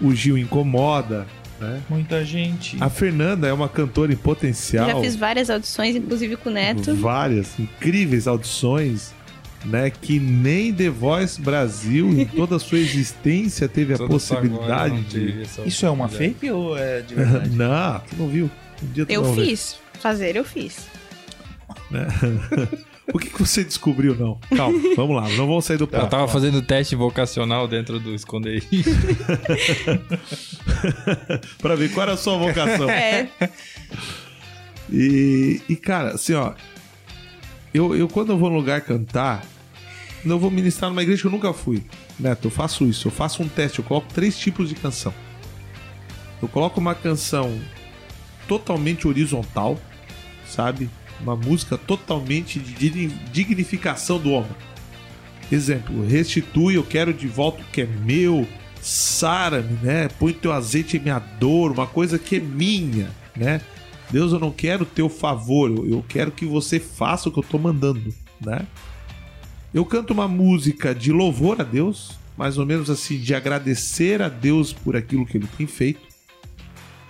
o 0.00 0.12
Gil 0.12 0.36
incomoda, 0.36 1.26
né? 1.60 1.82
Muita 1.88 2.24
gente. 2.24 2.76
A 2.80 2.88
Fernanda 2.88 3.46
é 3.46 3.52
uma 3.52 3.68
cantora 3.68 4.12
em 4.12 4.16
potencial. 4.16 4.88
Já 4.88 5.00
fiz 5.00 5.16
várias 5.16 5.50
audições, 5.50 5.94
inclusive 5.96 6.36
com 6.36 6.50
o 6.50 6.52
Neto. 6.52 6.94
Várias 6.94 7.58
incríveis 7.58 8.26
audições, 8.26 9.12
né? 9.64 9.90
Que 9.90 10.18
nem 10.18 10.72
The 10.72 10.88
Voice 10.88 11.40
Brasil, 11.40 12.08
em 12.08 12.24
toda 12.24 12.56
a 12.56 12.58
sua 12.58 12.78
existência, 12.80 13.68
teve 13.68 13.94
a 13.94 13.98
Todo 13.98 14.08
possibilidade 14.10 15.02
de. 15.02 15.42
Isso 15.66 15.84
é 15.84 15.90
uma 15.90 16.08
fake 16.08 16.50
ou 16.50 16.76
é 16.76 17.02
de 17.02 17.14
verdade? 17.16 17.50
Não, 17.50 18.00
tu 18.00 18.16
não 18.16 18.28
viu? 18.28 18.50
Um 18.82 18.92
dia 18.92 19.06
tu 19.06 19.12
Eu 19.12 19.22
não 19.22 19.34
fiz. 19.34 19.78
Fazer, 20.00 20.34
eu 20.34 20.44
fiz. 20.44 20.88
O 23.12 23.18
que, 23.18 23.28
que 23.28 23.40
você 23.40 23.64
descobriu, 23.64 24.14
não? 24.14 24.38
Calma, 24.56 24.78
vamos 24.94 25.16
lá, 25.16 25.28
não 25.30 25.46
vamos 25.46 25.64
sair 25.64 25.76
do 25.76 25.84
Eu 25.84 25.88
papo. 25.88 26.06
tava 26.06 26.28
fazendo 26.28 26.62
teste 26.62 26.94
vocacional 26.94 27.66
dentro 27.66 27.98
do 27.98 28.14
esconderijo. 28.14 28.68
pra 31.58 31.74
ver 31.74 31.92
qual 31.92 32.04
era 32.04 32.12
a 32.12 32.16
sua 32.16 32.38
vocação. 32.38 32.88
É. 32.88 33.28
E, 34.92 35.60
e, 35.68 35.76
cara, 35.76 36.10
assim, 36.10 36.34
ó. 36.34 36.52
Eu, 37.72 37.96
eu, 37.96 38.08
quando 38.08 38.30
eu 38.30 38.38
vou 38.38 38.50
num 38.50 38.56
lugar 38.56 38.80
cantar, 38.80 39.44
eu 40.24 40.38
vou 40.38 40.50
ministrar 40.50 40.90
numa 40.90 41.02
igreja 41.02 41.22
que 41.22 41.26
eu 41.26 41.32
nunca 41.32 41.52
fui, 41.52 41.84
Neto, 42.18 42.46
eu 42.46 42.50
faço 42.50 42.84
isso. 42.84 43.08
Eu 43.08 43.12
faço 43.12 43.42
um 43.42 43.48
teste, 43.48 43.78
eu 43.78 43.84
coloco 43.84 44.12
três 44.12 44.38
tipos 44.38 44.68
de 44.68 44.74
canção. 44.74 45.14
Eu 46.42 46.48
coloco 46.48 46.80
uma 46.80 46.94
canção 46.94 47.60
totalmente 48.48 49.06
horizontal, 49.06 49.78
sabe? 50.46 50.90
Uma 51.22 51.36
música 51.36 51.76
totalmente 51.76 52.58
de 52.58 52.72
digni- 52.72 53.14
dignificação 53.32 54.18
do 54.18 54.30
homem. 54.30 54.50
Exemplo, 55.52 56.06
restitui, 56.06 56.76
eu 56.76 56.84
quero 56.84 57.12
de 57.12 57.26
volta 57.26 57.60
o 57.62 57.64
que 57.66 57.82
é 57.82 57.86
meu, 57.86 58.46
sara-me, 58.80 59.76
né? 59.82 60.08
Põe 60.08 60.32
teu 60.32 60.52
azeite 60.52 60.96
em 60.96 61.00
minha 61.00 61.18
dor, 61.18 61.72
uma 61.72 61.86
coisa 61.86 62.18
que 62.18 62.36
é 62.36 62.40
minha, 62.40 63.10
né? 63.36 63.60
Deus, 64.10 64.32
eu 64.32 64.38
não 64.38 64.50
quero 64.50 64.84
teu 64.84 65.08
favor, 65.08 65.70
eu, 65.86 66.04
quero 66.08 66.32
que 66.32 66.44
você 66.44 66.80
faça 66.80 67.28
o 67.28 67.32
que 67.32 67.38
eu 67.38 67.44
tô 67.44 67.58
mandando, 67.58 68.12
né? 68.40 68.66
Eu 69.72 69.84
canto 69.84 70.12
uma 70.12 70.26
música 70.26 70.92
de 70.94 71.12
louvor 71.12 71.60
a 71.60 71.64
Deus, 71.64 72.18
mais 72.36 72.58
ou 72.58 72.66
menos 72.66 72.90
assim, 72.90 73.18
de 73.18 73.34
agradecer 73.34 74.20
a 74.20 74.28
Deus 74.28 74.72
por 74.72 74.96
aquilo 74.96 75.24
que 75.24 75.36
ele 75.36 75.46
tem 75.56 75.66
feito. 75.66 76.00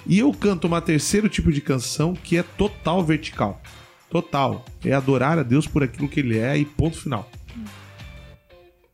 E 0.07 0.19
eu 0.19 0.33
canto 0.33 0.67
uma 0.67 0.81
terceiro 0.81 1.29
tipo 1.29 1.53
de 1.53 1.61
canção 1.61 2.15
que 2.15 2.37
é 2.37 2.43
total 2.43 3.03
vertical. 3.05 3.63
Total. 4.11 4.65
É 4.85 4.93
adorar 4.93 5.39
a 5.39 5.43
Deus 5.43 5.67
por 5.67 5.83
aquilo 5.83 6.09
que 6.09 6.21
ele 6.21 6.39
é 6.39 6.59
e 6.59 6.65
ponto 6.65 6.99
final. 6.99 7.31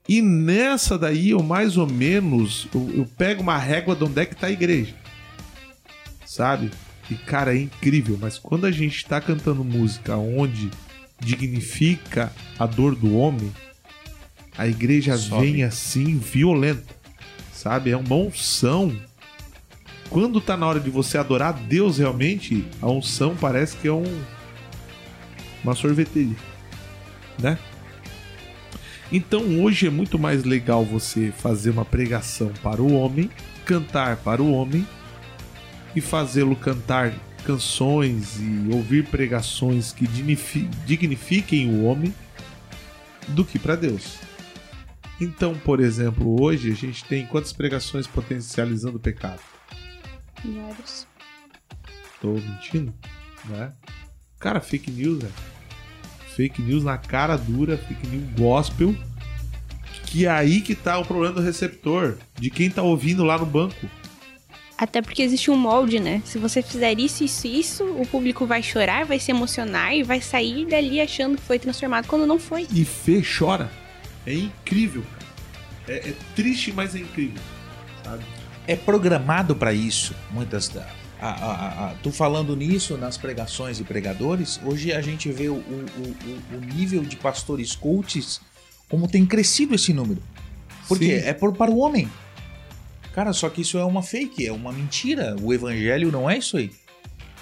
E 0.09 0.23
nessa 0.23 0.97
daí 0.97 1.31
eu 1.31 1.43
mais 1.43 1.77
ou 1.77 1.87
menos 1.87 2.69
eu, 2.73 2.91
eu 2.95 3.07
pego 3.17 3.43
uma 3.43 3.59
régua 3.59 3.97
de 3.97 4.05
onde 4.05 4.21
é 4.21 4.27
que 4.27 4.37
tá 4.37 4.47
a 4.47 4.53
igreja. 4.53 4.95
Sabe? 6.25 6.71
E 7.11 7.15
cara, 7.15 7.55
é 7.57 7.61
incrível, 7.61 8.19
mas 8.21 8.39
quando 8.39 8.67
a 8.67 8.71
gente 8.71 9.05
tá 9.07 9.21
cantando 9.21 9.65
música 9.65 10.17
onde 10.17 10.71
dignifica 11.19 12.33
a 12.59 12.67
dor 12.67 12.95
do 12.95 13.17
homem, 13.17 13.51
a 14.57 14.67
igreja 14.67 15.17
Sobe. 15.17 15.47
vem 15.47 15.63
assim 15.65 16.19
violenta. 16.19 16.95
Sabe? 17.53 17.91
É 17.91 17.97
uma 17.97 18.15
unção. 18.15 18.95
Quando 20.11 20.41
tá 20.41 20.57
na 20.57 20.67
hora 20.67 20.79
de 20.79 20.91
você 20.91 21.19
adorar 21.19 21.53
Deus 21.53 21.99
realmente, 21.99 22.65
a 22.81 22.87
unção 22.87 23.35
parece 23.35 23.77
que 23.77 23.89
é 23.89 23.93
um 23.93 24.05
uma 25.67 25.75
sorveteria, 25.75 26.37
né? 27.41 27.59
Então 29.11 29.61
hoje 29.63 29.87
é 29.87 29.91
muito 29.91 30.19
mais 30.19 30.45
legal 30.45 30.85
você 30.85 31.33
fazer 31.37 31.71
uma 31.71 31.85
pregação 31.85 32.53
para 32.63 32.81
o 32.81 32.93
homem, 32.93 33.31
cantar 33.65 34.17
para 34.19 34.43
o 34.43 34.53
homem 34.53 34.87
e 35.95 36.01
fazê-lo 36.01 36.55
cantar 36.57 37.13
canções 37.45 38.39
e 38.41 38.73
ouvir 38.73 39.07
pregações 39.07 39.93
que 39.93 40.07
dignifi- 40.07 40.69
dignifiquem 40.85 41.69
o 41.69 41.85
homem 41.85 42.15
do 43.29 43.45
que 43.45 43.59
para 43.59 43.77
Deus. 43.77 44.19
Então, 45.21 45.55
por 45.55 45.81
exemplo, 45.81 46.41
hoje 46.43 46.71
a 46.71 46.75
gente 46.75 47.05
tem 47.05 47.27
quantas 47.27 47.53
pregações 47.53 48.07
potencializando 48.07 48.99
o 48.99 49.01
pecado? 49.01 49.41
Vários. 50.45 51.07
Tô 52.21 52.33
mentindo? 52.35 52.93
Né? 53.47 53.73
Cara, 54.39 54.61
fake 54.61 54.91
news, 54.91 55.23
velho. 55.23 55.56
Fake 56.37 56.61
news 56.61 56.85
na 56.85 56.99
cara 56.99 57.37
dura, 57.37 57.77
fake 57.77 58.07
news 58.07 58.25
gospel. 58.37 58.95
Que 60.05 60.27
é 60.27 60.31
aí 60.31 60.61
que 60.61 60.75
tá 60.75 60.99
o 60.99 61.05
problema 61.05 61.35
do 61.35 61.41
receptor, 61.41 62.17
de 62.39 62.51
quem 62.51 62.71
tá 62.71 62.83
ouvindo 62.83 63.25
lá 63.25 63.39
no 63.39 63.47
banco. 63.47 63.89
Até 64.79 65.01
porque 65.01 65.23
existe 65.23 65.51
um 65.51 65.57
molde, 65.57 65.99
né? 65.99 66.23
Se 66.25 66.39
você 66.39 66.63
fizer 66.63 66.99
isso, 67.01 67.25
isso, 67.25 67.47
isso, 67.47 67.85
o 67.85 68.07
público 68.07 68.47
vai 68.47 68.63
chorar, 68.63 69.07
vai 69.07 69.19
se 69.19 69.31
emocionar 69.31 69.95
e 69.95 70.03
vai 70.03 70.21
sair 70.21 70.67
dali 70.67 71.01
achando 71.01 71.37
que 71.37 71.43
foi 71.43 71.59
transformado 71.59 72.07
quando 72.07 72.27
não 72.27 72.39
foi. 72.39 72.67
E 72.71 72.85
Fê 72.85 73.23
chora. 73.23 73.71
É 74.27 74.35
incrível, 74.35 75.03
cara. 75.03 75.99
É, 75.99 76.11
é 76.11 76.15
triste, 76.35 76.73
mas 76.73 76.95
é 76.95 76.99
incrível. 76.99 77.41
Sabe? 78.05 78.23
é 78.67 78.75
programado 78.75 79.55
para 79.55 79.73
isso. 79.73 80.15
Muitas 80.31 80.69
da. 80.69 80.87
A, 81.21 81.29
a, 81.31 81.91
a, 81.91 81.95
tu 82.03 82.13
falando 82.13 82.55
nisso 82.55 82.97
nas 82.99 83.17
pregações 83.17 83.81
e 83.81 83.85
pregadores, 83.85 84.61
hoje 84.63 84.93
a 84.93 85.01
gente 85.01 85.31
vê 85.33 85.49
o, 85.49 85.55
o, 85.55 85.57
o, 85.63 86.57
o 86.57 86.61
nível 86.61 87.03
de 87.03 87.17
pastores 87.17 87.75
coaches, 87.75 88.41
como 88.89 89.09
tem 89.09 89.25
crescido 89.25 89.75
esse 89.75 89.93
número. 89.95 90.23
Por 90.87 90.99
quê? 90.99 91.21
Sim. 91.21 91.27
É 91.27 91.33
por, 91.33 91.55
para 91.55 91.71
o 91.71 91.79
homem. 91.79 92.11
Cara, 93.15 93.33
só 93.33 93.49
que 93.49 93.63
isso 93.63 93.79
é 93.79 93.85
uma 93.85 94.03
fake, 94.03 94.47
é 94.47 94.53
uma 94.53 94.71
mentira. 94.71 95.35
O 95.41 95.55
evangelho 95.55 96.13
não 96.13 96.29
é 96.29 96.37
isso 96.37 96.59
aí. 96.59 96.71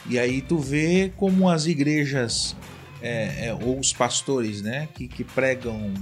E 0.08 0.18
aí 0.18 0.40
tu 0.40 0.56
vê 0.58 1.12
como 1.16 1.48
as 1.48 1.66
igrejas, 1.66 2.54
é, 3.02 3.46
é, 3.48 3.54
ou 3.54 3.78
os 3.80 3.92
pastores, 3.92 4.62
né, 4.62 4.86
que, 4.94 5.08
que 5.08 5.24
pregam 5.24 5.92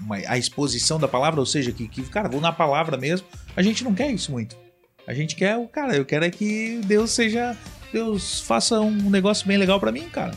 uma- 0.00 0.16
a 0.28 0.38
exposição 0.38 0.98
da 0.98 1.08
palavra, 1.08 1.40
ou 1.40 1.46
seja, 1.46 1.72
que, 1.72 1.88
que, 1.88 2.02
cara, 2.04 2.28
vou 2.28 2.40
na 2.40 2.52
palavra 2.52 2.96
mesmo, 2.96 3.26
a 3.56 3.62
gente 3.62 3.82
não 3.82 3.92
quer 3.94 4.12
isso 4.12 4.30
muito. 4.30 4.56
A 5.08 5.14
gente 5.14 5.34
quer, 5.34 5.56
o 5.56 5.66
cara, 5.66 5.96
eu 5.96 6.04
quero 6.04 6.26
é 6.26 6.30
que 6.30 6.80
Deus 6.84 7.12
seja, 7.12 7.56
Deus 7.90 8.40
faça 8.40 8.78
um 8.78 9.08
negócio 9.08 9.46
bem 9.48 9.56
legal 9.56 9.80
pra 9.80 9.90
mim, 9.90 10.06
cara. 10.10 10.34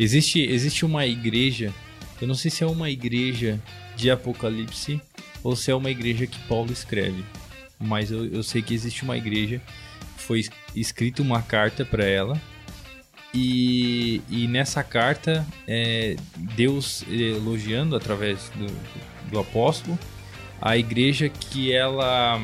Existe, 0.00 0.40
existe 0.40 0.84
uma 0.84 1.06
igreja, 1.06 1.72
eu 2.20 2.26
não 2.26 2.34
sei 2.34 2.50
se 2.50 2.64
é 2.64 2.66
uma 2.66 2.90
igreja 2.90 3.60
de 3.94 4.10
Apocalipse 4.10 5.00
ou 5.44 5.54
se 5.54 5.70
é 5.70 5.74
uma 5.76 5.92
igreja 5.92 6.26
que 6.26 6.40
Paulo 6.40 6.72
escreve, 6.72 7.24
mas 7.78 8.10
eu, 8.10 8.26
eu 8.26 8.42
sei 8.42 8.62
que 8.62 8.74
existe 8.74 9.04
uma 9.04 9.16
igreja, 9.16 9.62
foi 10.16 10.40
es- 10.40 10.50
escrita 10.74 11.22
uma 11.22 11.40
carta 11.40 11.84
para 11.84 12.04
ela, 12.04 12.40
e, 13.32 14.20
e 14.28 14.48
nessa 14.48 14.82
carta, 14.82 15.46
é, 15.68 16.16
Deus 16.36 17.04
elogiando 17.08 17.94
através 17.94 18.50
do, 18.56 18.66
do 19.30 19.38
apóstolo 19.38 19.96
a 20.60 20.76
igreja 20.76 21.28
que 21.28 21.72
ela, 21.72 22.40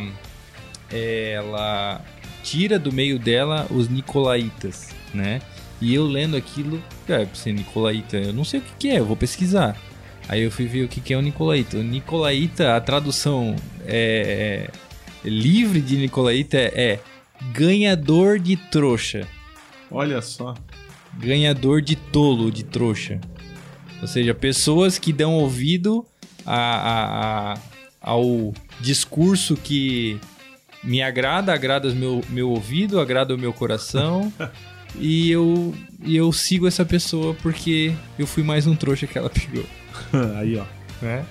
ela 0.91 2.01
tira 2.43 2.78
do 2.78 2.93
meio 2.93 3.18
dela 3.18 3.66
os 3.70 3.89
nicolaítas, 3.89 4.89
né? 5.12 5.41
E 5.80 5.95
eu 5.95 6.07
lendo 6.07 6.37
aquilo, 6.37 6.82
cara, 7.07 7.26
pra 7.26 7.34
ser 7.34 7.53
Nicolaíta, 7.53 8.16
eu 8.16 8.32
não 8.32 8.45
sei 8.45 8.61
o 8.61 8.62
que, 8.62 8.70
que 8.78 8.89
é, 8.89 8.99
eu 8.99 9.05
vou 9.05 9.14
pesquisar. 9.16 9.76
Aí 10.26 10.43
eu 10.43 10.51
fui 10.51 10.64
ver 10.66 10.84
o 10.84 10.89
que, 10.89 11.03
que 11.03 11.12
é 11.12 11.16
o 11.18 11.20
Nicolaíta. 11.20 11.76
O 11.76 11.82
Nicolaíta, 11.82 12.74
a 12.76 12.80
tradução 12.80 13.55
é, 13.84 14.70
é- 15.24 15.28
livre 15.28 15.80
de 15.82 15.99
Nicolaíta 15.99 16.57
é 16.57 16.99
ganhador 17.53 18.39
de 18.39 18.57
trouxa. 18.57 19.28
Olha 19.91 20.22
só. 20.22 20.55
Ganhador 21.18 21.82
de 21.82 21.95
tolo, 21.95 22.51
de 22.51 22.64
trouxa. 22.64 23.20
Ou 24.01 24.09
seja, 24.09 24.32
pessoas 24.34 24.99
que 24.99 25.12
dão 25.12 25.34
ouvido 25.34 26.07
a, 26.47 26.57
a- 26.57 27.53
a- 27.55 27.59
ao 28.01 28.55
discurso 28.80 29.57
que 29.57 30.18
me 30.87 31.03
agrada, 31.03 31.53
agrada 31.53 31.89
o 31.89 31.95
meu, 31.95 32.22
meu 32.30 32.51
ouvido, 32.51 33.01
agrada 33.01 33.34
o 33.34 33.39
meu 33.39 33.53
coração. 33.53 34.32
e, 34.99 35.30
eu, 35.30 35.74
e 36.03 36.16
eu 36.16 36.32
sigo 36.32 36.66
essa 36.66 36.84
pessoa 36.84 37.34
porque 37.43 37.93
eu 38.18 38.26
fui 38.26 38.43
mais 38.43 38.66
um 38.66 38.76
trouxa 38.76 39.07
que 39.07 39.18
ela 39.18 39.28
pegou. 39.28 39.66
Aí, 40.39 40.57
ó. 40.57 40.64
Né? 41.03 41.26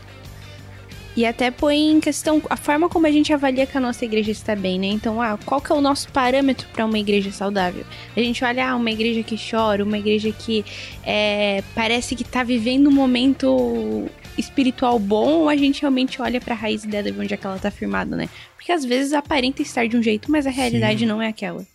E 1.16 1.26
até 1.26 1.50
põe 1.50 1.92
em 1.92 2.00
questão 2.02 2.42
a 2.50 2.58
forma 2.58 2.90
como 2.90 3.08
a 3.08 3.12
gente 3.12 3.32
avalia 3.32 3.66
que 3.66 3.78
a 3.78 3.80
nossa 3.80 4.04
igreja 4.04 4.32
está 4.32 4.54
bem, 4.54 4.78
né? 4.78 4.88
Então, 4.88 5.22
ah, 5.22 5.40
qual 5.46 5.62
que 5.62 5.72
é 5.72 5.76
o 5.76 5.80
nosso 5.80 6.10
parâmetro 6.10 6.68
para 6.74 6.86
uma 6.86 7.00
igreja 7.00 7.32
saudável? 7.32 7.86
A 8.18 8.20
gente 8.20 8.44
olha, 8.44 8.72
ah, 8.72 8.76
uma 8.76 8.92
igreja 8.92 9.24
que 9.24 9.38
chora, 9.38 9.82
uma 9.82 9.98
igreja 9.98 10.30
que 10.34 10.66
é, 11.06 11.64
parece 11.74 12.18
que 12.18 12.26
tá 12.26 12.44
vivendo 12.44 12.90
um 12.90 12.94
momento 12.94 14.10
espiritual 14.38 14.98
bom, 15.00 15.40
ou 15.42 15.50
a 15.50 15.56
gente 15.56 15.82
realmente 15.82 16.22
olha 16.22 16.40
para 16.42 16.54
a 16.54 16.58
raiz 16.58 16.84
dela 16.84 17.12
de 17.12 17.20
onde 17.20 17.34
é 17.34 17.38
que 17.38 17.46
ela 17.46 17.58
tá 17.60 17.72
firmada, 17.72 18.16
né? 18.16 18.30
Porque 18.56 18.72
às 18.72 18.84
vezes 18.86 19.14
aparenta 19.14 19.62
estar 19.62 19.88
de 19.88 19.96
um 19.98 20.04
jeito, 20.04 20.32
mas 20.32 20.46
a 20.48 20.50
realidade 20.50 21.06
não 21.06 21.22
é 21.22 21.28
aquela. 21.28 21.66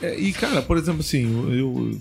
É, 0.00 0.18
e, 0.18 0.32
cara, 0.32 0.60
por 0.62 0.76
exemplo, 0.76 1.00
assim, 1.00 1.22
eu, 1.56 1.90
eu- 1.92 2.00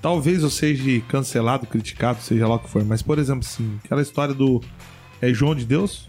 Talvez 0.00 0.42
eu 0.42 0.48
seja 0.50 1.00
cancelado, 1.08 1.66
criticado, 1.66 2.22
seja 2.22 2.48
lá 2.48 2.54
o 2.54 2.58
que 2.58 2.68
for, 2.70 2.84
mas, 2.84 3.02
por 3.02 3.18
exemplo, 3.18 3.44
assim, 3.46 3.78
aquela 3.84 4.00
história 4.00 4.32
do. 4.34 4.62
É 5.20 5.32
João 5.34 5.54
de 5.54 5.64
Deus? 5.66 6.08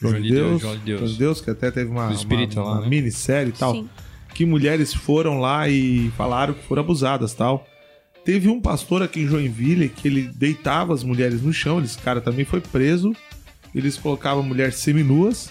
João 0.00 0.20
de 0.20 0.30
Deus, 0.30 0.60
João 0.62 0.76
de 0.78 1.16
Deus. 1.18 1.40
que 1.40 1.50
até 1.50 1.72
teve 1.72 1.90
uma, 1.90 2.12
espírito 2.12 2.60
uma, 2.60 2.64
lá, 2.64 2.72
uma 2.74 2.80
né? 2.82 2.88
minissérie 2.88 3.50
e 3.50 3.52
tal. 3.52 3.72
Sim. 3.74 3.88
que 4.32 4.46
mulheres 4.46 4.94
foram 4.94 5.40
lá 5.40 5.68
e 5.68 6.10
falaram 6.16 6.54
que 6.54 6.62
foram 6.64 6.82
abusadas 6.82 7.34
tal. 7.34 7.66
Teve 8.24 8.48
um 8.48 8.60
pastor 8.60 9.02
aqui 9.02 9.20
em 9.20 9.26
Joinville 9.26 9.88
que 9.88 10.06
ele 10.06 10.30
deitava 10.34 10.92
as 10.92 11.02
mulheres 11.02 11.42
no 11.42 11.52
chão, 11.52 11.80
esse 11.82 11.98
cara 11.98 12.20
também 12.20 12.44
foi 12.44 12.60
preso. 12.60 13.14
Eles 13.74 13.96
colocavam 13.96 14.42
mulheres 14.42 14.76
seminuas 14.76 15.50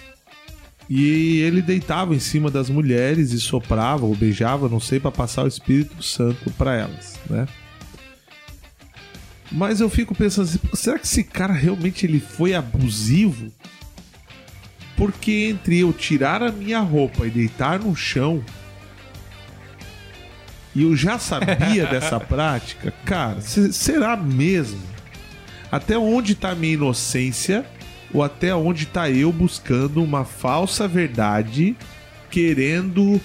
e 0.88 1.40
ele 1.40 1.60
deitava 1.60 2.14
em 2.14 2.18
cima 2.18 2.50
das 2.50 2.70
mulheres 2.70 3.32
e 3.32 3.40
soprava 3.40 4.06
ou 4.06 4.14
beijava, 4.14 4.68
não 4.68 4.80
sei, 4.80 4.98
para 4.98 5.10
passar 5.10 5.44
o 5.44 5.48
Espírito 5.48 6.02
Santo 6.02 6.50
para 6.52 6.74
elas, 6.74 7.18
né? 7.28 7.46
Mas 9.50 9.80
eu 9.80 9.88
fico 9.88 10.14
pensando 10.14 10.44
assim, 10.44 10.58
será 10.74 10.98
que 10.98 11.06
esse 11.06 11.24
cara 11.24 11.52
realmente 11.52 12.04
ele 12.04 12.20
foi 12.20 12.54
abusivo? 12.54 13.50
Porque 14.96 15.48
entre 15.50 15.78
eu 15.78 15.92
tirar 15.92 16.42
a 16.42 16.52
minha 16.52 16.80
roupa 16.80 17.26
e 17.26 17.30
deitar 17.30 17.78
no 17.78 17.94
chão, 17.94 18.42
e 20.74 20.82
eu 20.82 20.94
já 20.96 21.18
sabia 21.18 21.86
dessa 21.90 22.18
prática, 22.20 22.92
cara, 23.04 23.40
se- 23.40 23.72
será 23.72 24.16
mesmo? 24.16 24.80
Até 25.70 25.98
onde 25.98 26.34
tá 26.34 26.50
a 26.50 26.54
minha 26.54 26.74
inocência? 26.74 27.64
Ou 28.14 28.22
até 28.22 28.54
onde 28.54 28.86
tá 28.86 29.10
eu 29.10 29.30
buscando 29.30 30.02
uma 30.02 30.24
falsa 30.24 30.88
verdade, 30.88 31.76
querendo 32.30 33.20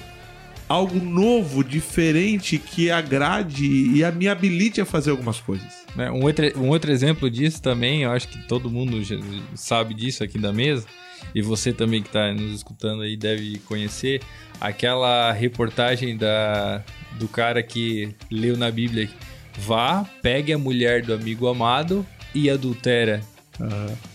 algo 0.68 1.00
novo, 1.00 1.64
diferente, 1.64 2.58
que 2.58 2.90
agrade 2.92 3.64
e 3.66 4.04
a 4.04 4.12
me 4.12 4.28
habilite 4.28 4.82
a 4.82 4.86
fazer 4.86 5.12
algumas 5.12 5.40
coisas? 5.40 5.84
Né, 5.96 6.10
Um 6.12 6.24
outro, 6.24 6.60
um 6.60 6.68
outro 6.70 6.92
exemplo 6.92 7.30
disso 7.30 7.62
também, 7.62 8.04
eu 8.04 8.12
acho 8.12 8.28
que 8.28 8.38
todo 8.48 8.70
mundo 8.70 9.02
já 9.04 9.16
sabe 9.56 9.94
disso 9.94 10.24
aqui 10.24 10.38
da 10.38 10.52
mesa, 10.52 10.86
e 11.34 11.42
você 11.42 11.72
também 11.72 12.02
que 12.02 12.10
está 12.10 12.34
nos 12.34 12.54
escutando 12.56 13.04
aí 13.04 13.16
deve 13.16 13.60
conhecer, 13.60 14.22
aquela 14.60 15.32
reportagem 15.32 16.18
da, 16.18 16.84
do 17.20 17.28
cara 17.28 17.62
que 17.64 18.10
leu 18.32 18.58
na 18.58 18.70
Bíblia, 18.72 19.10
vá, 19.58 20.06
pegue 20.22 20.52
a 20.54 20.58
mulher 20.58 21.02
do 21.04 21.14
amigo 21.14 21.48
amado 21.48 22.06
e 22.34 22.50
adultera. 22.50 23.22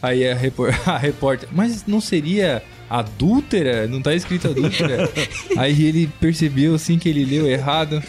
Aí 0.03 0.29
a, 0.29 0.35
repor- 0.35 0.75
a 0.87 0.99
repórter, 0.99 1.49
mas 1.53 1.87
não 1.87 2.01
seria 2.01 2.63
adúltera? 2.91 3.87
Não 3.87 4.03
tá 4.03 4.15
escrito 4.15 4.49
adúltera? 4.49 5.09
Aí 5.57 5.85
ele 5.85 6.11
percebeu 6.21 6.75
assim 6.75 6.99
que 6.99 7.09
ele 7.09 7.25
leu 7.25 7.47
errado. 7.47 8.03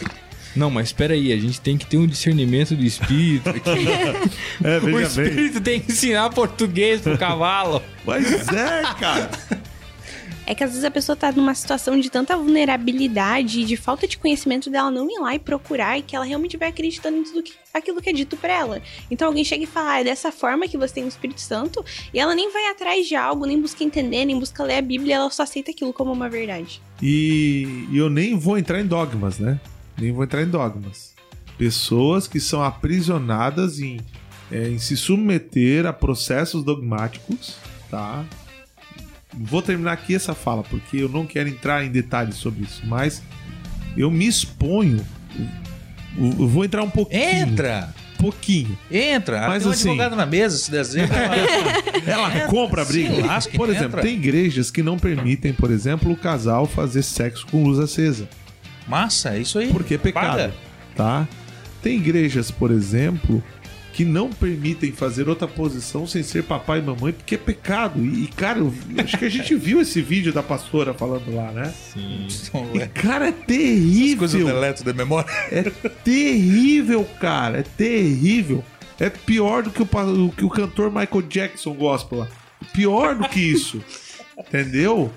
Não, 0.56 0.68
mas 0.68 0.88
espera 0.88 1.14
aí, 1.14 1.32
a 1.32 1.36
gente 1.36 1.60
tem 1.60 1.78
que 1.78 1.86
ter 1.86 1.96
um 1.96 2.08
discernimento 2.08 2.74
do 2.74 2.82
espírito. 2.84 3.48
aqui. 3.50 3.60
É, 4.62 4.78
o 4.78 5.00
espírito 5.00 5.60
tem 5.60 5.78
que 5.80 5.92
ensinar 5.92 6.28
português 6.30 7.00
pro 7.00 7.16
cavalo. 7.16 7.80
Mas 8.04 8.48
é, 8.48 8.82
cara. 8.98 9.30
É 10.46 10.54
que 10.54 10.64
às 10.64 10.70
vezes 10.70 10.84
a 10.84 10.90
pessoa 10.90 11.14
tá 11.14 11.30
numa 11.30 11.54
situação 11.54 11.98
de 11.98 12.10
tanta 12.10 12.36
vulnerabilidade 12.36 13.60
e 13.60 13.64
de 13.64 13.76
falta 13.76 14.06
de 14.06 14.18
conhecimento 14.18 14.68
dela 14.68 14.90
não 14.90 15.08
ir 15.08 15.20
lá 15.20 15.34
e 15.34 15.38
procurar 15.38 15.98
e 15.98 16.02
que 16.02 16.16
ela 16.16 16.24
realmente 16.24 16.56
vai 16.56 16.68
acreditando 16.68 17.18
em 17.18 17.22
tudo 17.22 17.42
que, 17.42 17.52
aquilo 17.72 18.00
que 18.00 18.10
é 18.10 18.12
dito 18.12 18.36
pra 18.36 18.52
ela. 18.52 18.82
Então 19.10 19.28
alguém 19.28 19.44
chega 19.44 19.64
e 19.64 19.66
fala, 19.66 19.92
ah, 19.92 20.00
é 20.00 20.04
dessa 20.04 20.32
forma 20.32 20.66
que 20.66 20.76
você 20.76 20.94
tem 20.94 21.04
o 21.04 21.08
Espírito 21.08 21.40
Santo, 21.40 21.84
e 22.12 22.18
ela 22.18 22.34
nem 22.34 22.52
vai 22.52 22.66
atrás 22.68 23.06
de 23.06 23.14
algo, 23.14 23.46
nem 23.46 23.60
busca 23.60 23.84
entender, 23.84 24.24
nem 24.24 24.38
busca 24.38 24.64
ler 24.64 24.78
a 24.78 24.82
Bíblia, 24.82 25.16
ela 25.16 25.30
só 25.30 25.44
aceita 25.44 25.70
aquilo 25.70 25.92
como 25.92 26.12
uma 26.12 26.28
verdade. 26.28 26.82
E, 27.00 27.86
e 27.90 27.96
eu 27.96 28.10
nem 28.10 28.36
vou 28.36 28.58
entrar 28.58 28.80
em 28.80 28.86
dogmas, 28.86 29.38
né? 29.38 29.60
Nem 29.96 30.12
vou 30.12 30.24
entrar 30.24 30.42
em 30.42 30.48
dogmas. 30.48 31.14
Pessoas 31.56 32.26
que 32.26 32.40
são 32.40 32.62
aprisionadas 32.62 33.78
em, 33.78 34.00
é, 34.50 34.68
em 34.68 34.78
se 34.78 34.96
submeter 34.96 35.86
a 35.86 35.92
processos 35.92 36.64
dogmáticos, 36.64 37.56
tá? 37.90 38.24
Vou 39.32 39.62
terminar 39.62 39.92
aqui 39.92 40.14
essa 40.14 40.34
fala, 40.34 40.62
porque 40.64 40.96
eu 40.98 41.08
não 41.08 41.24
quero 41.26 41.48
entrar 41.48 41.84
em 41.84 41.90
detalhes 41.90 42.34
sobre 42.36 42.64
isso, 42.64 42.82
mas 42.84 43.22
eu 43.96 44.10
me 44.10 44.26
exponho. 44.26 45.04
Eu 46.18 46.48
vou 46.48 46.64
entrar 46.64 46.82
um 46.82 46.90
pouquinho. 46.90 47.22
Entra! 47.22 47.94
Pouquinho. 48.18 48.76
Entra! 48.90 49.46
Mas 49.48 49.62
tem 49.62 49.70
um 49.70 49.74
assim- 49.74 49.88
advogado 49.90 50.16
na 50.16 50.26
mesa, 50.26 50.58
se 50.58 50.70
deseja. 50.70 51.08
Ela 52.06 52.46
compra 52.48 52.82
a 52.82 52.84
briga. 52.84 53.24
lasque, 53.24 53.56
Por 53.56 53.68
exemplo, 53.70 53.86
entra. 53.86 54.02
tem 54.02 54.14
igrejas 54.14 54.70
que 54.70 54.82
não 54.82 54.98
permitem, 54.98 55.52
por 55.52 55.70
exemplo, 55.70 56.12
o 56.12 56.16
casal 56.16 56.66
fazer 56.66 57.02
sexo 57.02 57.46
com 57.46 57.62
luz 57.64 57.78
acesa. 57.78 58.28
Massa, 58.86 59.30
é 59.36 59.40
isso 59.40 59.58
aí. 59.58 59.68
Porque 59.68 59.94
é 59.94 59.98
pecado, 59.98 60.26
Paga. 60.26 60.54
tá? 60.96 61.28
Tem 61.82 61.96
igrejas, 61.96 62.50
por 62.50 62.70
exemplo, 62.70 63.42
que 64.00 64.04
não 64.06 64.30
permitem 64.30 64.92
fazer 64.92 65.28
outra 65.28 65.46
posição 65.46 66.06
sem 66.06 66.22
ser 66.22 66.44
papai 66.44 66.78
e 66.78 66.82
mamãe, 66.82 67.12
porque 67.12 67.34
é 67.34 67.38
pecado. 67.38 68.02
E, 68.02 68.28
cara, 68.28 68.58
eu, 68.58 68.72
acho 68.96 69.18
que 69.18 69.26
a 69.26 69.28
gente 69.28 69.54
viu 69.54 69.78
esse 69.78 70.00
vídeo 70.00 70.32
da 70.32 70.42
pastora 70.42 70.94
falando 70.94 71.34
lá, 71.34 71.52
né? 71.52 71.70
Sim. 71.76 72.26
E, 72.72 72.86
cara, 72.86 73.28
é 73.28 73.32
terrível. 73.32 74.16
Coisa 74.20 74.38
deleto 74.38 74.82
da 74.82 74.94
memória. 74.94 75.30
É 75.52 75.64
terrível, 76.02 77.04
cara. 77.20 77.58
É 77.58 77.62
terrível. 77.62 78.64
É 78.98 79.10
pior 79.10 79.64
do 79.64 79.70
que 79.70 79.82
o, 79.82 80.30
que 80.30 80.46
o 80.46 80.48
cantor 80.48 80.90
Michael 80.90 81.22
Jackson 81.28 81.74
gospel 81.74 82.20
lá. 82.20 82.28
Pior 82.72 83.16
do 83.16 83.28
que 83.28 83.38
isso. 83.38 83.84
Entendeu? 84.38 85.12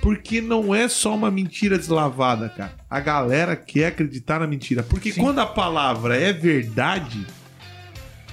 Porque 0.00 0.40
não 0.40 0.74
é 0.74 0.88
só 0.88 1.14
uma 1.14 1.30
mentira 1.30 1.76
deslavada, 1.76 2.48
cara. 2.48 2.72
A 2.88 2.98
galera 2.98 3.54
quer 3.54 3.88
acreditar 3.88 4.40
na 4.40 4.46
mentira. 4.46 4.82
Porque 4.82 5.12
quando 5.12 5.38
a 5.38 5.46
palavra 5.46 6.16
é 6.16 6.32
verdade, 6.32 7.26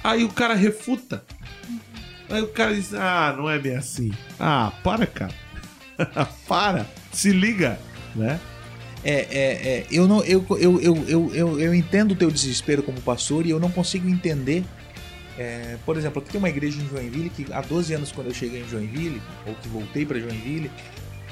aí 0.02 0.24
o 0.24 0.28
cara 0.28 0.54
refuta. 0.54 1.24
Aí 2.28 2.42
o 2.42 2.48
cara 2.48 2.74
diz: 2.74 2.94
Ah, 2.94 3.34
não 3.36 3.48
é 3.48 3.58
bem 3.58 3.76
assim. 3.76 4.12
Ah, 4.38 4.72
para, 4.82 5.06
cara. 5.06 5.34
para. 6.46 6.86
Se 7.12 7.30
liga, 7.30 7.78
né? 8.14 8.40
É, 9.02 9.12
é, 9.12 9.68
é, 9.68 9.86
eu, 9.90 10.06
não, 10.06 10.22
eu, 10.24 10.44
eu, 10.50 10.80
eu, 10.80 11.04
eu, 11.08 11.34
eu, 11.34 11.60
eu 11.60 11.74
entendo 11.74 12.12
o 12.12 12.14
teu 12.14 12.30
desespero 12.30 12.82
como 12.82 13.00
pastor 13.00 13.46
e 13.46 13.50
eu 13.50 13.58
não 13.58 13.70
consigo 13.70 14.08
entender. 14.08 14.62
é, 15.38 15.76
por 15.86 15.96
exemplo, 15.96 16.20
aqui 16.20 16.30
tem 16.30 16.38
uma 16.38 16.50
igreja 16.50 16.80
em 16.80 16.86
Joinville 16.86 17.30
que 17.30 17.46
há 17.50 17.62
12 17.62 17.94
anos, 17.94 18.12
quando 18.12 18.26
eu 18.26 18.34
cheguei 18.34 18.60
em 18.60 18.68
Joinville, 18.68 19.20
ou 19.46 19.54
que 19.54 19.68
voltei 19.68 20.04
para 20.04 20.20
Joinville, 20.20 20.70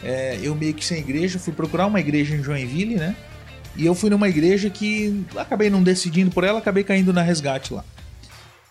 é, 0.03 0.39
eu 0.43 0.55
meio 0.55 0.73
que 0.73 0.85
sem 0.85 0.99
igreja, 0.99 1.39
fui 1.39 1.53
procurar 1.53 1.87
uma 1.87 2.01
igreja 2.01 2.35
em 2.35 2.43
Joinville, 2.43 2.95
né? 2.97 3.15
E 3.77 3.85
eu 3.85 3.95
fui 3.95 4.09
numa 4.11 4.29
igreja 4.29 4.71
que 4.71 5.25
acabei 5.37 5.69
não 5.69 5.83
decidindo 5.83 6.31
por 6.31 6.45
ela, 6.45 6.59
acabei 6.59 6.83
caindo 6.83 7.13
na 7.13 7.23
resgate 7.23 7.73
lá. 7.75 7.85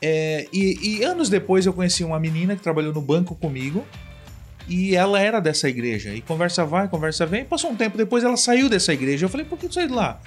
É, 0.02 0.48
e, 0.54 1.00
e 1.00 1.04
anos 1.04 1.30
depois 1.30 1.66
eu 1.66 1.74
conheci 1.74 2.04
uma 2.04 2.20
menina 2.20 2.56
que 2.56 2.62
trabalhou 2.62 2.94
no 2.94 3.02
banco 3.02 3.36
comigo. 3.36 3.86
E 4.70 4.96
ela 4.96 5.20
era 5.22 5.40
dessa 5.40 5.70
igreja. 5.70 6.14
E 6.14 6.22
conversa 6.22 6.66
vai, 6.66 6.90
conversa 6.90 7.26
vem. 7.26 7.46
Passou 7.46 7.72
um 7.72 7.76
tempo 7.76 7.98
depois, 7.98 8.24
ela 8.24 8.36
saiu 8.36 8.68
dessa 8.68 8.94
igreja. 8.94 9.26
Eu 9.26 9.30
falei, 9.30 9.46
por 9.46 9.58
que 9.58 9.68
tu 9.68 9.74
saiu 9.74 9.88
de 9.88 9.94
lá? 9.94 10.20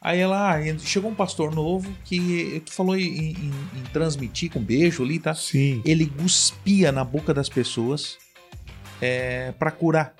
Aí 0.00 0.18
ela, 0.18 0.54
ah, 0.56 0.78
chegou 0.78 1.10
um 1.10 1.14
pastor 1.14 1.54
novo 1.54 1.92
que 2.04 2.60
tu 2.64 2.72
falou 2.72 2.96
em, 2.96 3.02
em- 3.04 3.36
em 3.76 3.82
transmitir 3.92 4.50
com 4.50 4.58
beijo 4.60 5.04
ali, 5.04 5.18
tá? 5.18 5.34
Sim. 5.34 5.80
Ele 5.84 6.06
cuspia 6.06 6.90
na 6.90 7.04
boca 7.04 7.32
das 7.34 7.48
pessoas 7.48 8.16
é, 9.00 9.52
para 9.58 9.70
curar. 9.70 10.14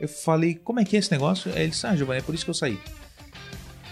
Eu 0.00 0.08
falei, 0.08 0.54
como 0.62 0.78
é 0.78 0.84
que 0.84 0.94
é 0.94 1.00
esse 1.00 1.10
negócio? 1.10 1.52
Aí 1.52 1.62
ele 1.62 1.70
disse, 1.70 1.86
ah, 1.86 1.96
Giovanni, 1.96 2.20
é 2.20 2.22
por 2.22 2.34
isso 2.34 2.44
que 2.44 2.50
eu 2.50 2.54
saí. 2.54 2.78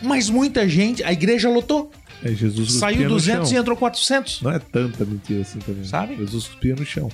Mas 0.01 0.31
muita 0.31 0.69
gente, 0.69 1.03
a 1.03 1.13
igreja 1.13 1.51
lotou. 1.51 1.91
É 2.23 2.33
Jesus 2.33 2.75
Saiu 2.75 2.97
cuspia 2.97 3.09
no 3.09 3.15
200 3.15 3.53
e 3.53 3.57
entrou 3.57 3.77
400. 3.77 4.43
Não 4.43 4.51
é 4.51 4.59
tanta 4.59 5.05
mentira 5.05 5.43
assim 5.43 5.59
também. 5.59 5.85
Sabe? 5.85 6.17
Jesus 6.17 6.47
cuspia 6.49 6.75
no 6.75 6.85
chão. 6.87 7.11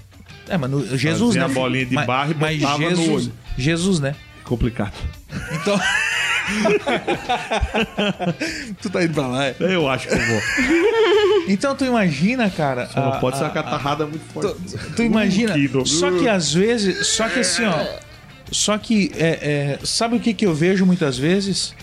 É, 0.49 0.57
mas 0.57 0.71
no- 0.71 0.97
Jesus, 0.97 1.35
Fazia 1.37 1.47
né? 1.49 1.53
a 1.53 1.55
bolinha 1.55 1.87
de 1.87 1.95
Mas- 1.95 2.07
barro 2.07 2.33
e 2.33 2.35
mas 2.35 2.61
botava 2.61 2.79
no 2.79 2.89
Jesus, 2.91 3.09
olho. 3.27 3.33
Jesus, 3.59 4.01
né? 4.01 4.15
Complicado. 4.45 4.93
Então. 5.53 5.79
tu 8.81 8.91
tá 8.91 9.05
indo 9.05 9.15
pra 9.15 9.27
lá. 9.27 9.47
é? 9.47 9.57
Eu 9.61 9.89
acho 9.89 10.09
que 10.09 10.15
eu 10.15 10.19
vou. 10.27 10.41
Então 11.49 11.75
tu 11.77 11.85
imagina, 11.85 12.49
cara. 12.51 12.87
Só 12.89 13.01
não 13.01 13.13
a- 13.15 13.19
pode 13.19 13.37
ser 13.37 13.45
a- 13.45 13.47
uma 13.47 13.53
catarrada 13.53 14.07
muito 14.07 14.25
forte. 14.33 14.55
Tu, 14.71 14.79
tu 14.97 15.03
imagina. 15.03 15.57
Do- 15.69 15.87
Só 15.87 16.11
que 16.11 16.29
às 16.29 16.53
vezes. 16.53 17.07
Só 17.09 17.29
que 17.29 17.41
assim, 17.41 17.65
ó. 17.65 17.87
Só 18.51 18.77
que. 18.79 19.11
é, 19.17 19.79
é, 19.81 19.85
sabe 19.85 20.17
o 20.17 20.21
que, 20.21 20.35
que 20.35 20.47
eu 20.47 20.55
vejo 20.55 20.85
muitas 20.87 21.19
vezes? 21.19 21.75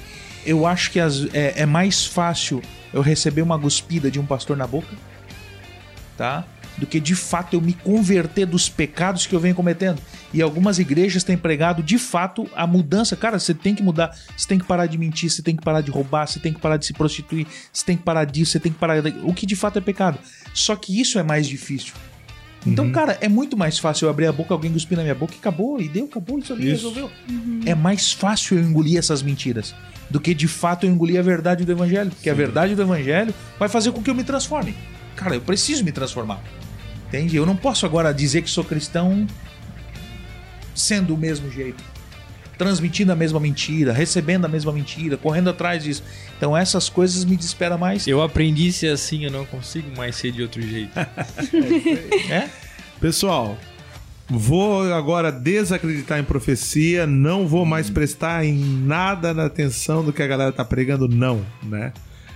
Eu 0.45 0.65
acho 0.65 0.91
que 0.91 0.99
as- 0.99 1.27
é, 1.33 1.53
é 1.57 1.65
mais 1.65 2.05
fácil 2.05 2.61
eu 2.93 3.01
receber 3.01 3.41
uma 3.41 3.57
guspida 3.57 4.09
de 4.09 4.19
um 4.19 4.25
pastor 4.25 4.55
na 4.55 4.67
boca, 4.67 4.95
tá? 6.17 6.45
Do 6.77 6.85
que 6.85 6.99
de 6.99 7.15
fato 7.15 7.55
eu 7.55 7.61
me 7.61 7.73
converter 7.73 8.45
dos 8.45 8.69
pecados 8.69 9.25
que 9.25 9.33
eu 9.33 9.39
venho 9.39 9.55
cometendo. 9.55 9.99
E 10.31 10.43
algumas 10.43 10.77
igrejas 10.77 11.23
têm 11.23 11.35
pregado 11.35 11.81
de 11.81 11.97
fato 11.97 12.47
a 12.55 12.67
mudança. 12.67 13.15
Cara, 13.15 13.39
você 13.39 13.53
tem 13.53 13.73
que 13.73 13.81
mudar, 13.81 14.15
você 14.37 14.47
tem 14.47 14.59
que 14.59 14.65
parar 14.65 14.85
de 14.85 14.95
mentir, 14.95 15.31
você 15.31 15.41
tem 15.41 15.55
que 15.55 15.63
parar 15.63 15.81
de 15.81 15.89
roubar, 15.89 16.27
você 16.27 16.39
tem 16.39 16.53
que 16.53 16.59
parar 16.59 16.77
de 16.77 16.85
se 16.85 16.93
prostituir, 16.93 17.47
você 17.73 17.83
tem 17.83 17.97
que 17.97 18.03
parar 18.03 18.25
disso, 18.25 18.51
você 18.51 18.59
tem 18.59 18.71
que 18.71 18.77
parar. 18.77 19.03
O 19.23 19.33
que 19.33 19.47
de 19.47 19.55
fato 19.55 19.79
é 19.79 19.81
pecado. 19.81 20.19
Só 20.53 20.75
que 20.75 20.99
isso 20.99 21.17
é 21.17 21.23
mais 21.23 21.47
difícil. 21.47 21.93
Então, 22.65 22.91
cara, 22.91 23.17
é 23.21 23.29
muito 23.29 23.55
mais 23.55 23.79
fácil 23.79 24.05
eu 24.05 24.09
abrir 24.09 24.27
a 24.27 24.31
boca, 24.31 24.53
alguém 24.53 24.71
cuspir 24.71 24.97
na 24.97 25.03
minha 25.03 25.15
boca 25.15 25.33
e 25.33 25.37
acabou, 25.37 25.79
e 25.79 25.87
deu, 25.87 26.05
acabou, 26.05 26.37
isso 26.37 26.51
ali 26.51 26.63
Isso. 26.63 26.87
resolveu. 26.87 27.09
É 27.65 27.73
mais 27.73 28.11
fácil 28.11 28.57
eu 28.57 28.63
engolir 28.63 28.97
essas 28.97 29.21
mentiras 29.21 29.73
do 30.09 30.19
que 30.19 30.33
de 30.33 30.47
fato 30.47 30.85
eu 30.85 30.89
engolir 30.89 31.19
a 31.19 31.23
verdade 31.23 31.65
do 31.65 31.71
evangelho. 31.71 32.11
Porque 32.11 32.29
a 32.29 32.33
verdade 32.33 32.75
do 32.75 32.81
evangelho 32.81 33.33
vai 33.59 33.69
fazer 33.69 33.91
com 33.91 34.01
que 34.01 34.09
eu 34.09 34.15
me 34.15 34.23
transforme. 34.23 34.75
Cara, 35.15 35.35
eu 35.35 35.41
preciso 35.41 35.83
me 35.83 35.91
transformar. 35.91 36.41
Entende? 37.07 37.35
Eu 37.35 37.45
não 37.45 37.55
posso 37.55 37.85
agora 37.85 38.13
dizer 38.13 38.41
que 38.41 38.49
sou 38.49 38.63
cristão 38.63 39.25
sendo 40.75 41.07
do 41.07 41.17
mesmo 41.17 41.49
jeito. 41.49 41.83
Transmitindo 42.57 43.11
a 43.11 43.15
mesma 43.15 43.39
mentira, 43.39 43.93
recebendo 43.93 44.45
a 44.45 44.47
mesma 44.47 44.71
mentira, 44.71 45.15
correndo 45.15 45.49
atrás 45.49 45.83
disso. 45.83 46.03
Então 46.37 46.57
essas 46.57 46.89
coisas 46.89 47.23
me 47.23 47.35
desesperam 47.35 47.77
mais. 47.77 48.07
Eu 48.07 48.21
aprendi 48.21 48.69
a 48.69 48.71
ser 48.71 48.87
assim, 48.87 49.25
eu 49.25 49.31
não 49.31 49.45
consigo 49.45 49.95
mais 49.95 50.15
ser 50.15 50.31
de 50.31 50.41
outro 50.41 50.61
jeito. 50.61 50.91
É? 52.29 52.49
Pessoal, 52.99 53.57
vou 54.29 54.93
agora 54.93 55.31
desacreditar 55.31 56.19
em 56.19 56.23
profecia, 56.23 57.07
não 57.07 57.47
vou 57.47 57.65
mais 57.65 57.89
prestar 57.89 58.45
em 58.45 58.57
nada 58.57 59.33
na 59.33 59.45
atenção 59.45 60.03
do 60.03 60.11
que 60.11 60.21
a 60.21 60.27
galera 60.27 60.51
tá 60.51 60.65
pregando, 60.65 61.07
não, 61.07 61.45
né? 61.63 61.93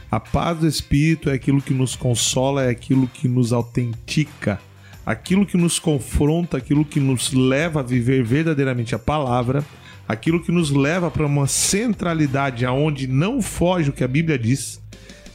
A 0.10 0.20
paz 0.20 0.60
do 0.60 0.68
Espírito 0.68 1.30
é 1.30 1.34
aquilo 1.34 1.62
que 1.62 1.74
nos 1.74 1.96
consola, 1.96 2.64
é 2.64 2.70
aquilo 2.70 3.08
que 3.08 3.28
nos 3.28 3.54
autentica, 3.54 4.60
aquilo 5.06 5.46
que 5.46 5.58
nos 5.58 5.80
confronta, 5.80 6.58
aquilo 6.58 6.84
que 6.84 7.00
nos 7.00 7.32
leva 7.32 7.80
a 7.80 7.84
viver 7.84 8.24
verdadeiramente 8.24 8.94
a 8.94 9.00
palavra, 9.00 9.64
aquilo 10.08 10.42
que 10.42 10.52
nos 10.52 10.70
leva 10.70 11.10
para 11.10 11.26
uma 11.26 11.48
centralidade 11.48 12.66
aonde 12.66 13.08
não 13.08 13.42
foge 13.42 13.90
o 13.90 13.94
que 13.94 14.04
a 14.04 14.08
Bíblia 14.08 14.38
diz, 14.38 14.82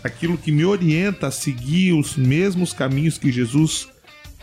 aquilo 0.04 0.36
que 0.36 0.52
me 0.52 0.64
orienta 0.64 1.28
a 1.28 1.30
seguir 1.30 1.94
os 1.94 2.16
mesmos 2.16 2.72
caminhos 2.72 3.16
que 3.18 3.32
Jesus 3.32 3.88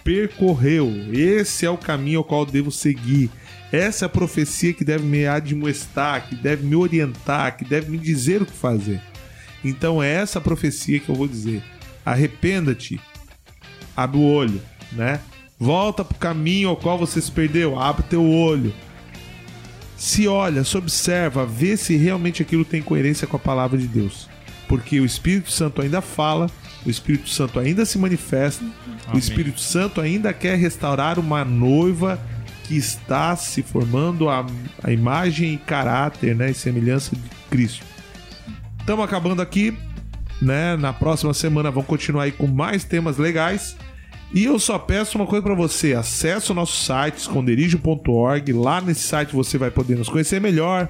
percorreu. 0.03 0.91
Esse 1.11 1.65
é 1.65 1.69
o 1.69 1.77
caminho 1.77 2.19
ao 2.19 2.23
qual 2.23 2.45
devo 2.45 2.71
seguir. 2.71 3.29
Essa 3.71 4.05
é 4.05 4.07
a 4.07 4.09
profecia 4.09 4.73
que 4.73 4.83
deve 4.83 5.03
me 5.03 5.25
admoestar, 5.25 6.27
que 6.27 6.35
deve 6.35 6.65
me 6.65 6.75
orientar, 6.75 7.57
que 7.57 7.65
deve 7.65 7.89
me 7.89 7.97
dizer 7.97 8.41
o 8.41 8.45
que 8.45 8.53
fazer. 8.53 9.01
Então 9.63 10.03
é 10.03 10.11
essa 10.11 10.41
profecia 10.41 10.99
que 10.99 11.09
eu 11.09 11.15
vou 11.15 11.27
dizer. 11.27 11.63
Arrependa-te, 12.05 12.99
abre 13.95 14.17
o 14.17 14.23
olho, 14.23 14.61
né? 14.91 15.19
Volta 15.57 16.03
pro 16.03 16.17
caminho 16.17 16.69
ao 16.69 16.75
qual 16.75 16.97
você 16.97 17.21
se 17.21 17.31
perdeu, 17.31 17.79
abre 17.79 18.03
teu 18.03 18.29
olho. 18.29 18.73
Se 19.95 20.27
olha, 20.27 20.63
se 20.65 20.77
observa, 20.77 21.45
vê 21.45 21.77
se 21.77 21.95
realmente 21.95 22.41
aquilo 22.41 22.65
tem 22.65 22.81
coerência 22.81 23.25
com 23.25 23.37
a 23.37 23.39
palavra 23.39 23.77
de 23.77 23.87
Deus. 23.87 24.27
Porque 24.67 24.99
o 24.99 25.05
Espírito 25.05 25.49
Santo 25.49 25.81
ainda 25.81 26.01
fala, 26.01 26.49
o 26.85 26.89
Espírito 26.89 27.29
Santo 27.29 27.59
ainda 27.59 27.85
se 27.85 27.97
manifesta, 27.97 28.63
o 28.63 29.09
Amém. 29.09 29.19
Espírito 29.19 29.59
Santo 29.59 30.01
ainda 30.01 30.33
quer 30.33 30.57
restaurar 30.57 31.17
uma 31.19 31.45
noiva 31.45 32.19
que 32.63 32.75
está 32.75 33.35
se 33.35 33.61
formando 33.61 34.29
a, 34.29 34.45
a 34.83 34.91
imagem 34.91 35.53
e 35.53 35.57
caráter, 35.57 36.35
né, 36.35 36.51
e 36.51 36.53
semelhança 36.53 37.15
de 37.15 37.21
Cristo. 37.49 37.85
Estamos 38.79 39.05
acabando 39.05 39.41
aqui, 39.41 39.77
né? 40.41 40.75
Na 40.75 40.91
próxima 40.91 41.33
semana 41.33 41.71
vamos 41.71 41.87
continuar 41.87 42.23
aí 42.23 42.31
com 42.31 42.47
mais 42.47 42.83
temas 42.83 43.17
legais. 43.17 43.77
E 44.33 44.45
eu 44.45 44.57
só 44.57 44.79
peço 44.79 45.17
uma 45.17 45.27
coisa 45.27 45.43
para 45.43 45.53
você: 45.53 45.93
acesse 45.93 46.51
o 46.51 46.55
nosso 46.55 46.83
site 46.83 47.17
esconderijo.org. 47.17 48.51
Lá 48.51 48.81
nesse 48.81 49.01
site 49.01 49.33
você 49.33 49.57
vai 49.57 49.71
poder 49.71 49.95
nos 49.95 50.09
conhecer 50.09 50.41
melhor, 50.41 50.89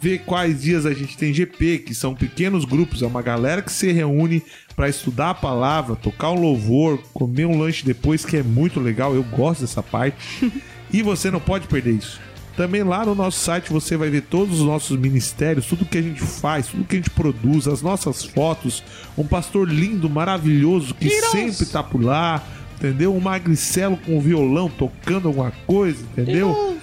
ver 0.00 0.18
quais 0.20 0.62
dias 0.62 0.84
a 0.84 0.92
gente 0.92 1.16
tem 1.16 1.32
GP, 1.32 1.78
que 1.78 1.94
são 1.94 2.14
pequenos 2.14 2.64
grupos, 2.64 3.02
é 3.02 3.06
uma 3.06 3.22
galera 3.22 3.62
que 3.62 3.72
se 3.72 3.92
reúne 3.92 4.42
para 4.80 4.88
estudar 4.88 5.28
a 5.28 5.34
palavra, 5.34 5.94
tocar 5.94 6.30
um 6.30 6.40
louvor, 6.40 6.98
comer 7.12 7.44
um 7.44 7.58
lanche 7.58 7.84
depois, 7.84 8.24
que 8.24 8.38
é 8.38 8.42
muito 8.42 8.80
legal. 8.80 9.14
Eu 9.14 9.22
gosto 9.22 9.60
dessa 9.60 9.82
parte. 9.82 10.50
e 10.90 11.02
você 11.02 11.30
não 11.30 11.38
pode 11.38 11.68
perder 11.68 11.96
isso. 11.96 12.18
Também 12.56 12.82
lá 12.82 13.04
no 13.04 13.14
nosso 13.14 13.38
site 13.40 13.70
você 13.70 13.94
vai 13.94 14.08
ver 14.08 14.22
todos 14.22 14.58
os 14.58 14.64
nossos 14.64 14.98
ministérios, 14.98 15.66
tudo 15.66 15.84
que 15.84 15.98
a 15.98 16.02
gente 16.02 16.22
faz, 16.22 16.68
tudo 16.68 16.84
que 16.84 16.96
a 16.96 16.98
gente 16.98 17.10
produz, 17.10 17.68
as 17.68 17.82
nossas 17.82 18.24
fotos. 18.24 18.82
Um 19.18 19.26
pastor 19.26 19.68
lindo, 19.68 20.08
maravilhoso, 20.08 20.94
que 20.94 21.10
sempre 21.10 21.66
tá 21.66 21.82
por 21.82 22.02
lá, 22.02 22.42
entendeu? 22.78 23.14
Um 23.14 23.20
magricelo 23.20 23.98
com 23.98 24.18
violão 24.18 24.70
tocando 24.70 25.28
alguma 25.28 25.52
coisa, 25.66 26.02
entendeu? 26.04 26.78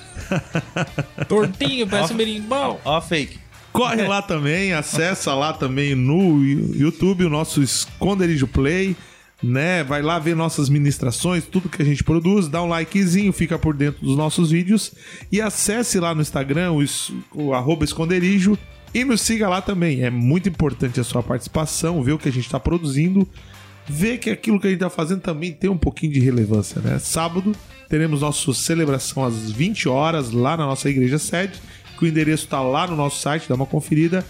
Tortinho, 1.27 1.87
parece 1.87 2.13
um 2.13 2.17
berimbau. 2.17 2.79
Ó, 2.85 3.01
fake. 3.01 3.46
Corre 3.71 4.07
lá 4.07 4.21
também, 4.21 4.73
acessa 4.73 5.33
lá 5.33 5.53
também 5.53 5.93
no 5.93 6.43
YouTube 6.43 7.25
o 7.25 7.29
nosso 7.29 7.61
Esconderijo 7.61 8.47
Play, 8.47 8.95
né? 9.41 9.83
Vai 9.83 10.01
lá 10.01 10.17
ver 10.17 10.35
nossas 10.35 10.69
ministrações, 10.69 11.45
tudo 11.45 11.69
que 11.69 11.81
a 11.81 11.85
gente 11.85 12.03
produz, 12.03 12.47
dá 12.47 12.61
um 12.63 12.67
likezinho, 12.67 13.31
fica 13.31 13.59
por 13.59 13.75
dentro 13.75 14.03
dos 14.03 14.17
nossos 14.17 14.51
vídeos 14.51 14.93
e 15.31 15.39
acesse 15.39 15.99
lá 15.99 16.15
no 16.15 16.21
Instagram 16.21 16.73
o, 16.73 16.83
o 17.33 17.53
arroba 17.53 17.85
esconderijo 17.85 18.57
e 18.93 19.03
nos 19.03 19.21
siga 19.21 19.47
lá 19.47 19.61
também. 19.61 20.03
É 20.03 20.09
muito 20.09 20.49
importante 20.49 20.99
a 20.99 21.03
sua 21.03 21.21
participação, 21.21 22.01
ver 22.01 22.13
o 22.13 22.17
que 22.17 22.29
a 22.29 22.31
gente 22.31 22.45
está 22.45 22.59
produzindo 22.59 23.27
ver 23.87 24.17
que 24.17 24.29
aquilo 24.29 24.59
que 24.59 24.67
a 24.67 24.69
gente 24.69 24.79
tá 24.79 24.89
fazendo 24.89 25.21
também 25.21 25.53
tem 25.53 25.69
um 25.69 25.77
pouquinho 25.77 26.11
de 26.11 26.19
relevância, 26.19 26.81
né? 26.81 26.99
Sábado 26.99 27.53
teremos 27.87 28.21
nossa 28.21 28.53
celebração 28.53 29.23
às 29.23 29.49
20 29.49 29.87
horas 29.87 30.31
lá 30.31 30.57
na 30.57 30.65
nossa 30.65 30.89
igreja 30.89 31.17
sede, 31.17 31.59
que 31.97 32.05
o 32.05 32.07
endereço 32.07 32.47
tá 32.47 32.61
lá 32.61 32.87
no 32.87 32.95
nosso 32.95 33.19
site, 33.19 33.49
dá 33.49 33.55
uma 33.55 33.65
conferida. 33.65 34.23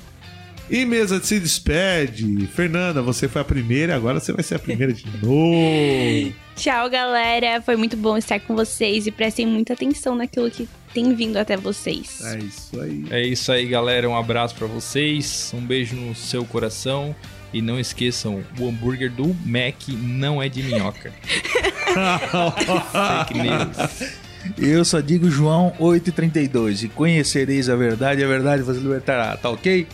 E 0.69 0.85
mesa 0.85 1.19
de 1.19 1.25
se 1.25 1.39
despede. 1.39 2.45
Fernanda, 2.47 3.01
você 3.01 3.27
foi 3.27 3.41
a 3.41 3.45
primeira, 3.45 3.95
agora 3.95 4.19
você 4.19 4.33
vai 4.33 4.43
ser 4.43 4.55
a 4.55 4.59
primeira 4.59 4.91
de 4.91 5.05
novo. 5.21 6.33
Tchau, 6.57 6.89
galera. 6.89 7.61
Foi 7.61 7.77
muito 7.77 7.95
bom 7.95 8.17
estar 8.17 8.39
com 8.39 8.53
vocês 8.55 9.07
e 9.07 9.11
prestem 9.11 9.45
muita 9.45 9.73
atenção 9.73 10.15
naquilo 10.15 10.51
que 10.51 10.67
tem 10.93 11.13
vindo 11.13 11.37
até 11.37 11.55
vocês. 11.55 12.19
É 12.21 12.39
isso 12.39 12.81
aí. 12.81 13.05
É 13.11 13.21
isso 13.21 13.51
aí, 13.51 13.65
galera. 13.67 14.09
Um 14.09 14.17
abraço 14.17 14.55
pra 14.55 14.67
vocês. 14.67 15.51
Um 15.53 15.61
beijo 15.61 15.95
no 15.95 16.13
seu 16.13 16.43
coração. 16.43 17.15
E 17.53 17.61
não 17.61 17.79
esqueçam, 17.79 18.43
o 18.59 18.67
hambúrguer 18.67 19.09
do 19.09 19.33
Mac 19.45 19.87
não 19.87 20.41
é 20.41 20.49
de 20.49 20.61
minhoca. 20.63 21.13
Fake 22.91 23.33
news. 23.35 24.26
Eu 24.57 24.85
só 24.85 24.99
digo 24.99 25.29
João 25.29 25.73
8,32 25.79 26.83
e 26.83 26.87
conhecereis 26.87 27.69
a 27.69 27.75
verdade, 27.75 28.23
a 28.23 28.27
verdade 28.27 28.61
vos 28.63 28.77
libertará, 28.77 29.35
tá 29.37 29.49
ok? 29.49 29.87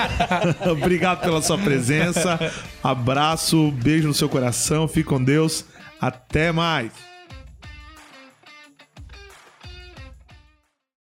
Obrigado 0.70 1.20
pela 1.20 1.40
sua 1.42 1.58
presença. 1.58 2.38
Abraço, 2.82 3.70
beijo 3.72 4.08
no 4.08 4.14
seu 4.14 4.28
coração. 4.28 4.88
Fique 4.88 5.08
com 5.08 5.22
Deus. 5.22 5.64
Até 6.00 6.52
mais. 6.52 7.07